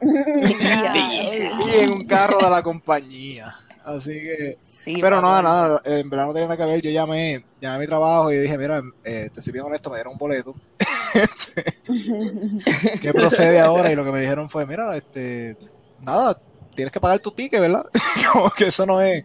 y 0.00 1.80
en 1.80 1.92
un 1.92 2.06
carro 2.06 2.38
de 2.38 2.50
la 2.50 2.62
compañía. 2.62 3.54
Así 3.84 4.12
que. 4.12 4.58
Sí, 4.88 5.00
Pero 5.00 5.16
papá. 5.16 5.22
nada, 5.22 5.42
nada, 5.42 5.80
en 5.84 6.08
verdad 6.10 6.26
no 6.26 6.32
tenía 6.32 6.48
nada 6.48 6.56
que 6.56 6.70
ver. 6.72 6.82
Yo 6.82 6.90
llamé, 6.90 7.44
llamé 7.60 7.74
a 7.76 7.78
mi 7.78 7.86
trabajo 7.86 8.32
y 8.32 8.38
dije, 8.38 8.56
mira, 8.58 8.80
eh, 9.04 9.28
te 9.32 9.40
soy 9.42 9.52
bien 9.52 9.64
honesto, 9.66 9.90
me 9.90 9.96
dieron 9.96 10.12
un 10.14 10.18
boleto. 10.18 10.54
¿Qué 13.00 13.12
procede 13.14 13.60
ahora? 13.60 13.92
Y 13.92 13.96
lo 13.96 14.04
que 14.04 14.12
me 14.12 14.20
dijeron 14.20 14.48
fue, 14.48 14.66
mira, 14.66 14.96
este, 14.96 15.56
nada, 16.00 16.36
tienes 16.74 16.92
que 16.92 17.00
pagar 17.00 17.20
tu 17.20 17.30
ticket, 17.32 17.60
¿verdad? 17.60 17.84
Como 18.32 18.50
que 18.50 18.66
eso 18.68 18.86
no 18.86 19.00
es, 19.00 19.24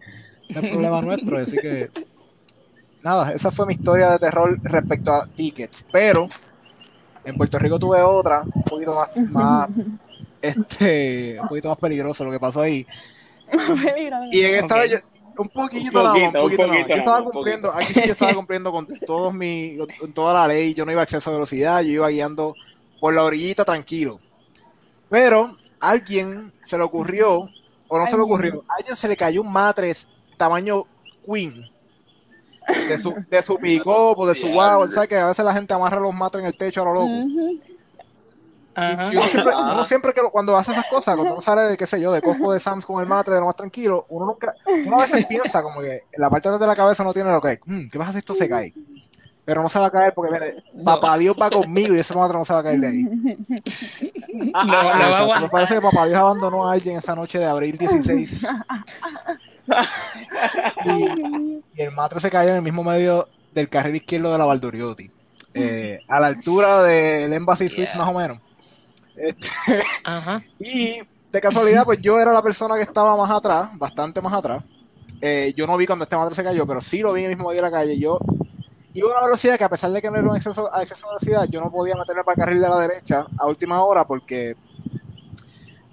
no 0.53 0.59
es 0.61 0.65
problema 0.65 1.01
nuestro. 1.01 1.37
Así 1.37 1.59
que, 1.59 1.89
nada, 3.01 3.31
esa 3.33 3.51
fue 3.51 3.65
mi 3.65 3.73
historia 3.73 4.09
de 4.11 4.19
terror 4.19 4.59
respecto 4.63 5.11
a 5.11 5.25
tickets. 5.25 5.85
Pero 5.91 6.27
en 7.23 7.37
Puerto 7.37 7.59
Rico 7.59 7.79
tuve 7.79 8.01
otra, 8.01 8.43
un 8.53 8.63
poquito 8.63 8.95
más, 8.95 9.09
más 9.29 9.69
este, 10.41 11.39
un 11.39 11.47
poquito 11.47 11.69
más 11.69 11.77
peligroso 11.77 12.25
lo 12.25 12.31
que 12.31 12.39
pasó 12.39 12.61
ahí. 12.61 12.85
Y 14.31 14.41
en 14.41 14.55
esta 14.55 14.75
Ok. 14.75 14.81
vez 14.81 14.91
yo- 14.91 15.12
un 15.37 15.49
poquito, 15.49 15.99
Un 15.99 16.03
nada 16.03 16.17
más, 16.19 16.33
poquito, 16.33 16.39
un 16.39 16.43
poquito, 16.43 16.63
un 16.63 16.67
nada 16.67 16.79
más. 16.79 16.87
poquito 16.87 16.93
Yo 16.93 16.95
estaba 16.95 17.23
cumpliendo, 17.23 17.71
poquito. 17.71 17.73
aquí 17.73 17.93
sí 17.93 18.01
yo 18.05 18.11
estaba 18.13 18.33
cumpliendo 18.35 18.71
con 18.71 18.87
todos 19.05 19.33
mis, 19.33 19.79
con 19.99 20.13
toda 20.13 20.33
la 20.33 20.47
ley, 20.47 20.73
yo 20.73 20.85
no 20.85 20.91
iba 20.91 21.01
a 21.01 21.03
exceso 21.03 21.29
de 21.29 21.37
velocidad, 21.37 21.81
yo 21.81 21.91
iba 21.91 22.09
guiando 22.09 22.55
por 22.99 23.13
la 23.13 23.23
orillita 23.23 23.65
tranquilo. 23.65 24.19
Pero 25.09 25.57
a 25.79 25.89
alguien 25.91 26.51
se 26.63 26.77
le 26.77 26.83
ocurrió, 26.83 27.49
o 27.87 27.99
no 27.99 28.07
se 28.07 28.15
le 28.15 28.23
ocurrió, 28.23 28.63
a 28.69 28.75
alguien 28.77 28.95
se 28.95 29.07
le 29.07 29.15
cayó 29.15 29.41
un 29.41 29.51
matres 29.51 30.07
tamaño 30.37 30.83
queen. 31.25 31.65
De 32.87 33.01
su, 33.01 33.13
de 33.29 33.43
su 33.43 33.55
pick-up 33.57 34.17
o 34.17 34.25
de 34.25 34.35
su 34.35 34.47
wow, 34.53 34.89
¿sabes 34.89 35.09
que 35.09 35.17
a 35.17 35.27
veces 35.27 35.43
la 35.43 35.53
gente 35.53 35.73
amarra 35.73 35.99
los 35.99 36.13
matres 36.13 36.41
en 36.41 36.47
el 36.47 36.55
techo 36.55 36.81
a 36.81 36.85
lo 36.85 36.93
loco? 36.93 37.11
Ajá. 38.75 39.13
Y 39.13 39.17
uno 39.17 39.27
siempre, 39.27 39.53
uno 39.55 39.85
siempre 39.85 40.13
que 40.13 40.21
lo- 40.21 40.31
cuando 40.31 40.57
hace 40.57 40.71
esas 40.71 40.85
cosas, 40.87 41.15
cuando 41.15 41.33
uno 41.35 41.41
sale 41.41 41.61
de, 41.63 41.77
qué 41.77 41.85
sé 41.85 41.99
yo, 42.01 42.11
de 42.11 42.21
Costco 42.21 42.51
de 42.53 42.59
Sam's 42.59 42.85
con 42.85 43.01
el 43.01 43.07
matre 43.07 43.33
de 43.35 43.39
lo 43.39 43.45
más 43.47 43.55
tranquilo, 43.55 44.05
uno 44.09 44.25
nunca, 44.25 44.53
uno 44.85 44.97
a 44.97 45.01
veces 45.01 45.25
piensa 45.27 45.61
como 45.61 45.79
que 45.81 45.93
en 45.93 46.01
la 46.21 46.29
parte 46.29 46.49
de 46.49 46.67
la 46.67 46.75
cabeza 46.75 47.03
no 47.03 47.13
tiene 47.13 47.31
lo 47.31 47.39
que 47.41 47.51
es. 47.53 47.59
"Hmm, 47.65 47.87
¿Qué 47.91 47.97
pasa 47.99 48.11
si 48.13 48.17
esto 48.19 48.33
se 48.33 48.49
cae? 48.49 48.73
Pero 49.45 49.61
no 49.61 49.67
se 49.67 49.77
va 49.77 49.87
a 49.87 49.91
caer 49.91 50.13
porque 50.13 50.31
mire, 50.31 50.63
papá 50.85 51.17
Dios 51.17 51.35
va 51.39 51.49
conmigo 51.49 51.93
y 51.93 51.99
ese 51.99 52.15
matre 52.15 52.37
no 52.37 52.45
se 52.45 52.53
va 52.53 52.59
a 52.59 52.63
caer 52.63 52.79
de 52.79 52.87
ahí. 52.87 53.05
Ah, 54.53 54.63
No, 54.65 54.73
ah, 54.73 54.73
no 54.73 54.73
va 54.73 54.81
a 54.81 54.93
Exacto, 54.95 55.15
aguantar. 55.17 55.41
Me 55.41 55.49
parece 55.49 55.73
que 55.75 55.81
papá 55.81 56.05
Dios 56.07 56.23
abandonó 56.23 56.67
a 56.69 56.73
alguien 56.73 56.97
esa 56.97 57.13
noche 57.13 57.39
de 57.39 57.45
abril 57.45 57.77
16 57.79 58.47
y, 60.85 61.61
y 61.75 61.81
el 61.81 61.91
matre 61.91 62.19
se 62.19 62.29
cayó 62.29 62.49
en 62.51 62.57
el 62.57 62.61
mismo 62.61 62.83
medio 62.83 63.27
del 63.53 63.69
carril 63.69 63.95
izquierdo 63.95 64.31
de 64.31 64.37
la 64.37 64.45
Valdoriotti. 64.45 65.11
Eh, 65.53 65.99
a 66.07 66.19
la 66.19 66.27
altura 66.27 66.81
del 66.83 67.31
Embassy 67.33 67.69
Suites 67.69 67.93
Yeah. 67.93 68.03
más 68.05 68.13
o 68.15 68.17
menos. 68.17 68.39
Y 70.59 70.99
de 71.31 71.41
casualidad, 71.41 71.83
pues 71.83 71.99
yo 72.01 72.19
era 72.19 72.31
la 72.31 72.41
persona 72.41 72.75
que 72.75 72.81
estaba 72.83 73.15
más 73.17 73.31
atrás, 73.31 73.69
bastante 73.77 74.21
más 74.21 74.33
atrás. 74.33 74.63
Eh, 75.21 75.53
yo 75.55 75.65
no 75.67 75.77
vi 75.77 75.85
cuando 75.85 76.03
este 76.03 76.15
madre 76.17 76.35
se 76.35 76.43
cayó, 76.43 76.65
pero 76.67 76.81
sí 76.81 76.99
lo 76.99 77.13
vi 77.13 77.23
en 77.23 77.31
el 77.31 77.37
mismo 77.37 77.51
día 77.51 77.61
de 77.61 77.69
la 77.69 77.75
calle. 77.77 77.97
Yo 77.97 78.17
iba 78.93 79.09
a 79.09 79.17
una 79.17 79.25
velocidad 79.25 79.57
que 79.57 79.63
a 79.63 79.69
pesar 79.69 79.91
de 79.91 80.01
que 80.01 80.11
no 80.11 80.17
era 80.17 80.29
un 80.29 80.35
exceso, 80.35 80.73
a 80.73 80.81
exceso 80.81 81.07
de 81.07 81.13
velocidad, 81.13 81.49
yo 81.51 81.61
no 81.61 81.71
podía 81.71 81.95
meterme 81.95 82.23
para 82.23 82.35
el 82.35 82.39
carril 82.45 82.61
de 82.61 82.69
la 82.69 82.79
derecha 82.79 83.25
a 83.37 83.47
última 83.47 83.83
hora 83.83 84.05
porque 84.05 84.55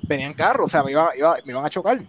venían 0.03 0.35
carros, 0.35 0.67
o 0.67 0.69
sea, 0.69 0.83
me, 0.83 0.91
iba- 0.91 1.17
iba- 1.17 1.37
me 1.45 1.53
iban 1.53 1.65
a 1.65 1.71
chocar. 1.71 2.01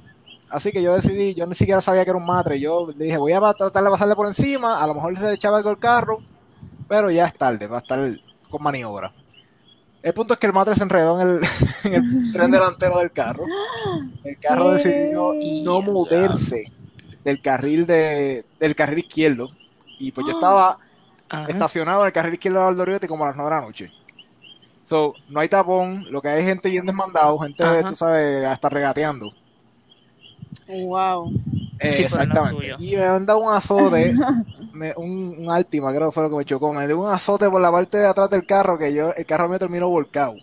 Así 0.49 0.71
que 0.71 0.81
yo 0.81 0.93
decidí, 0.93 1.33
yo 1.33 1.45
ni 1.45 1.55
siquiera 1.55 1.79
sabía 1.79 2.03
que 2.03 2.09
era 2.09 2.17
un 2.19 2.25
matre. 2.25 2.59
Yo 2.59 2.87
le 2.97 3.05
dije, 3.05 3.17
voy 3.17 3.31
a 3.31 3.39
tratar 3.53 3.83
de 3.83 3.89
pasarle 3.89 4.15
por 4.15 4.27
encima, 4.27 4.81
a 4.83 4.87
lo 4.87 4.93
mejor 4.95 5.15
se 5.15 5.23
le 5.23 5.33
echaba 5.33 5.57
algo 5.57 5.69
al 5.69 5.79
carro, 5.79 6.19
pero 6.89 7.09
ya 7.09 7.25
es 7.27 7.33
tarde, 7.33 7.67
va 7.67 7.77
a 7.77 7.79
estar 7.79 7.99
con 8.49 8.61
maniobra. 8.63 9.13
El 10.03 10.13
punto 10.13 10.33
es 10.33 10.39
que 10.39 10.47
el 10.47 10.53
matre 10.53 10.73
se 10.75 10.83
enredó 10.83 11.21
en 11.21 11.27
el, 11.29 11.39
en 11.83 11.93
el 11.93 12.31
tren 12.33 12.51
delantero 12.51 12.97
del 12.99 13.11
carro. 13.11 13.45
El 14.23 14.37
carro 14.39 14.73
decidió 14.73 15.33
no 15.63 15.81
moverse 15.81 16.63
del 17.23 17.41
carril 17.41 17.85
de, 17.85 18.45
del 18.59 18.75
carril 18.75 18.99
izquierdo. 18.99 19.51
Y 19.99 20.11
pues 20.11 20.25
yo 20.27 20.33
estaba 20.33 20.79
Ajá. 21.29 21.45
estacionado 21.47 22.01
en 22.01 22.07
el 22.07 22.13
carril 22.13 22.33
izquierdo 22.33 22.59
de 22.59 22.65
Valdoriotti 22.65 23.07
como 23.07 23.23
a 23.23 23.27
las 23.27 23.35
9 23.37 23.49
de 23.53 23.55
la 23.61 23.65
noche. 23.65 23.91
So, 24.83 25.13
no 25.29 25.39
hay 25.39 25.47
tapón, 25.47 26.05
lo 26.09 26.21
que 26.21 26.27
hay 26.29 26.41
es 26.41 26.47
gente 26.47 26.69
yendo 26.69 26.91
desmandado, 26.91 27.37
gente, 27.39 27.63
Ajá. 27.63 27.87
tú 27.87 27.95
sabes, 27.95 28.43
hasta 28.45 28.69
regateando. 28.69 29.31
Wow. 30.67 31.31
Eh, 31.79 31.89
Sí, 31.91 32.03
pero 32.03 32.15
no 32.15 32.21
exactamente. 32.23 32.75
y 32.79 32.95
me 32.95 33.03
han 33.05 33.25
dado 33.25 33.39
un 33.39 33.53
azote, 33.53 34.13
me- 34.71 34.93
un, 34.97 35.35
un 35.39 35.51
Altima 35.51 35.93
creo 35.93 36.09
que 36.09 36.13
fue 36.13 36.23
lo 36.23 36.29
que 36.29 36.35
me 36.37 36.45
chocó, 36.45 36.73
me 36.73 36.87
dio 36.87 36.99
un 36.99 37.09
azote 37.09 37.49
por 37.49 37.61
la 37.61 37.71
parte 37.71 37.97
de 37.97 38.07
atrás 38.07 38.29
del 38.29 38.45
carro 38.45 38.77
que 38.77 38.93
yo, 38.93 39.13
el 39.15 39.25
carro 39.25 39.49
me 39.49 39.59
terminó 39.59 39.89
volcado. 39.89 40.35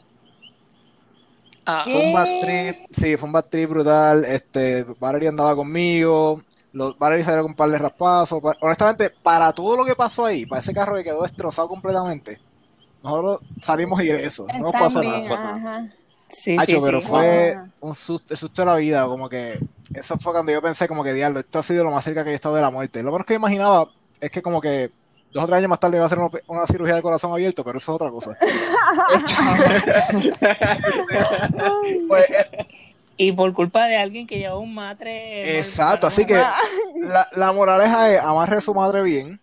Ah. 1.66 1.86
Fue 1.90 2.00
un 2.00 2.12
bad 2.12 2.30
trip, 2.38 2.76
sí, 2.90 3.16
fue 3.16 3.26
un 3.26 3.32
bad 3.32 3.44
trip 3.50 3.68
brutal, 3.70 4.24
este, 4.24 4.84
Valerie 4.98 5.28
andaba 5.28 5.54
conmigo, 5.54 6.40
Los 6.72 6.96
Valerie 6.98 7.24
salieron 7.24 7.44
con 7.44 7.52
un 7.52 7.56
par 7.56 7.70
de 7.70 7.78
raspazos. 7.78 8.40
Pa- 8.40 8.56
Honestamente, 8.60 9.10
para 9.22 9.52
todo 9.52 9.76
lo 9.76 9.84
que 9.84 9.94
pasó 9.94 10.24
ahí, 10.24 10.46
para 10.46 10.60
ese 10.60 10.72
carro 10.72 10.96
que 10.96 11.04
quedó 11.04 11.22
destrozado 11.22 11.68
completamente, 11.68 12.40
nosotros 13.02 13.40
salimos 13.60 14.00
ilesos. 14.02 14.48
No 14.60 14.72
pasó 14.72 15.02
nada. 15.02 15.54
ajá. 15.54 15.88
Sí, 16.30 16.58
Hacho, 16.58 16.80
sí, 16.80 16.80
pero 16.80 17.00
sí. 17.00 17.08
fue 17.08 17.54
Ajá. 17.54 17.72
un 17.80 17.94
susto, 17.94 18.34
el 18.34 18.38
susto 18.38 18.62
de 18.62 18.66
la 18.66 18.76
vida, 18.76 19.06
como 19.06 19.28
que 19.28 19.58
eso 19.94 20.18
fue 20.18 20.32
cuando 20.32 20.52
yo 20.52 20.62
pensé 20.62 20.88
como 20.88 21.04
que 21.04 21.12
diablo, 21.14 21.40
esto 21.40 21.58
ha 21.60 21.62
sido 21.62 21.84
lo 21.84 21.90
más 21.90 22.04
cerca 22.04 22.22
que 22.24 22.30
yo 22.30 22.32
he 22.32 22.36
estado 22.36 22.56
de 22.56 22.62
la 22.62 22.70
muerte. 22.70 23.02
Lo 23.02 23.12
menos 23.12 23.26
que 23.26 23.34
yo 23.34 23.38
imaginaba 23.38 23.92
es 24.20 24.30
que 24.30 24.42
como 24.42 24.60
que 24.60 24.90
dos 25.32 25.44
o 25.44 25.46
tres 25.46 25.58
años 25.58 25.70
más 25.70 25.80
tarde 25.80 25.96
iba 25.96 26.04
a 26.04 26.06
hacer 26.06 26.18
una, 26.18 26.30
una 26.46 26.66
cirugía 26.66 26.94
de 26.96 27.02
corazón 27.02 27.32
abierto, 27.32 27.64
pero 27.64 27.78
eso 27.78 27.92
es 27.92 27.96
otra 27.96 28.10
cosa. 28.10 28.36
Pues, 32.08 32.26
Y 33.16 33.32
por 33.32 33.52
culpa 33.52 33.86
de 33.86 33.96
alguien 33.96 34.26
que 34.26 34.38
lleva 34.38 34.58
un 34.58 34.72
matre. 34.74 35.58
Exacto, 35.58 36.06
así 36.06 36.24
que 36.24 36.34
la, 36.34 37.28
la 37.32 37.52
moraleja 37.52 38.12
es 38.12 38.20
amarre 38.20 38.56
a 38.56 38.60
su 38.60 38.74
madre 38.74 39.02
bien. 39.02 39.40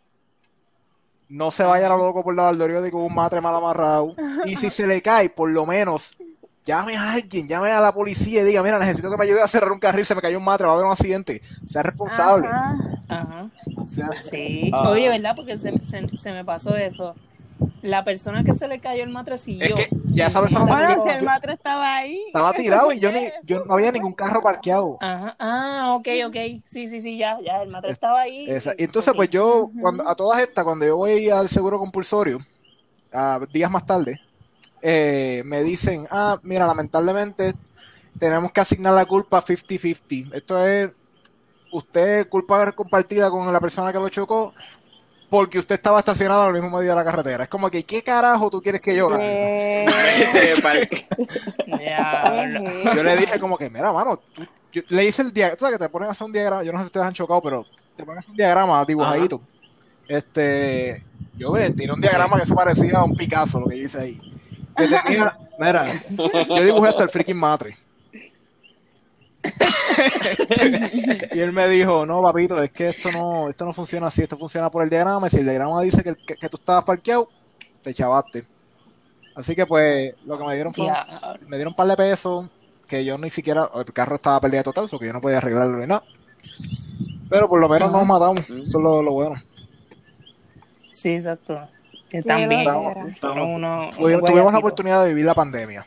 No 1.28 1.52
se 1.52 1.64
vaya 1.64 1.88
a 1.88 1.90
lo 1.90 1.98
loco 1.98 2.24
por 2.24 2.36
la 2.36 2.44
Valdorio 2.44 2.82
con 2.92 3.02
un 3.02 3.14
matre 3.14 3.42
mal 3.42 3.56
amarrado. 3.56 4.16
Y 4.46 4.56
si 4.56 4.70
se 4.70 4.88
le 4.88 5.02
cae, 5.02 5.30
por 5.30 5.50
lo 5.50 5.66
menos, 5.66 6.16
llame 6.64 6.96
a 6.96 7.14
alguien, 7.14 7.48
llame 7.48 7.72
a 7.72 7.82
la 7.82 7.94
policía 7.94 8.42
y 8.42 8.46
diga, 8.46 8.64
mira, 8.64 8.80
necesito 8.80 9.10
que 9.10 9.18
me 9.18 9.24
ayude 9.26 9.42
a 9.42 9.48
cerrar 9.48 9.72
un 9.72 9.80
carril, 9.80 10.06
se 10.06 10.16
me 10.16 10.22
cayó 10.22 10.38
un 10.38 10.44
matre, 10.46 10.66
va 10.66 10.74
a 10.74 10.76
haber 10.76 10.86
un 10.86 10.92
accidente. 10.92 11.42
Sea 11.66 11.84
responsable. 11.84 12.48
Ajá. 12.48 12.78
Ajá. 13.08 13.50
Sí. 13.86 14.70
Ah. 14.74 14.90
Oye, 14.90 15.10
¿verdad? 15.10 15.36
Porque 15.36 15.58
se, 15.58 15.72
se, 15.84 16.08
se 16.18 16.32
me 16.32 16.44
pasó 16.46 16.76
eso. 16.76 17.16
La 17.82 18.04
persona 18.04 18.44
que 18.44 18.54
se 18.54 18.68
le 18.68 18.80
cayó 18.80 19.04
el 19.04 19.10
matrecillo. 19.10 19.64
Es 19.64 19.74
que 19.74 19.88
ya 20.08 20.28
esa 20.28 20.42
persona 20.42 20.66
Bueno, 20.66 20.96
Yo- 20.96 21.04
si 21.04 21.10
el 21.18 21.24
matre 21.24 21.54
estaba 21.54 21.96
ahí. 21.98 22.20
Estaba 22.28 22.52
tirado 22.54 22.92
y 22.92 23.00
yo, 23.00 23.12
ni, 23.12 23.28
yo 23.44 23.64
no 23.64 23.74
había 23.76 23.92
ningún 23.92 24.14
carro 24.14 24.42
parqueado. 24.42 24.98
Ajá. 25.00 25.36
Ah, 25.40 25.96
ok, 25.98 26.08
ok. 26.28 26.36
Sí, 26.70 26.88
sí, 26.88 27.00
sí, 27.02 27.18
ya, 27.18 27.38
ya. 27.46 27.62
El 27.62 27.70
matre 27.70 27.92
estaba 27.92 28.22
ahí. 28.22 28.46
Esa- 28.50 28.74
Y 28.78 28.84
entonces, 28.84 29.14
pues 29.16 29.30
yo, 29.30 29.70
cuando, 29.80 30.08
a 30.08 30.16
todas 30.16 30.42
estas, 30.42 30.64
cuando 30.66 30.86
yo 30.86 30.98
voy 30.98 31.30
al 31.30 31.48
seguro 31.48 31.80
compulsorio, 31.80 32.40
a 33.14 33.40
días 33.54 33.72
más 33.72 33.86
tarde, 33.86 34.20
eh, 34.82 35.44
me 35.46 35.64
dicen, 35.64 36.06
ah, 36.12 36.38
mira, 36.44 36.68
lamentablemente 36.68 37.54
tenemos 38.20 38.52
que 38.52 38.62
asignar 38.62 38.94
la 38.94 39.06
culpa 39.06 39.42
50-50. 39.42 40.34
Esto 40.36 40.66
es, 40.66 40.90
usted 41.78 42.28
culpa 42.30 42.72
compartida 42.72 43.30
con 43.30 43.52
la 43.52 43.60
persona 43.60 43.92
que 43.92 44.00
lo 44.00 44.10
chocó 44.10 44.54
porque 45.30 45.60
usted 45.60 45.76
estaba 45.76 46.00
estacionado 46.00 46.44
al 46.44 46.54
mismo 46.54 46.70
medio 46.70 46.92
de 46.92 46.96
la 46.96 47.04
carretera. 47.04 47.44
Es 47.44 47.50
como 47.50 47.70
que, 47.70 47.84
¿qué 47.84 48.02
carajo 48.02 48.50
tú 48.50 48.62
quieres 48.62 48.80
que 48.82 48.96
yo 48.96 49.08
haga? 49.08 49.18
Yo 52.96 53.04
le 53.04 53.18
dije 53.18 53.40
como 53.40 53.58
que, 53.58 53.70
mira, 53.70 53.92
mano, 53.92 54.18
tú- 54.34 54.46
yo- 54.72 54.82
le 54.90 55.06
hice 55.06 55.22
el 55.24 55.32
diagrama, 55.34 55.60
sabes 55.60 55.78
que 55.78 55.84
te 55.84 55.90
ponen 55.90 56.10
a 56.10 56.12
hacer 56.12 56.26
un 56.26 56.32
diagrama, 56.34 56.64
yo 56.64 56.72
no 56.72 56.78
sé 56.80 56.84
si 56.84 56.88
ustedes 56.88 57.06
han 57.08 57.14
chocado, 57.14 57.42
pero 57.42 57.66
te 57.96 58.04
ponen 58.04 58.18
a 58.18 58.20
hacer 58.20 58.32
un 58.32 58.38
diagrama 58.38 58.86
dibujadito. 58.86 59.42
Este, 60.08 61.04
yo 61.38 61.52
ve, 61.54 61.70
tiré 61.72 61.92
un 61.92 62.02
diagrama 62.02 62.38
que 62.38 62.44
eso 62.44 62.56
parecía 62.56 63.04
un 63.04 63.16
Picasso, 63.16 63.60
lo 63.60 63.68
que 63.68 63.80
yo 63.80 63.86
hice 63.86 64.00
ahí. 64.00 64.22
Tenía, 64.78 65.04
mira, 65.60 65.86
yo 66.10 66.64
dibujé 66.64 66.90
hasta 66.90 67.04
el 67.04 67.10
freaking 67.10 67.38
matre. 67.38 67.78
y 71.34 71.40
él 71.40 71.52
me 71.52 71.68
dijo, 71.68 72.06
no, 72.06 72.22
papito, 72.22 72.58
es 72.58 72.72
que 72.72 72.90
esto 72.90 73.12
no, 73.12 73.50
esto 73.50 73.66
no 73.66 73.74
funciona 73.74 74.08
así, 74.08 74.22
esto 74.22 74.38
funciona 74.38 74.70
por 74.70 74.84
el 74.84 74.90
diagrama, 74.90 75.28
y 75.28 75.30
si 75.30 75.38
el 75.38 75.44
diagrama 75.46 75.82
dice 75.82 76.04
que, 76.04 76.16
que, 76.16 76.36
que 76.36 76.50
tú 76.50 76.58
estabas 76.58 76.84
parqueado, 76.84 77.30
te 77.82 77.94
chavaste. 77.94 78.46
Así 79.36 79.56
que 79.56 79.66
pues, 79.66 80.16
lo 80.26 80.38
que 80.38 80.44
me 80.46 80.56
dieron 80.56 80.74
fue 80.74 80.86
me 81.48 81.58
dieron 81.58 81.74
un 81.74 81.76
par 81.76 81.88
de 81.88 81.96
pesos 81.98 82.46
que 82.88 83.04
yo 83.04 83.18
ni 83.18 83.30
siquiera, 83.30 83.70
el 83.76 83.86
carro 83.94 84.16
estaba 84.16 84.40
perdido 84.40 84.64
total, 84.64 84.88
so 84.88 84.98
que 85.00 85.08
yo 85.08 85.14
no 85.14 85.22
podía 85.22 85.38
arreglarlo 85.40 85.78
ni 85.80 85.88
nada. 85.88 86.04
Pero 87.30 87.50
por 87.50 87.60
lo 87.60 87.68
menos 87.68 87.92
nos 87.92 88.06
matamos, 88.06 88.50
eso 88.50 88.64
es 88.64 88.74
lo, 88.74 89.02
lo 89.02 89.12
bueno. 89.12 89.36
Sí, 90.90 91.10
exacto. 91.10 91.60
Que 92.10 92.22
también 92.22 92.66
fueron 93.22 93.56
unos- 93.56 93.98
Tuvimos, 93.98 94.54
la 94.54 94.60
oportunidad 94.60 95.04
de 95.04 95.10
vivir 95.10 95.26
la 95.26 95.34
pandemia. 95.34 95.86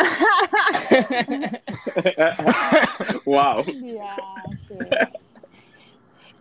wow. 3.24 3.62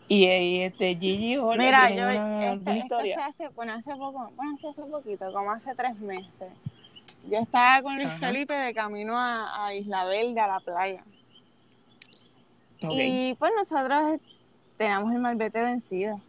Y, 0.07 0.25
y 0.25 0.61
este 0.61 0.95
Gigi 0.95 1.35
Jorge 1.37 1.59
Mira, 1.59 1.89
yo, 1.91 2.03
una 2.03 2.53
este, 2.53 2.71
esto 2.71 2.73
historia. 2.73 3.15
fue 3.15 3.23
hace, 3.23 3.47
bueno, 3.55 3.73
hace 3.73 3.91
poco, 3.95 4.31
bueno, 4.35 4.57
hace 4.57 4.81
poquito, 4.81 5.31
como 5.31 5.51
hace 5.51 5.75
tres 5.75 5.95
meses. 5.99 6.51
Yo 7.29 7.37
estaba 7.39 7.81
con 7.83 7.95
Luis 7.95 8.07
Ajá. 8.07 8.19
Felipe 8.19 8.53
de 8.53 8.73
camino 8.73 9.19
a, 9.19 9.67
a 9.67 9.73
Isla 9.75 10.05
Verde, 10.05 10.39
a 10.39 10.47
la 10.47 10.59
playa. 10.61 11.03
Y 12.81 13.33
pues 13.35 13.51
nosotros 13.55 14.19
teníamos 14.77 15.13
el 15.13 15.19
malvete 15.19 15.61
vencido. 15.61 16.19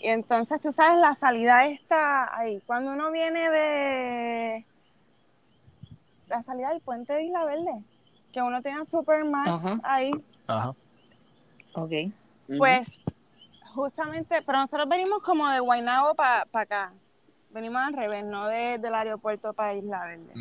Y 0.00 0.08
entonces, 0.08 0.60
tú 0.60 0.72
sabes, 0.72 1.00
la 1.00 1.14
salida 1.14 1.66
está 1.66 2.36
ahí. 2.36 2.60
Cuando 2.66 2.92
uno 2.92 3.10
viene 3.10 3.50
de 3.50 4.64
la 6.28 6.42
salida 6.42 6.70
del 6.70 6.80
puente 6.80 7.12
de 7.12 7.24
Isla 7.24 7.44
Verde, 7.44 7.82
que 8.32 8.42
uno 8.42 8.60
tiene 8.62 8.80
a 8.80 8.84
Supermax 8.84 9.48
Ajá. 9.48 9.80
ahí, 9.82 10.10
Ajá. 10.46 10.74
Ok. 11.74 11.92
pues 12.58 12.88
justamente, 13.74 14.42
pero 14.42 14.58
nosotros 14.58 14.88
venimos 14.88 15.22
como 15.22 15.48
de 15.48 15.60
Guaynabo 15.60 16.14
para 16.14 16.46
acá. 16.52 16.92
Venimos 17.50 17.80
al 17.80 17.94
revés, 17.94 18.24
no 18.24 18.46
de- 18.48 18.78
del 18.78 18.94
aeropuerto 18.94 19.52
para 19.52 19.74
Isla 19.74 20.04
Verde. 20.04 20.32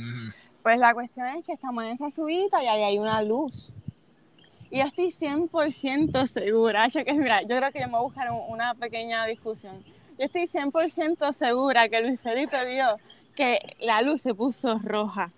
Pues 0.64 0.78
la 0.80 0.94
cuestión 0.94 1.28
es 1.28 1.46
que 1.46 1.54
estamos 1.54 1.84
en 1.84 1.92
esa 1.92 2.12
subida 2.12 2.62
y 2.64 2.68
ahí 2.68 2.84
hay 2.84 3.00
una 3.00 3.22
luz. 3.22 3.72
Y 4.70 4.80
yo 4.80 4.86
estoy 4.86 5.12
100% 5.12 6.28
segura, 6.28 6.88
yo, 6.90 7.06
que, 7.06 7.14
mira, 7.14 7.42
yo 7.44 7.56
creo 7.56 7.72
que 7.72 7.80
yo 7.80 7.86
me 7.86 7.92
voy 7.94 8.00
a 8.00 8.04
buscar 8.04 8.32
un- 8.32 8.42
una 8.50 8.74
pequeña 8.76 9.26
discusión. 9.26 9.82
Yo 10.18 10.26
estoy 10.26 10.48
100% 10.48 11.32
segura 11.32 11.88
que 11.88 12.02
Luis 12.02 12.20
Felipe 12.20 12.66
vio 12.66 12.98
que 13.36 13.60
la 13.80 14.02
luz 14.02 14.22
se 14.22 14.34
puso 14.34 14.78
roja. 14.84 15.32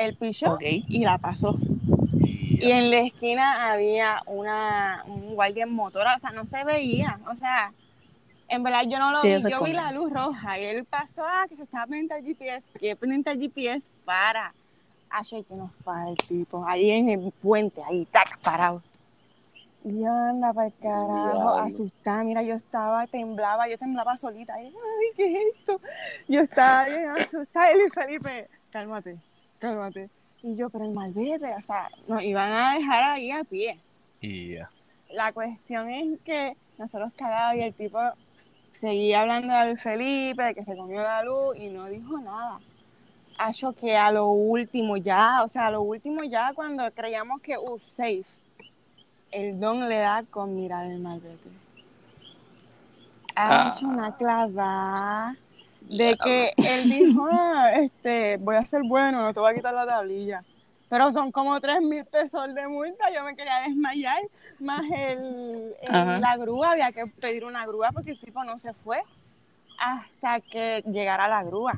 El 0.00 0.16
pichó 0.16 0.54
Ok. 0.54 0.62
y 0.62 1.04
la 1.04 1.18
pasó. 1.18 1.56
Y- 2.18 2.66
Y 2.66 2.72
en 2.72 2.90
la 2.90 2.98
esquina 3.00 3.70
había 3.72 4.22
una, 4.26 5.02
un 5.06 5.34
guardia 5.34 5.64
en 5.64 5.72
motor, 5.74 6.06
o 6.14 6.18
sea, 6.20 6.30
no 6.30 6.46
se 6.46 6.62
veía. 6.64 7.18
O 7.30 7.34
sea, 7.36 7.72
en 8.48 8.62
verdad 8.62 8.82
yo 8.88 8.98
no 8.98 9.12
lo 9.12 9.20
Sí, 9.20 9.28
vi, 9.28 9.50
yo 9.50 9.62
vi 9.62 9.72
la 9.72 9.92
luz 9.92 10.12
roja 10.12 10.58
y 10.58 10.64
él 10.64 10.84
pasó, 10.84 11.22
ah, 11.24 11.46
que 11.48 11.56
se 11.56 11.62
estaba 11.62 11.86
pendiente 11.86 12.14
al 12.14 12.22
GPS, 12.24 12.66
que 12.78 12.96
pendiente 12.96 13.30
al 13.30 13.38
GPS, 13.38 13.88
para. 14.04 14.52
Ay, 15.08 15.24
que 15.44 15.54
nos 15.54 15.72
para 15.84 16.08
el 16.10 16.16
tipo, 16.16 16.64
ahí 16.66 16.90
en 16.90 17.08
el 17.08 17.32
puente, 17.42 17.82
ahí, 17.88 18.04
tac, 18.06 18.38
parado. 18.40 18.82
Y 19.82 20.02
yo 20.02 20.12
anda 20.12 20.52
para 20.52 20.66
el 20.66 20.74
carajo, 20.74 21.48
asustada, 21.54 22.22
mira, 22.24 22.42
yo 22.42 22.54
estaba, 22.54 23.06
temblaba, 23.06 23.66
yo 23.68 23.78
temblaba 23.78 24.16
solita, 24.18 24.54
ay, 24.54 24.72
¿qué 25.16 25.32
es 25.32 25.56
esto? 25.58 25.80
Yo 26.28 26.42
estaba 26.42 26.84
bien 26.84 27.08
asustada, 27.08 27.72
y 27.72 27.90
Felipe, 27.90 28.48
cálmate, 28.70 29.16
cálmate. 29.60 30.10
Y 30.42 30.56
yo, 30.56 30.70
pero 30.70 30.84
el 30.86 30.92
malvete, 30.92 31.54
o 31.54 31.62
sea, 31.62 31.88
nos 32.08 32.22
iban 32.22 32.52
a 32.52 32.74
dejar 32.74 33.04
ahí 33.04 33.30
a 33.30 33.44
pie. 33.44 33.78
y 34.20 34.54
ya. 34.56 34.70
La 35.12 35.32
cuestión 35.32 35.90
es 35.90 36.18
que 36.24 36.56
nosotros 36.78 37.12
cagados 37.16 37.56
y 37.56 37.62
el 37.62 37.74
tipo 37.74 37.98
seguía 38.72 39.22
hablando 39.22 39.52
de 39.54 39.66
Luis 39.66 39.82
Felipe, 39.82 40.42
de 40.42 40.54
que 40.54 40.64
se 40.64 40.76
comió 40.76 41.02
la 41.02 41.22
luz 41.24 41.56
y 41.58 41.68
no 41.68 41.86
dijo 41.86 42.18
nada. 42.18 42.58
Acho 43.38 43.72
que 43.72 43.96
a 43.96 44.10
lo 44.12 44.28
último 44.28 44.96
ya, 44.96 45.42
o 45.42 45.48
sea, 45.48 45.66
a 45.66 45.70
lo 45.70 45.82
último 45.82 46.18
ya 46.24 46.52
cuando 46.54 46.90
creíamos 46.92 47.40
que, 47.40 47.56
uh, 47.58 47.78
safe, 47.80 48.24
el 49.30 49.58
don 49.58 49.88
le 49.88 49.98
da 49.98 50.22
con 50.30 50.54
mirar 50.54 50.86
el 50.86 51.00
malvete. 51.00 51.48
Ha 53.36 53.68
Ah. 53.68 53.74
hecho 53.76 53.86
una 53.86 54.16
clavada 54.16 55.36
de 55.80 56.16
que 56.22 56.52
él 56.56 56.88
dijo, 56.90 57.26
"Ah, 57.30 57.72
este, 57.74 58.36
voy 58.38 58.56
a 58.56 58.64
ser 58.64 58.82
bueno, 58.82 59.22
no 59.22 59.34
te 59.34 59.40
voy 59.40 59.52
a 59.52 59.54
quitar 59.54 59.74
la 59.74 59.86
tablilla. 59.86 60.44
Pero 60.88 61.12
son 61.12 61.30
como 61.30 61.60
tres 61.60 61.80
mil 61.80 62.04
pesos 62.04 62.52
de 62.54 62.66
multa, 62.66 63.12
yo 63.14 63.22
me 63.22 63.36
quería 63.36 63.60
desmayar, 63.60 64.20
más 64.58 64.82
el, 64.92 65.74
la 66.20 66.36
grúa, 66.36 66.72
había 66.72 66.90
que 66.90 67.06
pedir 67.06 67.44
una 67.44 67.64
grúa 67.64 67.90
porque 67.92 68.10
el 68.10 68.20
tipo 68.20 68.42
no 68.42 68.58
se 68.58 68.74
fue 68.74 69.00
hasta 69.78 70.40
que 70.40 70.82
llegara 70.86 71.28
la 71.28 71.44
grúa. 71.44 71.74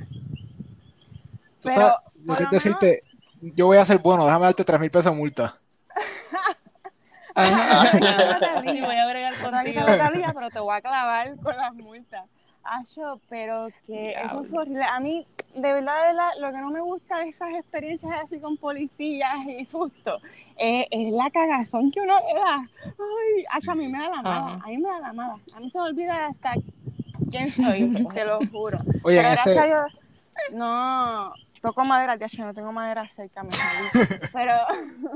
Pero, 1.63 1.75
sabes, 1.75 1.95
yo 2.15 2.27
por 2.27 2.41
lo 2.43 2.51
decirte, 2.51 3.03
yo 3.41 3.67
voy 3.67 3.77
a 3.77 3.85
ser 3.85 3.99
bueno, 3.99 4.25
déjame 4.25 4.47
darte 4.47 4.65
tres 4.65 4.81
mil 4.81 4.91
pesos 4.91 5.13
de 5.13 5.19
multa. 5.19 5.55
Ajá. 7.35 7.83
Ajá. 7.83 8.63
Sí, 8.63 8.81
voy 8.81 8.97
a 8.97 9.07
bregar 9.09 9.35
Te 9.35 9.43
voy 9.43 9.55
a 9.55 9.65
quitar 9.65 9.65
contigo. 9.65 9.87
la 9.87 9.99
tablilla, 9.99 10.33
pero 10.35 10.49
te 10.51 10.61
voy 10.61 10.75
a 10.77 10.81
clavar 10.81 11.37
con 11.37 11.57
las 11.57 11.75
multas. 11.75 12.25
Acho, 12.65 13.21
pero 13.29 13.69
que 13.87 14.13
eso 14.13 14.45
fue 14.45 14.61
horrible. 14.63 14.85
A 14.85 15.01
mí, 15.01 15.27
de 15.55 15.61
verdad, 15.73 16.01
de 16.03 16.07
verdad, 16.09 16.29
lo 16.41 16.53
que 16.53 16.59
no 16.59 16.71
me 16.71 16.81
gusta 16.81 17.19
de 17.19 17.29
esas 17.31 17.51
experiencias 17.55 18.13
así 18.25 18.39
con 18.39 18.57
policías 18.57 19.45
y 19.47 19.65
susto, 19.67 20.21
eh, 20.57 20.87
es 20.91 21.13
la 21.13 21.29
cagazón 21.31 21.91
que 21.91 22.01
uno 22.01 22.15
le 22.29 22.35
da. 22.41 22.57
Ay, 22.85 23.45
acho, 23.53 23.73
a 23.73 23.75
mí 23.75 23.89
me 23.89 23.99
da 23.99 24.09
la 24.11 24.23
mala, 24.23 24.47
Ajá. 24.55 24.65
a 24.65 24.69
mí 24.69 24.79
me 24.79 24.89
da 24.89 25.01
la 25.01 25.13
mala. 25.13 25.39
A 25.55 25.61
mí 25.61 25.71
se 25.71 25.79
me 25.79 25.85
olvida 25.85 26.27
hasta 26.27 26.55
quién 27.31 27.51
soy, 27.51 27.91
te 28.15 28.25
lo 28.25 28.47
juro. 28.47 28.79
Oye, 29.03 29.17
pero 29.17 29.29
gracias 29.31 29.47
ese, 29.49 29.61
a 29.61 29.67
Dios, 29.67 29.93
no, 30.53 31.35
toco 31.61 31.85
madera, 31.85 32.15
ya 32.17 32.27
yo 32.29 32.45
no 32.45 32.55
tengo 32.55 32.73
madera 32.73 33.09
cerca, 33.09 33.43
me. 33.43 33.51
Pero 34.33 34.53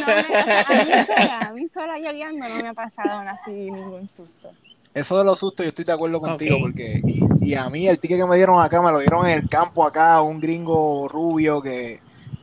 no 0.00 0.06
me- 0.06 0.36
a 0.66 0.84
mí 0.84 0.92
sola, 1.06 1.46
a 1.48 1.52
mí 1.52 1.68
sola 1.68 1.98
lloviendo 1.98 2.48
no 2.48 2.62
me 2.62 2.68
ha 2.68 2.74
pasado 2.74 3.20
así 3.28 3.50
ningún 3.50 4.08
susto. 4.08 4.50
Eso 4.96 5.18
de 5.18 5.24
los 5.24 5.38
sustos, 5.38 5.64
yo 5.64 5.68
estoy 5.68 5.84
de 5.84 5.92
acuerdo 5.92 6.20
contigo, 6.22 6.56
porque 6.58 7.02
y, 7.04 7.50
y 7.50 7.54
a 7.54 7.68
mí 7.68 7.86
el 7.86 7.98
ticket 7.98 8.18
que 8.18 8.26
me 8.26 8.36
dieron 8.36 8.62
acá, 8.62 8.80
me 8.80 8.90
lo 8.90 8.98
dieron 8.98 9.26
en 9.26 9.38
el 9.38 9.48
campo 9.48 9.84
acá, 9.86 10.22
un 10.22 10.40
gringo 10.40 11.06
rubio 11.06 11.60
que, 11.60 12.00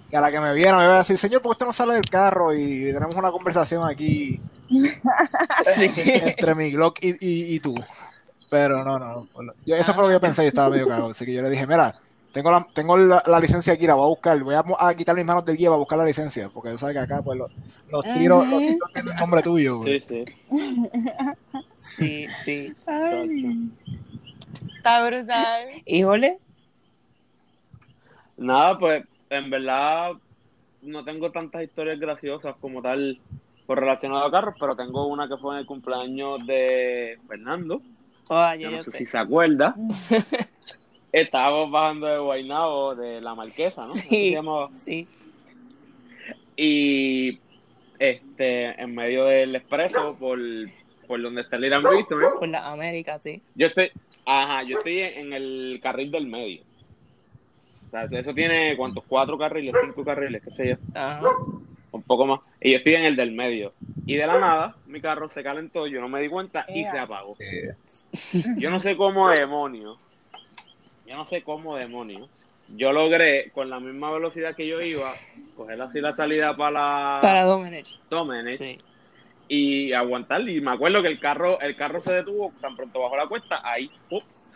que 0.07 0.17
a 0.17 0.21
la 0.21 0.29
que 0.29 0.39
me 0.39 0.53
vieron 0.53 0.77
me 0.77 0.85
iba 0.85 0.93
a 0.93 0.97
decir, 0.99 1.17
señor, 1.17 1.41
¿por 1.41 1.49
qué 1.49 1.53
usted 1.53 1.65
no 1.65 1.73
sale 1.73 1.95
del 1.95 2.05
carro? 2.07 2.53
Y 2.53 2.93
tenemos 2.93 3.15
una 3.15 3.31
conversación 3.31 3.83
aquí 3.83 4.39
Sí. 5.75 5.91
entre 5.95 6.53
mi 6.53 6.69
Glock 6.69 6.99
y, 7.01 7.09
y, 7.19 7.55
y 7.55 7.59
tú. 7.59 7.73
Pero 8.51 8.83
no, 8.83 8.99
no. 8.99 9.27
no. 9.35 9.53
Yo, 9.65 9.75
eso 9.75 9.93
fue 9.95 10.03
lo 10.03 10.09
que 10.09 10.13
yo 10.13 10.21
pensé 10.21 10.43
y 10.43 10.47
estaba 10.47 10.69
medio 10.69 10.87
cagado. 10.87 11.09
Así 11.09 11.25
que 11.25 11.33
yo 11.33 11.41
le 11.41 11.49
dije, 11.49 11.65
mira, 11.65 11.99
tengo 12.33 12.51
la, 12.51 12.67
tengo 12.73 12.97
la, 12.97 13.21
la 13.27 13.39
licencia 13.39 13.73
aquí, 13.73 13.85
la 13.87 13.93
voy 13.93 14.05
a 14.05 14.07
buscar. 14.07 14.39
Voy 14.41 14.55
a, 14.55 14.63
a 14.79 14.95
quitar 14.95 15.15
mis 15.15 15.23
manos 15.25 15.45
del 15.45 15.55
guía 15.55 15.69
para 15.69 15.77
buscar 15.77 15.99
la 15.99 16.05
licencia. 16.05 16.49
Porque 16.49 16.71
tú 16.71 16.77
sabes 16.79 16.95
que 16.95 17.01
acá, 17.01 17.21
pues, 17.21 17.37
los, 17.37 17.51
los 17.89 18.03
tiros, 18.03 18.47
los 18.47 18.59
tiros 18.59 18.91
tienen 18.91 19.13
el 19.13 19.19
nombre 19.19 19.41
tuyo. 19.43 19.81
pues. 19.81 20.03
Sí, 20.07 20.25
sí. 20.25 20.25
Sí, 21.79 22.27
sí. 22.43 22.73
Está 24.77 25.05
brutal. 25.05 25.67
Híjole, 25.85 26.39
Nada, 28.37 28.77
pues 28.79 29.03
en 29.29 29.49
verdad 29.49 30.13
no 30.81 31.03
tengo 31.05 31.31
tantas 31.31 31.63
historias 31.63 31.99
graciosas 31.99 32.55
como 32.59 32.81
tal 32.81 33.19
por 33.65 33.79
relacionado 33.79 34.25
a 34.25 34.31
carros, 34.31 34.55
pero 34.59 34.75
tengo 34.75 35.07
una 35.07 35.27
que 35.27 35.37
fue 35.37 35.53
en 35.55 35.59
el 35.61 35.65
cumpleaños 35.65 36.45
de 36.45 37.19
Fernando. 37.27 37.81
Yo 38.29 38.55
yo 38.55 38.71
no 38.71 38.83
sé 38.83 38.91
sé. 38.91 38.97
si 38.99 39.05
se 39.05 39.17
acuerda. 39.17 39.75
Estábamos 41.13 41.71
bajando 41.71 42.07
de 42.07 42.17
Guaynabo, 42.17 42.95
de 42.95 43.21
la 43.21 43.35
Marquesa, 43.35 43.85
¿no? 43.85 43.93
Sí. 43.93 44.35
Sí. 44.77 45.07
Y 46.55 47.39
este, 47.99 48.81
en 48.81 48.95
medio 48.95 49.25
del 49.25 49.55
expreso, 49.55 50.15
por, 50.19 50.39
por 51.07 51.21
donde 51.21 51.41
está 51.41 51.55
el 51.55 51.65
Irán 51.65 51.83
Bistro, 51.83 52.19
¿no? 52.19 52.39
Por 52.39 52.47
la 52.49 52.71
América, 52.71 53.19
sí. 53.19 53.41
Yo 53.55 53.67
estoy, 53.67 53.91
ajá, 54.25 54.63
yo 54.63 54.77
estoy 54.79 54.99
en, 55.01 55.27
en 55.27 55.33
el 55.33 55.79
carril 55.81 56.11
del 56.11 56.27
medio. 56.27 56.63
O 57.87 57.91
sea, 57.91 58.05
eso 58.19 58.33
tiene 58.33 58.75
cuántos, 58.75 59.03
cuatro 59.07 59.37
carriles, 59.37 59.75
cinco 59.83 60.03
carriles, 60.03 60.41
qué 60.43 60.51
sé 60.51 60.69
yo, 60.69 60.75
Ajá. 60.95 61.29
un 61.91 62.01
poco 62.01 62.25
más. 62.25 62.39
Y 62.59 62.71
yo 62.71 62.77
estoy 62.77 62.95
en 62.95 63.05
el 63.05 63.15
del 63.15 63.31
medio. 63.31 63.73
Y 64.07 64.15
de 64.15 64.25
la 64.25 64.39
nada, 64.39 64.75
mi 64.87 64.99
carro 64.99 65.29
se 65.29 65.43
calentó, 65.43 65.85
yo 65.85 66.01
no 66.01 66.09
me 66.09 66.21
di 66.21 66.27
cuenta 66.27 66.65
y 66.69 66.81
Ea. 66.81 66.91
se 66.91 66.97
apagó. 66.99 67.37
Yo 68.57 68.71
no 68.71 68.79
sé 68.79 68.95
cómo 68.97 69.29
demonios, 69.35 69.99
yo 71.07 71.15
no 71.15 71.25
sé 71.25 71.43
cómo 71.43 71.75
demonios. 71.75 72.29
Yo 72.75 72.91
logré, 72.93 73.51
con 73.51 73.69
la 73.69 73.79
misma 73.79 74.11
velocidad 74.11 74.55
que 74.55 74.65
yo 74.67 74.79
iba, 74.81 75.13
coger 75.57 75.81
así 75.81 75.99
la 75.99 76.13
salida 76.15 76.55
para 76.55 76.71
la 76.71 77.19
Para 77.21 77.45
Domenech. 77.45 77.87
Domenech 78.09 78.55
Sí. 78.57 78.79
y 79.49 79.93
aguantar. 79.93 80.47
Y 80.47 80.61
me 80.61 80.71
acuerdo 80.71 81.01
que 81.01 81.09
el 81.09 81.19
carro, 81.19 81.59
el 81.59 81.75
carro 81.75 82.01
se 82.01 82.13
detuvo 82.13 82.53
tan 82.61 82.75
pronto 82.75 83.01
bajó 83.01 83.17
la 83.17 83.27
cuesta, 83.27 83.61
ahí 83.63 83.91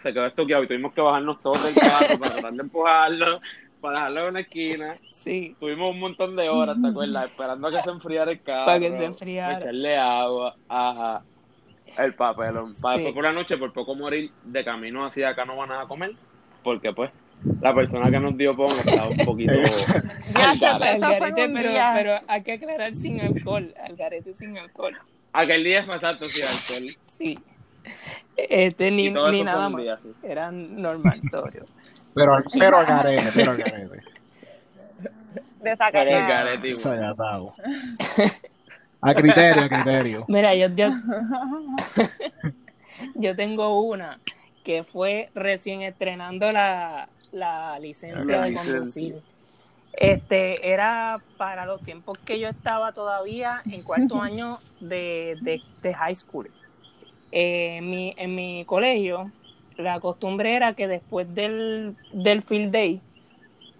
se 0.01 0.13
quedó 0.13 0.25
estoqueado 0.25 0.63
y 0.63 0.67
tuvimos 0.67 0.93
que 0.93 1.01
bajarnos 1.01 1.41
todos 1.41 1.63
del 1.65 1.75
carro 1.75 2.17
para 2.19 2.31
tratar 2.33 2.53
de 2.53 2.61
empujarlo, 2.61 3.39
para 3.81 3.97
dejarlo 3.97 4.21
en 4.21 4.27
una 4.29 4.39
esquina. 4.39 4.95
Sí. 5.13 5.55
Tuvimos 5.59 5.91
un 5.91 5.99
montón 5.99 6.35
de 6.37 6.47
horas, 6.47 6.77
¿te 6.81 6.87
acuerdas? 6.87 7.25
Esperando 7.25 7.67
a 7.67 7.71
que 7.71 7.81
se 7.81 7.89
enfriara 7.89 8.31
el 8.31 8.41
carro. 8.41 8.65
Para 8.67 8.79
que 8.79 8.89
se 8.91 9.03
enfriara. 9.03 9.57
Echarle 9.59 9.97
agua, 9.97 10.55
ajá. 10.69 11.23
El 11.97 12.13
papelón. 12.15 12.73
Para 12.81 12.95
Sí. 12.97 13.03
después 13.03 13.13
por 13.15 13.23
la 13.25 13.33
noche, 13.33 13.57
por 13.57 13.73
poco 13.73 13.95
morir 13.95 14.31
de 14.45 14.63
camino 14.63 15.05
hacia 15.05 15.29
acá 15.29 15.43
no 15.45 15.57
van 15.57 15.71
a 15.73 15.85
comer, 15.87 16.11
porque 16.67 16.91
pues 16.91 17.09
la 17.61 17.73
persona 17.73 18.11
que 18.11 18.19
nos 18.19 18.37
dio 18.37 18.51
pon 18.51 18.67
estaba 18.67 19.07
un 19.07 19.17
poquito 19.19 19.53
al 20.35 20.59
garete. 20.59 21.49
Pero, 21.53 21.93
pero 21.93 22.19
hay 22.27 22.43
que 22.43 22.51
aclarar 22.51 22.87
sin 22.89 23.21
alcohol. 23.21 23.73
Algarete 23.85 24.33
sin 24.33 24.57
alcohol. 24.57 24.97
Aquel 25.31 25.63
día 25.63 25.85
fue 25.85 25.95
exacto, 25.95 26.25
sí, 26.29 26.41
alcohol. 26.41 26.97
Sí. 27.17 27.39
Este, 28.35 28.91
ni, 28.91 29.09
ni 29.09 29.43
nada 29.43 29.69
más. 29.69 29.81
día, 29.81 29.97
sí. 30.03 30.09
Era 30.23 30.51
normal, 30.51 31.21
sobrio. 31.31 31.65
Pero, 32.13 32.43
pero 32.59 32.79
al 32.79 32.85
garete, 32.85 33.29
pero 33.33 33.51
al 33.51 33.57
garete. 33.57 34.01
De 35.61 35.71
sacar 35.77 35.91
Pero 35.93 36.17
el 36.17 36.23
nada. 36.23 36.27
garete 36.27 36.67
igual. 36.67 36.83
Desagradado. 36.83 37.53
A 38.99 39.13
criterio, 39.13 39.63
a 39.63 39.69
criterio. 39.69 40.25
Mira, 40.27 40.53
yo, 40.53 40.67
yo, 40.75 40.89
yo 43.15 43.35
tengo 43.37 43.79
una 43.83 44.19
que 44.67 44.83
fue 44.83 45.29
recién 45.33 45.81
estrenando 45.81 46.51
la, 46.51 47.07
la 47.31 47.79
licencia 47.79 48.35
La 48.35 48.43
de 48.43 48.49
licencia. 48.49 48.73
conducir. 48.79 49.21
Este, 49.93 50.73
era 50.73 51.21
para 51.37 51.65
los 51.65 51.81
tiempos 51.83 52.17
que 52.17 52.37
yo 52.37 52.49
estaba 52.49 52.91
todavía 52.91 53.61
en 53.65 53.81
cuarto 53.81 54.21
año 54.21 54.59
de, 54.81 55.37
de, 55.41 55.61
de 55.81 55.93
high 55.93 56.15
school. 56.15 56.51
Eh, 57.31 57.77
en, 57.77 57.89
mi, 57.89 58.13
en 58.17 58.35
mi 58.35 58.65
colegio, 58.65 59.31
la 59.77 60.01
costumbre 60.01 60.53
era 60.53 60.73
que 60.73 60.89
después 60.89 61.33
del, 61.33 61.95
del 62.11 62.43
field 62.43 62.71
day, 62.73 62.99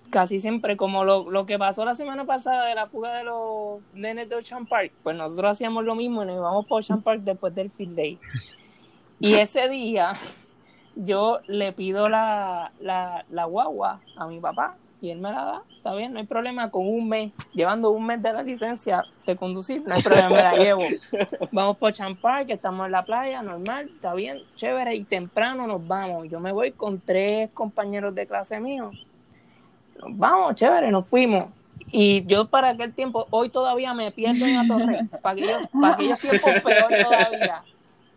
casi 0.09 0.39
siempre, 0.39 0.77
como 0.77 1.03
lo, 1.03 1.29
lo 1.29 1.45
que 1.45 1.59
pasó 1.59 1.83
la 1.83 1.95
semana 1.95 2.23
pasada 2.23 2.65
de 2.65 2.75
la 2.75 2.85
fuga 2.85 3.13
de 3.17 3.25
los 3.25 3.81
nenes 3.93 4.29
de 4.29 4.35
Ocean 4.35 4.65
Park, 4.65 4.93
pues 5.03 5.17
nosotros 5.17 5.51
hacíamos 5.51 5.83
lo 5.83 5.95
mismo 5.95 6.23
y 6.23 6.27
nos 6.27 6.37
íbamos 6.37 6.65
por 6.65 6.79
Ocean 6.79 7.01
Park 7.01 7.23
después 7.25 7.53
del 7.53 7.69
field 7.71 7.95
day. 7.97 8.17
Y 9.19 9.33
ese 9.33 9.67
día 9.67 10.13
yo 11.05 11.39
le 11.47 11.73
pido 11.73 12.09
la, 12.09 12.71
la, 12.79 13.25
la 13.29 13.45
guagua 13.45 13.99
a 14.15 14.27
mi 14.27 14.39
papá 14.39 14.75
y 15.01 15.11
él 15.11 15.19
me 15.19 15.31
la 15.31 15.43
da, 15.43 15.61
está 15.75 15.93
bien, 15.93 16.13
no 16.13 16.19
hay 16.19 16.25
problema, 16.25 16.71
con 16.71 16.87
un 16.87 17.07
mes, 17.07 17.31
llevando 17.53 17.91
un 17.91 18.05
mes 18.05 18.21
de 18.21 18.33
la 18.33 18.41
licencia 18.41 19.03
de 19.25 19.35
conducir, 19.35 19.83
no 19.85 19.93
hay 19.93 20.01
problema, 20.01 20.29
me 20.29 20.35
la 20.37 20.55
llevo. 20.55 20.81
Vamos 21.51 21.77
por 21.77 21.91
Ocean 21.91 22.15
Park, 22.15 22.49
estamos 22.49 22.87
en 22.87 22.91
la 22.93 23.05
playa, 23.05 23.41
normal, 23.43 23.91
está 23.93 24.13
bien, 24.15 24.39
chévere, 24.55 24.95
y 24.95 25.03
temprano 25.03 25.67
nos 25.67 25.85
vamos. 25.87 26.27
Yo 26.29 26.39
me 26.39 26.51
voy 26.51 26.71
con 26.71 26.99
tres 26.99 27.51
compañeros 27.51 28.15
de 28.15 28.25
clase 28.25 28.59
mío. 28.59 28.91
Nos 29.99 30.17
vamos, 30.17 30.55
chévere, 30.55 30.89
nos 30.89 31.05
fuimos. 31.05 31.45
Y 31.91 32.25
yo 32.25 32.47
para 32.47 32.69
aquel 32.69 32.93
tiempo, 32.93 33.27
hoy 33.29 33.49
todavía 33.49 33.93
me 33.93 34.11
pierdo 34.11 34.45
en 34.45 34.57
Atorrey, 34.57 35.03
para 35.21 35.33
aquellos, 35.33 35.61
para 35.71 35.93
aquellos 35.93 36.19
tiempos 36.21 36.63
peor 36.65 37.03
todavía. 37.03 37.63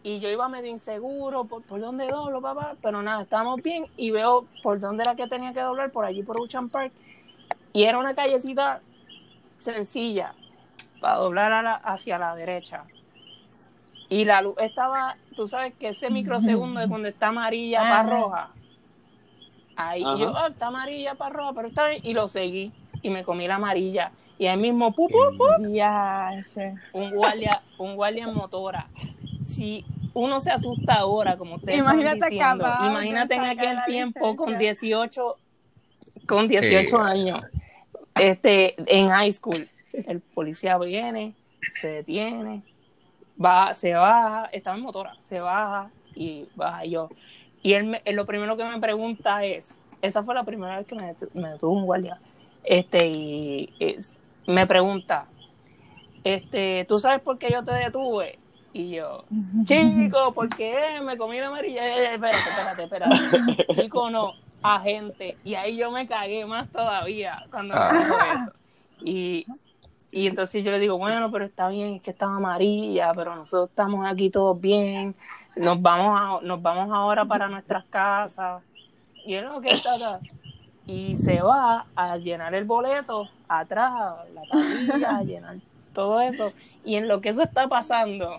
Y 0.03 0.18
yo 0.20 0.28
iba 0.30 0.48
medio 0.48 0.70
inseguro, 0.70 1.44
por, 1.44 1.62
por 1.62 1.80
dónde 1.80 2.09
doblo, 2.09 2.40
papá, 2.40 2.74
pero 2.80 3.03
nada, 3.03 3.22
estábamos 3.22 3.62
bien 3.62 3.86
y 3.96 4.11
veo 4.11 4.46
por 4.62 4.80
dónde 4.80 5.03
era 5.03 5.14
que 5.14 5.26
tenía 5.26 5.53
que 5.53 5.61
doblar, 5.61 5.90
por 5.92 6.05
allí 6.07 6.22
por 6.22 6.40
Ocean 6.40 6.70
Park. 6.70 6.92
Y 7.72 7.84
era 7.84 7.98
una 7.98 8.14
callecita 8.14 8.80
sencilla, 9.59 10.34
para 11.01 11.16
doblar 11.16 11.53
a 11.53 11.62
la- 11.62 11.74
hacia 11.74 12.18
la 12.18 12.34
derecha. 12.34 12.84
Y 14.09 14.24
la 14.24 14.42
luz 14.42 14.55
estaba, 14.59 15.16
tú 15.36 15.46
sabes 15.46 15.74
que 15.74 15.90
ese 15.90 16.11
microsegundo 16.11 16.80
de 16.80 16.88
cuando 16.88 17.09
está 17.09 17.28
amarilla 17.28 17.80
para 17.80 18.01
Ajá. 18.01 18.11
roja. 18.11 18.51
Ahí 19.76 20.03
Ajá. 20.05 20.16
yo, 20.16 20.36
ah, 20.36 20.48
está 20.48 20.66
amarilla 20.66 21.14
para 21.14 21.34
roja, 21.36 21.53
pero 21.53 21.68
está 21.68 21.88
bien. 21.88 22.01
Y 22.05 22.12
lo 22.14 22.26
seguí. 22.26 22.72
Y 23.03 23.11
me 23.11 23.22
comí 23.22 23.46
la 23.46 23.57
amarilla. 23.57 24.11
Y 24.38 24.46
ahí 24.46 24.57
mismo, 24.57 24.92
pu, 24.92 25.07
pu, 25.09 25.18
pu, 25.36 25.44
un 26.92 27.11
guardia, 27.11 27.62
un 27.78 27.94
guardia 27.94 28.24
en 28.24 28.34
motora. 28.34 28.88
Si 29.51 29.84
uno 30.14 30.40
se 30.40 30.51
asusta 30.51 30.94
ahora, 30.94 31.36
como 31.36 31.57
ustedes 31.57 31.78
Imagínate 31.78 32.26
están 32.28 32.59
diciendo, 32.59 32.64
imagínate 32.86 33.34
en 33.34 33.44
aquel 33.44 33.78
tiempo 33.86 34.36
con 34.36 34.51
licencia. 34.59 34.98
18, 34.98 35.36
con 36.26 36.48
18 36.48 36.88
Sí. 37.05 37.11
años, 37.12 37.40
este, 38.14 38.74
en 38.98 39.09
high 39.11 39.32
school, 39.32 39.68
el 39.92 40.20
policía 40.20 40.78
viene, 40.78 41.34
se 41.80 41.88
detiene, 41.88 42.62
va, 43.42 43.74
se 43.74 43.94
baja, 43.94 44.46
estaba 44.53 44.76
en 44.76 44.82
motora, 44.82 45.12
se 45.28 45.40
baja 45.40 45.90
y 46.14 46.46
baja 46.55 46.84
yo. 46.84 47.09
Y 47.62 47.74
él, 47.74 47.84
me- 47.84 48.03
él 48.05 48.16
lo 48.16 48.26
primero 48.26 48.57
que 48.57 48.64
me 48.64 48.80
pregunta 48.80 49.44
es, 49.44 49.78
esa 50.03 50.22
fue 50.22 50.34
la 50.34 50.44
primera 50.44 50.78
vez 50.78 50.86
que 50.86 50.94
me, 50.94 51.14
detu- 51.14 51.28
me 51.34 51.51
detuvo 51.51 51.72
un 51.72 51.84
guardia, 51.86 52.18
este, 52.64 53.09
y 53.09 53.72
es- 53.78 54.16
me 54.46 54.66
pregunta, 54.66 55.26
este, 56.24 56.84
¿tú 56.88 56.98
sabes 56.98 57.20
por 57.20 57.38
qué 57.38 57.51
yo 57.51 57.62
te 57.62 57.72
detuve? 57.72 58.38
Y 58.72 58.90
yo, 58.90 59.24
chico, 59.64 60.32
¿por 60.32 60.48
qué 60.48 61.00
me 61.02 61.16
comí 61.16 61.38
la 61.38 61.48
amarilla? 61.48 61.86
Eh, 61.86 62.04
eh, 62.04 62.14
espérate, 62.14 62.36
espérate, 62.36 62.82
espérate. 62.84 63.64
Chico, 63.74 64.10
no, 64.10 64.32
agente. 64.62 65.36
Y 65.44 65.54
ahí 65.54 65.76
yo 65.76 65.90
me 65.90 66.06
cagué 66.06 66.44
más 66.46 66.68
todavía 66.70 67.44
cuando 67.50 67.74
me 67.74 67.98
dijo 67.98 68.14
eso. 68.42 68.52
Y, 69.02 69.46
y 70.12 70.26
entonces 70.28 70.62
yo 70.64 70.70
le 70.70 70.78
digo, 70.78 70.98
bueno, 70.98 71.30
pero 71.32 71.44
está 71.44 71.68
bien, 71.68 71.94
es 71.94 72.02
que 72.02 72.10
estaba 72.10 72.36
amarilla, 72.36 73.12
pero 73.14 73.34
nosotros 73.34 73.70
estamos 73.70 74.06
aquí 74.06 74.30
todos 74.30 74.60
bien. 74.60 75.14
Nos 75.56 75.80
vamos, 75.82 76.20
a- 76.42 76.46
nos 76.46 76.62
vamos 76.62 76.94
ahora 76.94 77.24
para 77.24 77.48
nuestras 77.48 77.84
casas. 77.86 78.62
Y 79.26 79.34
él, 79.34 79.46
ok, 79.46 79.66
está, 79.66 79.94
está. 79.96 80.20
Y 80.86 81.16
se 81.16 81.40
va 81.42 81.86
a 81.94 82.16
llenar 82.16 82.54
el 82.54 82.64
boleto 82.64 83.28
atrás, 83.48 83.92
la 84.34 84.42
tablilla, 84.50 85.16
a 85.18 85.22
llenar 85.22 85.56
todo 85.92 86.20
eso. 86.20 86.52
Y 86.84 86.96
en 86.96 87.06
lo 87.08 87.20
que 87.20 87.28
eso 87.30 87.42
está 87.42 87.68
pasando, 87.68 88.38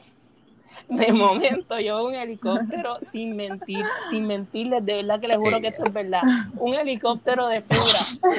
de 0.90 1.12
momento 1.12 1.80
yo 1.80 2.06
un 2.06 2.16
helicóptero 2.16 2.98
sin 3.12 3.36
mentir, 3.36 3.86
sin 4.10 4.28
mentirles, 4.28 4.86
de 4.86 4.98
verdad 4.98 5.20
que 5.20 5.28
les 5.28 5.38
juro 5.38 5.60
que 5.62 5.68
esto 5.68 5.86
es 5.86 5.94
verdad. 5.94 6.22
Un 6.58 6.74
helicóptero 6.74 7.48
de 7.48 7.62
fura. 7.62 8.32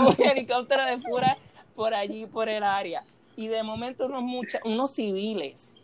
un 0.00 0.22
helicóptero 0.22 0.84
de 0.84 0.98
fura 0.98 1.36
por 1.74 1.94
allí, 1.94 2.26
por 2.26 2.48
el 2.48 2.62
área. 2.62 3.02
Y 3.36 3.48
de 3.48 3.62
momento 3.62 4.06
unos, 4.06 4.22
mucha, 4.22 4.58
unos 4.64 4.92
civiles 4.92 5.74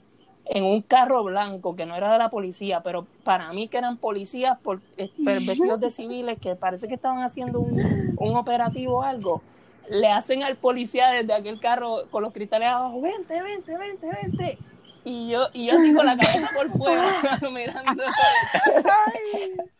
en 0.45 0.65
un 0.65 0.83
carro 0.83 1.25
blanco 1.25 1.75
que 1.75 1.87
no 1.87 1.97
era 1.97 2.13
de 2.13 2.19
la 2.19 2.31
policía, 2.31 2.81
pero 2.83 3.07
para 3.25 3.53
mí 3.53 3.69
que 3.69 3.79
eran 3.79 3.97
policías 3.97 4.59
por, 4.61 4.81
eh, 4.97 5.11
vestidos 5.17 5.81
de 5.81 5.91
civiles 5.91 6.39
que 6.39 6.55
parece 6.55 6.87
que 6.87 6.95
estaban 6.95 7.23
haciendo 7.23 7.59
un, 7.61 8.15
un 8.19 8.37
operativo 8.37 8.99
o 8.99 9.03
algo, 9.03 9.43
le 9.89 10.09
hacen 10.09 10.43
al 10.43 10.57
policía 10.57 11.11
desde 11.11 11.33
aquel 11.33 11.61
carro 11.61 12.03
con 12.11 12.23
los 12.23 12.33
cristales 12.33 12.69
abajo, 12.69 13.01
vente, 13.01 13.43
vente, 13.43 13.77
vente, 13.79 14.09
vente. 14.23 14.59
Y 15.09 15.29
yo, 15.29 15.47
y 15.53 15.67
yo 15.67 15.79
así 15.79 15.95
con 15.95 16.05
la 16.05 16.17
cabeza 16.17 16.51
por 16.53 16.69
fuera, 16.69 17.07
mirando 17.53 18.03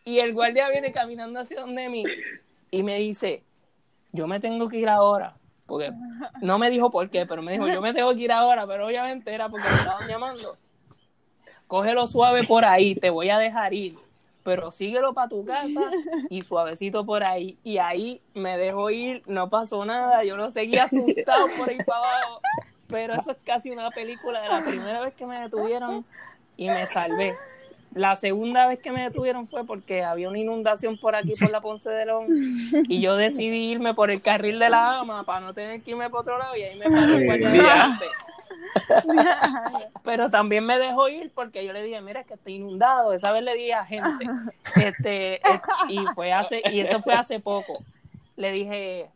Y 0.05 0.19
el 0.19 0.33
guardia 0.33 0.69
viene 0.69 0.93
caminando 0.93 1.41
hacia 1.41 1.59
donde 1.59 1.89
mí 1.89 2.05
y 2.71 2.81
me 2.81 2.97
dice, 2.99 3.43
yo 4.13 4.25
me 4.25 4.39
tengo 4.39 4.69
que 4.69 4.77
ir 4.77 4.87
ahora. 4.87 5.35
Porque 5.65 5.91
no 6.41 6.57
me 6.57 6.69
dijo 6.69 6.89
por 6.91 7.09
qué, 7.09 7.25
pero 7.25 7.41
me 7.41 7.51
dijo, 7.51 7.67
yo 7.67 7.81
me 7.81 7.93
tengo 7.93 8.15
que 8.15 8.21
ir 8.21 8.31
ahora, 8.31 8.65
pero 8.65 8.87
obviamente 8.87 9.33
era 9.33 9.49
porque 9.49 9.67
me 9.67 9.75
estaban 9.75 10.07
llamando. 10.07 10.57
Cógelo 11.67 12.07
suave 12.07 12.45
por 12.45 12.63
ahí, 12.63 12.95
te 12.95 13.09
voy 13.09 13.29
a 13.29 13.37
dejar 13.37 13.73
ir, 13.73 13.99
pero 14.43 14.71
síguelo 14.71 15.13
para 15.13 15.27
tu 15.27 15.43
casa 15.43 15.91
y 16.29 16.41
suavecito 16.43 17.05
por 17.05 17.25
ahí. 17.25 17.57
Y 17.65 17.79
ahí 17.79 18.21
me 18.33 18.57
dejó 18.57 18.89
ir, 18.91 19.23
no 19.27 19.49
pasó 19.49 19.83
nada, 19.83 20.23
yo 20.23 20.37
lo 20.37 20.51
seguía 20.51 20.85
asustado 20.85 21.47
por 21.57 21.69
ahí 21.69 21.79
para 21.83 21.99
abajo. 21.99 22.41
Pero 22.87 23.15
eso 23.15 23.31
es 23.31 23.37
casi 23.45 23.69
una 23.69 23.89
película 23.91 24.41
de 24.41 24.49
la 24.49 24.63
primera 24.63 25.01
vez 25.01 25.13
que 25.13 25.25
me 25.25 25.39
detuvieron 25.39 26.05
y 26.55 26.69
me 26.69 26.85
salvé. 26.87 27.35
La 27.93 28.15
segunda 28.15 28.67
vez 28.67 28.79
que 28.79 28.91
me 28.91 29.01
detuvieron 29.01 29.47
fue 29.47 29.65
porque 29.65 30.03
había 30.03 30.29
una 30.29 30.37
inundación 30.37 30.97
por 30.97 31.15
aquí, 31.15 31.33
por 31.39 31.51
la 31.51 31.61
Ponce 31.61 31.89
de 31.89 32.05
León, 32.05 32.27
y 32.87 33.01
yo 33.01 33.15
decidí 33.15 33.71
irme 33.71 33.93
por 33.93 34.11
el 34.11 34.21
carril 34.21 34.59
de 34.59 34.69
la 34.69 34.99
ama 34.99 35.23
para 35.23 35.39
no 35.39 35.53
tener 35.53 35.81
que 35.81 35.91
irme 35.91 36.09
por 36.09 36.21
otro 36.21 36.37
lado 36.37 36.55
y 36.55 36.63
ahí 36.63 36.77
me 36.77 36.89
paré 36.89 37.15
el 37.15 37.49
Pero 40.03 40.29
también 40.29 40.65
me 40.65 40.77
dejó 40.77 41.09
ir 41.09 41.31
porque 41.33 41.65
yo 41.65 41.73
le 41.73 41.81
dije, 41.81 41.99
mira, 42.01 42.21
es 42.21 42.27
que 42.27 42.35
está 42.35 42.49
inundado. 42.51 43.13
Esa 43.13 43.31
vez 43.31 43.43
le 43.43 43.55
dije 43.55 43.73
a 43.73 43.85
gente, 43.85 44.25
este, 44.75 45.41
y 45.89 46.05
fue 46.13 46.33
hace, 46.33 46.61
y 46.71 46.81
eso 46.81 47.01
fue 47.01 47.13
hace 47.13 47.39
poco. 47.39 47.83
Le 48.35 48.51
dije, 48.51 49.09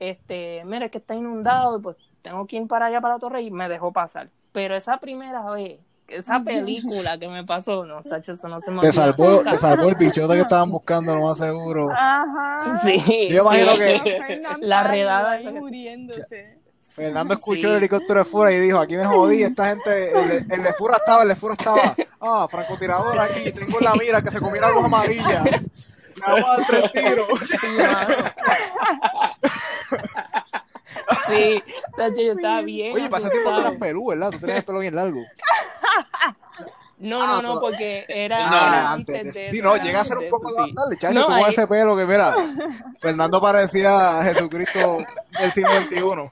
este, 0.00 0.62
mira, 0.66 0.86
es 0.86 0.90
que 0.90 0.98
está 0.98 1.14
inundado, 1.14 1.78
y 1.78 1.82
pues 1.82 1.96
tengo 2.22 2.46
que 2.46 2.56
ir 2.56 2.66
para 2.66 2.86
allá 2.86 3.00
para 3.00 3.14
la 3.14 3.20
torre 3.20 3.42
y 3.42 3.50
me 3.50 3.68
dejó 3.68 3.92
pasar. 3.92 4.30
Pero 4.52 4.76
esa 4.76 4.98
primera 4.98 5.50
vez 5.50 5.80
esa 6.08 6.40
película 6.40 7.18
que 7.20 7.28
me 7.28 7.44
pasó, 7.44 7.84
no, 7.84 8.02
tacho, 8.02 8.32
eso 8.32 8.48
no 8.48 8.60
se 8.60 8.70
me 8.70 8.78
olvida. 8.78 8.92
salvó, 8.92 9.42
salvó 9.58 9.88
el 9.88 9.94
bichote 9.94 10.34
que 10.34 10.40
estaban 10.40 10.70
buscando, 10.70 11.14
lo 11.14 11.26
más 11.26 11.36
seguro. 11.38 11.90
Ajá. 11.92 12.80
Sí. 12.82 13.28
Yo 13.30 13.42
imagino 13.42 13.76
que 13.76 14.40
la 14.60 14.82
redada 14.84 15.32
ahí 15.32 15.52
muriéndose. 15.52 16.58
Fernando 16.88 17.34
escuchó 17.34 17.70
el 17.70 17.76
helicóptero 17.76 18.20
de 18.20 18.24
Fura 18.24 18.52
y 18.52 18.58
dijo, 18.58 18.80
aquí 18.80 18.96
me 18.96 19.04
jodí, 19.04 19.42
esta 19.42 19.68
gente, 19.68 20.10
el, 20.18 20.46
el 20.50 20.62
de 20.62 20.72
Fura 20.72 20.96
estaba, 20.96 21.22
el 21.22 21.28
de 21.28 21.36
Fura 21.36 21.54
estaba, 21.56 21.94
ah, 22.20 22.48
francotirador 22.50 23.16
aquí, 23.20 23.52
tengo 23.52 23.78
la 23.80 23.94
mira 23.94 24.20
que 24.20 24.30
se 24.32 24.40
comiera 24.40 24.70
dos 24.70 24.84
amarillas. 24.84 25.44
Me 25.44 26.42
va 26.42 26.54
a 26.54 26.56
dar 26.56 26.66
tres 26.66 26.92
tiros. 26.92 27.28
Sí, 31.26 31.62
yo 32.16 32.32
estaba 32.32 32.62
bien. 32.62 32.94
Oye, 32.94 33.08
pasa 33.08 33.30
tiempo 33.30 33.50
que 33.50 33.60
eras 33.60 33.74
Perú, 33.78 34.06
¿verdad? 34.08 34.30
Tú 34.30 34.38
tenías 34.38 34.58
el 34.58 34.64
pelo 34.64 34.80
bien 34.80 34.94
largo. 34.94 35.20
No, 36.98 37.24
no, 37.24 37.36
ah, 37.36 37.42
no, 37.42 37.60
porque 37.60 38.04
era, 38.08 38.92
antes, 38.92 39.32
de 39.32 39.50
Sí, 39.50 39.62
no, 39.62 39.76
llega 39.76 40.00
a 40.00 40.04
ser 40.04 40.18
un 40.18 40.30
poco 40.30 40.50
más 40.50 40.68
tarde, 40.74 40.96
chacho, 40.98 41.26
tú 41.26 41.32
con 41.32 41.48
ese 41.48 41.64
pelo 41.68 41.96
que, 41.96 42.04
mira, 42.04 42.34
Fernando 43.00 43.40
parecía 43.40 44.20
Jesucristo 44.24 44.98
del 45.38 45.52
siglo 45.52 45.70
XXI. 45.74 46.30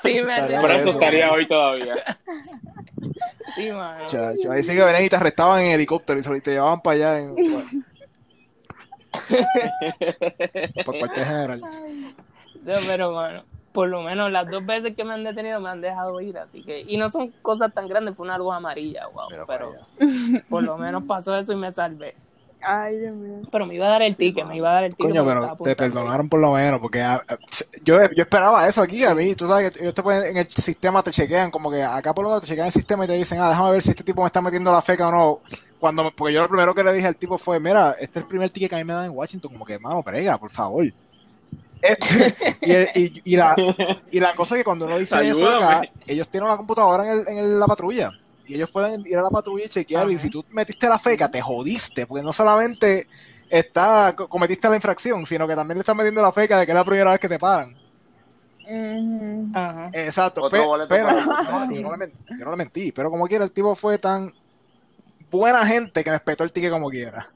Sí, 0.00 0.22
me 0.22 0.60
Por 0.60 0.70
eso 0.70 0.90
estaría 0.90 1.32
hoy 1.32 1.48
todavía. 1.48 1.94
Sí, 3.56 3.72
mano. 3.72 4.06
Chacho, 4.06 4.52
ahí 4.52 4.62
sí 4.62 4.76
que 4.76 4.84
venían 4.84 5.04
y 5.04 5.08
te 5.08 5.16
arrestaban 5.16 5.60
en 5.62 5.72
helicóptero 5.72 6.20
y 6.20 6.40
te 6.40 6.52
llevaban 6.52 6.80
para 6.80 6.94
allá 6.96 7.18
en... 7.18 7.34
por 10.84 10.98
cualquier 10.98 11.26
general. 11.26 11.62
No, 12.64 12.72
pero 12.88 13.12
bueno, 13.12 13.44
por 13.72 13.88
lo 13.88 14.02
menos 14.02 14.30
las 14.30 14.48
dos 14.48 14.64
veces 14.64 14.94
que 14.94 15.04
me 15.04 15.14
han 15.14 15.24
detenido 15.24 15.60
me 15.60 15.70
han 15.70 15.80
dejado 15.80 16.20
ir, 16.20 16.38
así 16.38 16.62
que, 16.62 16.84
y 16.86 16.96
no 16.96 17.10
son 17.10 17.30
cosas 17.42 17.72
tan 17.72 17.88
grandes, 17.88 18.16
fue 18.16 18.24
una 18.24 18.38
luz 18.38 18.52
amarilla, 18.52 19.06
wow, 19.08 19.28
pero, 19.46 19.72
por 20.48 20.62
lo 20.62 20.76
menos 20.76 21.04
pasó 21.04 21.36
eso 21.36 21.52
y 21.52 21.56
me 21.56 21.72
salvé. 21.72 22.14
Ay, 22.64 22.96
Dios 22.96 23.16
mío. 23.16 23.40
Pero 23.50 23.66
me 23.66 23.74
iba 23.74 23.86
a 23.86 23.90
dar 23.90 24.02
el 24.02 24.14
ticket, 24.14 24.46
me 24.46 24.56
iba 24.56 24.70
a 24.70 24.74
dar 24.74 24.84
el 24.84 24.94
ticket. 24.94 25.10
Coño, 25.10 25.24
pero 25.24 25.56
te 25.64 25.74
perdonaron 25.74 26.28
por 26.28 26.40
lo 26.40 26.52
menos, 26.52 26.78
porque 26.78 27.02
ah, 27.02 27.20
ah, 27.28 27.36
yo, 27.82 27.96
yo 28.14 28.22
esperaba 28.22 28.68
eso 28.68 28.82
aquí, 28.82 29.02
a 29.04 29.16
mí, 29.16 29.34
tú 29.34 29.48
sabes 29.48 29.72
que 29.72 29.92
te 29.92 30.28
en 30.28 30.36
el 30.36 30.48
sistema 30.48 31.02
te 31.02 31.10
chequean, 31.10 31.50
como 31.50 31.70
que 31.72 31.82
acá 31.82 32.14
por 32.14 32.22
lo 32.22 32.30
menos 32.30 32.42
te 32.42 32.48
chequean 32.48 32.68
el 32.68 32.72
sistema 32.72 33.04
y 33.04 33.08
te 33.08 33.14
dicen, 33.14 33.40
ah, 33.40 33.48
déjame 33.48 33.72
ver 33.72 33.82
si 33.82 33.90
este 33.90 34.04
tipo 34.04 34.22
me 34.22 34.26
está 34.26 34.40
metiendo 34.40 34.70
la 34.70 34.80
feca 34.80 35.08
o 35.08 35.10
no. 35.10 35.40
Cuando, 35.80 36.12
porque 36.14 36.34
yo 36.34 36.42
lo 36.42 36.48
primero 36.48 36.72
que 36.74 36.84
le 36.84 36.92
dije 36.92 37.08
al 37.08 37.16
tipo 37.16 37.36
fue, 37.36 37.58
mira, 37.58 37.96
este 37.98 38.20
es 38.20 38.22
el 38.22 38.28
primer 38.28 38.50
ticket 38.50 38.70
que 38.70 38.76
a 38.76 38.78
mí 38.78 38.84
me 38.84 38.94
dan 38.94 39.06
en 39.06 39.16
Washington, 39.16 39.52
como 39.52 39.64
que, 39.64 39.74
hermano, 39.74 40.00
prega, 40.04 40.38
por 40.38 40.50
favor. 40.50 40.84
y, 42.60 43.32
y, 43.32 43.36
la, 43.36 43.54
y 44.10 44.20
la 44.20 44.34
cosa 44.34 44.54
es 44.54 44.60
que 44.60 44.64
cuando 44.64 44.86
uno 44.86 44.98
dice 44.98 45.28
eso 45.28 45.48
acá, 45.48 45.82
ellos 46.06 46.28
tienen 46.28 46.46
una 46.46 46.56
computadora 46.56 47.04
en, 47.04 47.18
el, 47.18 47.28
en 47.28 47.60
la 47.60 47.66
patrulla. 47.66 48.12
Y 48.46 48.54
ellos 48.54 48.70
pueden 48.70 49.04
ir 49.06 49.16
a 49.18 49.22
la 49.22 49.30
patrulla 49.30 49.64
y 49.64 49.68
chequear. 49.68 50.10
Y 50.10 50.18
si 50.18 50.30
tú 50.30 50.44
metiste 50.50 50.88
la 50.88 50.98
feca, 50.98 51.30
te 51.30 51.40
jodiste. 51.40 52.06
Porque 52.06 52.24
no 52.24 52.32
solamente 52.32 53.06
está 53.48 54.14
cometiste 54.16 54.68
la 54.68 54.76
infracción, 54.76 55.26
sino 55.26 55.46
que 55.46 55.54
también 55.54 55.76
le 55.76 55.80
están 55.80 55.96
metiendo 55.96 56.22
la 56.22 56.32
feca 56.32 56.58
de 56.58 56.66
que 56.66 56.72
es 56.72 56.76
la 56.76 56.84
primera 56.84 57.10
vez 57.10 57.20
que 57.20 57.28
te 57.28 57.38
paran. 57.38 57.76
Exacto. 59.92 60.48
pero, 60.50 60.64
yo, 60.64 61.82
no 61.82 62.50
le, 62.50 62.56
mentí. 62.56 62.92
Pero 62.92 63.10
como 63.10 63.26
quiera, 63.26 63.44
el 63.44 63.52
tipo 63.52 63.74
fue 63.74 63.98
tan 63.98 64.32
buena 65.30 65.66
gente 65.66 66.02
que 66.02 66.10
me 66.10 66.16
respetó 66.16 66.44
el 66.44 66.52
ticket 66.52 66.70
como 66.70 66.88
quiera. 66.88 67.26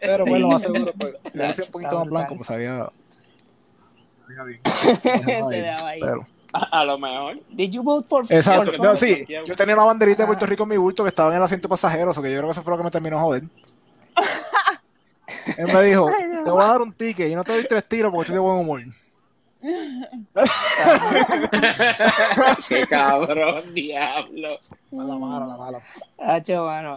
Pero 0.00 0.26
bueno, 0.26 0.48
más 0.48 0.62
seguro, 0.62 0.92
pues, 0.98 1.14
le 1.34 1.46
hacía 1.46 1.64
un 1.64 1.70
poquito 1.70 1.98
más 1.98 2.08
blanco, 2.08 2.36
pues 2.36 2.46
sabía. 2.46 2.88
bien. 4.46 4.60
Pero, 6.00 6.26
a, 6.52 6.84
lo 6.84 6.98
mejor. 6.98 7.38
Did 7.50 7.70
you 7.70 7.82
vote 7.82 8.08
for 8.08 8.24
Exacto, 8.28 8.72
yo, 8.72 8.96
sí. 8.96 9.24
Yo 9.28 9.54
tenía 9.56 9.74
una 9.74 9.84
banderita 9.84 10.22
de 10.22 10.26
Puerto 10.26 10.46
Rico 10.46 10.62
en 10.62 10.70
mi 10.70 10.76
bulto 10.76 11.02
que 11.02 11.10
estaba 11.10 11.30
en 11.30 11.36
el 11.36 11.42
asiento 11.42 11.68
pasajero, 11.68 12.10
o 12.10 12.14
sea 12.14 12.22
que 12.22 12.30
yo 12.30 12.38
creo 12.38 12.48
que 12.48 12.52
eso 12.52 12.62
fue 12.62 12.72
lo 12.72 12.78
que 12.78 12.84
me 12.84 12.90
terminó 12.90 13.20
joder. 13.20 13.42
Él 15.58 15.66
me 15.66 15.82
dijo, 15.84 16.10
te 16.44 16.50
voy 16.50 16.62
a 16.62 16.66
dar 16.68 16.80
un 16.80 16.92
ticket 16.92 17.30
y 17.30 17.34
no 17.34 17.44
te 17.44 17.52
doy 17.52 17.66
tres 17.66 17.86
tiros 17.86 18.10
porque 18.10 18.30
estoy 18.30 18.34
de 18.34 18.40
buen 18.40 18.60
humor. 18.60 18.82
Qué 22.68 22.86
cabrón, 22.86 23.74
diablo. 23.74 24.56
Mala, 24.92 25.16
mala, 25.16 25.46
la 25.46 25.56
mala. 25.56 25.80
bueno. 26.62 26.96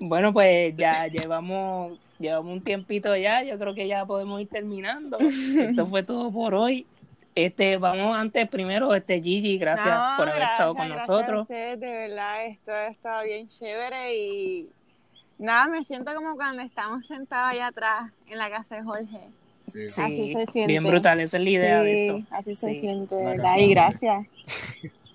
Bueno, 0.00 0.32
pues 0.32 0.76
ya 0.76 1.06
llevamos, 1.06 1.98
llevamos 2.18 2.52
un 2.52 2.62
tiempito 2.62 3.16
ya, 3.16 3.42
yo 3.42 3.58
creo 3.58 3.74
que 3.74 3.86
ya 3.86 4.04
podemos 4.04 4.40
ir 4.40 4.48
terminando. 4.48 5.18
Esto 5.18 5.86
fue 5.86 6.02
todo 6.02 6.30
por 6.30 6.54
hoy. 6.54 6.86
Este, 7.34 7.76
vamos 7.76 8.16
antes 8.16 8.48
primero, 8.48 8.94
este 8.94 9.20
Gigi, 9.20 9.58
gracias 9.58 9.94
por 10.16 10.28
haber 10.28 10.42
estado 10.42 10.74
con 10.74 10.88
nosotros. 10.88 11.46
de 11.48 11.76
verdad, 11.76 12.46
esto 12.46 12.72
ha 12.72 12.86
estado 12.86 13.24
bien 13.24 13.46
chévere 13.48 14.16
y 14.16 14.68
nada, 15.38 15.66
me 15.68 15.84
siento 15.84 16.14
como 16.14 16.34
cuando 16.34 16.62
estamos 16.62 17.06
sentados 17.06 17.52
allá 17.52 17.66
atrás 17.66 18.10
en 18.28 18.38
la 18.38 18.48
casa 18.48 18.76
de 18.76 18.82
Jorge. 18.82 19.20
Sí, 19.66 19.84
así 19.84 20.32
se 20.32 20.46
siente. 20.46 20.66
bien 20.66 20.84
brutal, 20.84 21.20
esa 21.20 21.36
es 21.36 21.42
la 21.42 21.50
idea 21.50 21.82
de 21.82 22.06
esto. 22.06 22.22
Así 22.30 22.54
se 22.54 22.80
siente, 22.80 23.14
¿verdad? 23.14 23.56
Y 23.58 23.68
gracias. 23.68 24.26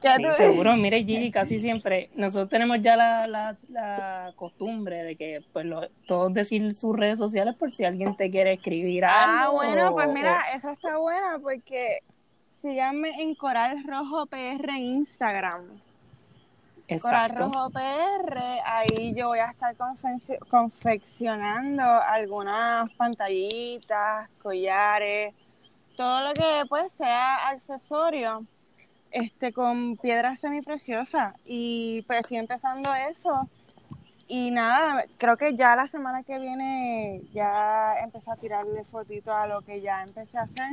Sí, 0.00 0.24
seguro. 0.36 0.76
Mire, 0.76 1.02
Gigi, 1.04 1.30
casi 1.30 1.60
siempre, 1.60 2.10
nosotros 2.14 2.48
tenemos 2.48 2.80
ya 2.80 2.96
la, 2.96 3.26
la, 3.26 3.56
la 3.68 4.32
costumbre 4.36 5.02
de 5.02 5.16
que 5.16 5.42
pues 5.52 5.66
todos 6.06 6.32
decir 6.32 6.74
sus 6.74 6.96
redes 6.96 7.18
sociales 7.18 7.54
por 7.56 7.72
si 7.72 7.84
alguien 7.84 8.16
te 8.16 8.30
quiere 8.30 8.54
escribir 8.54 9.04
ah, 9.04 9.44
algo. 9.44 9.62
Ah, 9.62 9.66
bueno, 9.66 9.92
pues 9.92 10.08
mira, 10.12 10.42
esa 10.54 10.72
está 10.72 10.98
buena 10.98 11.38
porque 11.40 12.00
síganme 12.60 13.10
en 13.22 13.34
Coral 13.34 13.84
Rojo 13.86 14.26
PR 14.26 14.70
en 14.70 14.84
Instagram. 14.84 15.80
Coral 17.02 17.34
Rojo 17.34 17.70
PR, 17.70 18.60
ahí 18.64 19.12
yo 19.16 19.28
voy 19.28 19.40
a 19.40 19.46
estar 19.46 19.74
confeccionando 20.48 21.82
algunas 21.82 22.88
pantallitas, 22.92 24.28
collares, 24.40 25.34
todo 25.96 26.28
lo 26.28 26.34
que 26.34 26.62
pues 26.68 26.92
sea 26.92 27.48
accesorio 27.48 28.44
este, 29.16 29.52
con 29.52 29.96
piedras 29.96 30.40
semipreciosas 30.40 31.34
y 31.44 32.02
pues 32.06 32.20
estoy 32.20 32.38
empezando 32.38 32.94
eso. 32.94 33.48
Y 34.28 34.50
nada, 34.50 35.04
creo 35.18 35.36
que 35.36 35.54
ya 35.54 35.76
la 35.76 35.86
semana 35.86 36.22
que 36.24 36.38
viene 36.38 37.22
ya 37.32 37.94
empecé 38.02 38.30
a 38.30 38.36
tirarle 38.36 38.84
fotitos 38.84 39.32
a 39.32 39.46
lo 39.46 39.62
que 39.62 39.80
ya 39.80 40.02
empecé 40.02 40.38
a 40.38 40.42
hacer. 40.42 40.68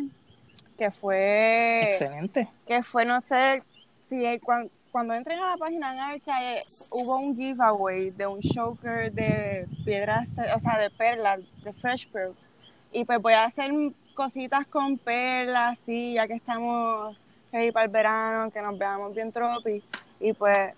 que 0.77 0.89
fue 0.89 1.83
Excelente. 1.83 2.47
que 2.65 2.81
fue, 2.83 3.05
no 3.05 3.21
sé, 3.21 3.61
si 4.01 4.25
eh, 4.25 4.39
cuan- 4.39 4.71
cuando, 4.91 5.13
entren 5.13 5.39
a 5.39 5.51
la 5.51 5.57
página 5.57 5.93
en 5.93 5.99
Arca, 5.99 6.53
eh, 6.53 6.59
hubo 6.91 7.17
un 7.17 7.35
giveaway 7.35 8.11
de 8.11 8.27
un 8.27 8.41
choker 8.41 9.11
de 9.11 9.67
piedras, 9.85 10.29
o 10.55 10.59
sea, 10.59 10.77
de 10.77 10.89
perlas, 10.91 11.39
de 11.63 11.73
fresh 11.73 12.07
pearls. 12.09 12.49
Y 12.91 13.05
pues 13.05 13.19
voy 13.21 13.33
a 13.33 13.45
hacer 13.45 13.71
cositas 14.13 14.67
con 14.67 14.97
perlas, 14.97 15.79
sí, 15.85 16.13
ya 16.13 16.27
que 16.27 16.35
estamos 16.35 17.17
ready 17.53 17.71
para 17.71 17.85
el 17.85 17.91
verano, 17.91 18.51
que 18.51 18.61
nos 18.61 18.77
veamos 18.77 19.13
bien 19.15 19.31
tropi. 19.31 19.81
Y 20.19 20.33
pues 20.33 20.73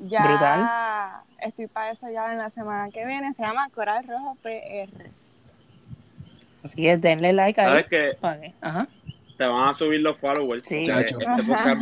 ya 0.00 0.22
Brutal. 0.22 1.22
estoy 1.40 1.66
para 1.66 1.90
eso 1.90 2.08
ya 2.10 2.32
en 2.32 2.38
la 2.38 2.48
semana 2.50 2.90
que 2.90 3.04
viene. 3.04 3.32
Se 3.34 3.42
llama 3.42 3.68
Coral 3.74 4.06
Rojo 4.06 4.36
PR. 4.42 5.10
Así 6.62 6.82
que 6.82 6.96
denle 6.98 7.32
like 7.32 7.60
ahí. 7.60 7.66
¿Sabes 7.68 7.86
que 7.86 8.16
que- 8.20 8.54
Ajá. 8.60 8.86
Te 9.40 9.46
van 9.46 9.68
a 9.70 9.78
subir 9.78 10.00
los 10.00 10.18
followers? 10.18 10.68
Sí. 10.68 10.86
este 10.86 11.14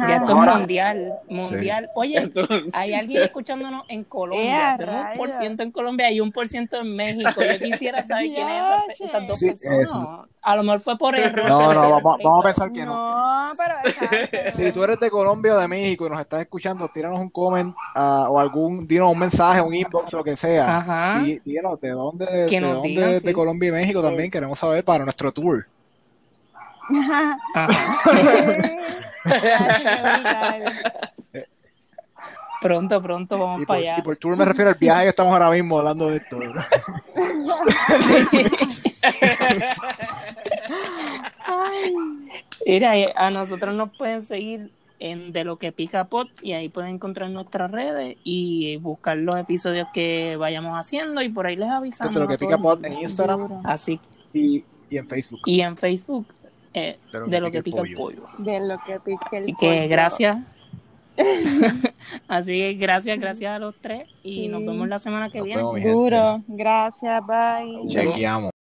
Ya 0.06 0.16
esto 0.16 0.44
es 0.44 0.54
mundial. 0.54 1.12
Mundial. 1.28 1.90
Oye, 1.96 2.32
hay 2.72 2.94
alguien 2.94 3.22
escuchándonos 3.24 3.84
en 3.88 4.04
Colombia. 4.04 4.74
¡Eh, 4.74 4.78
Tenemos 4.78 5.06
un 5.10 5.16
por 5.18 5.30
ciento 5.32 5.62
en 5.64 5.72
Colombia 5.72 6.12
y 6.12 6.20
un 6.20 6.30
por 6.30 6.46
ciento 6.46 6.76
en 6.76 6.94
México. 6.94 7.32
Yo 7.42 7.58
quisiera 7.58 8.06
saber 8.06 8.26
quién 8.32 8.48
es 8.48 9.00
esas 9.00 9.26
dos 9.26 9.36
Sí, 9.36 9.46
personas. 9.46 9.80
eso. 9.90 10.28
A 10.40 10.54
lo 10.54 10.62
mejor 10.62 10.80
fue 10.80 10.96
por 10.96 11.16
error. 11.18 11.48
No, 11.48 11.74
no, 11.74 11.90
vamos, 11.90 12.20
vamos 12.22 12.44
a 12.44 12.46
pensar 12.46 12.70
que 12.70 12.84
no. 12.84 12.94
No, 12.96 13.50
pero 13.56 13.74
exacto. 13.84 14.50
Si 14.50 14.70
tú 14.70 14.84
eres 14.84 15.00
de 15.00 15.10
Colombia 15.10 15.54
o 15.56 15.58
de 15.58 15.66
México 15.66 16.06
y 16.06 16.10
nos 16.10 16.20
estás 16.20 16.40
escuchando, 16.42 16.86
tíranos 16.86 17.18
un 17.18 17.30
comment 17.30 17.74
ah, 17.96 18.28
o 18.30 18.38
algún, 18.38 18.86
dinos 18.86 19.10
un 19.10 19.18
mensaje, 19.18 19.60
un 19.60 19.74
inbox, 19.74 20.12
lo 20.12 20.22
que 20.22 20.36
sea. 20.36 20.78
Ajá. 20.78 21.22
Y 21.26 21.40
dinos 21.40 21.80
de 21.80 21.88
dónde, 21.90 22.26
de, 22.26 22.60
dónde 22.60 22.88
digan, 22.88 23.10
de 23.10 23.18
sí. 23.20 23.32
Colombia 23.32 23.68
y 23.70 23.72
México 23.72 24.00
también 24.00 24.30
queremos 24.30 24.60
saber 24.60 24.84
para 24.84 25.02
nuestro 25.02 25.32
tour. 25.32 25.66
Pronto, 32.60 33.00
pronto 33.00 33.38
vamos 33.38 33.58
Y 33.62 33.66
por, 33.66 33.66
para 33.68 33.78
allá. 33.80 33.94
y 33.98 34.02
por 34.02 34.16
tour 34.16 34.36
me 34.36 34.44
refiero 34.44 34.70
al 34.70 34.76
viaje 34.76 35.04
que 35.04 35.08
estamos 35.10 35.32
ahora 35.32 35.48
mismo 35.50 35.78
hablando 35.78 36.10
de 36.10 36.16
esto. 36.16 36.38
Mira, 42.66 42.96
eh, 42.98 43.12
a 43.16 43.30
nosotros 43.30 43.74
nos 43.74 43.96
pueden 43.96 44.22
seguir 44.22 44.70
en 45.00 45.32
De 45.32 45.44
lo 45.44 45.58
que 45.58 45.70
pica 45.70 46.06
pot 46.06 46.28
y 46.42 46.54
ahí 46.54 46.68
pueden 46.68 46.94
encontrar 46.96 47.30
nuestras 47.30 47.70
redes 47.70 48.16
y 48.24 48.78
buscar 48.78 49.16
los 49.16 49.38
episodios 49.38 49.86
que 49.94 50.34
vayamos 50.36 50.76
haciendo 50.76 51.22
y 51.22 51.28
por 51.28 51.46
ahí 51.46 51.54
les 51.54 51.70
avisamos. 51.70 52.12
De 52.12 52.18
lo 52.20 52.26
que 52.26 52.34
a 52.34 52.38
todo 52.38 52.48
pica 52.48 52.56
el 52.56 52.62
pot 52.62 52.80
mundo. 52.80 52.88
en 52.88 52.98
Instagram. 53.02 53.60
Así 53.64 54.00
y, 54.32 54.64
y 54.90 54.96
en 54.96 55.06
Facebook. 55.06 55.40
y 55.46 55.60
en 55.60 55.76
Facebook 55.76 56.26
eh, 56.86 56.98
de 57.26 57.40
lo, 57.40 57.50
que, 57.50 57.62
pica 57.62 57.80
el 57.82 57.94
pollo. 57.94 58.22
De 58.38 58.60
lo 58.60 58.78
que 58.86 59.00
pique 59.00 59.24
el 59.32 59.42
Así 59.42 59.54
que 59.54 59.66
pollo. 59.66 59.88
gracias. 59.88 60.38
Así 62.28 62.52
que 62.58 62.74
gracias, 62.74 63.18
gracias 63.18 63.50
a 63.56 63.58
los 63.58 63.74
tres 63.80 64.08
y 64.22 64.42
Sí. 64.42 64.48
nos 64.48 64.60
vemos 64.64 64.86
la 64.88 64.98
semana 64.98 65.30
que 65.30 65.38
Nos 65.38 65.46
viene. 65.46 65.62
vemos. 65.62 65.82
Duro. 65.82 66.42
Gracias, 66.46 67.20
bye. 67.26 67.88
Chequeamos. 67.88 68.57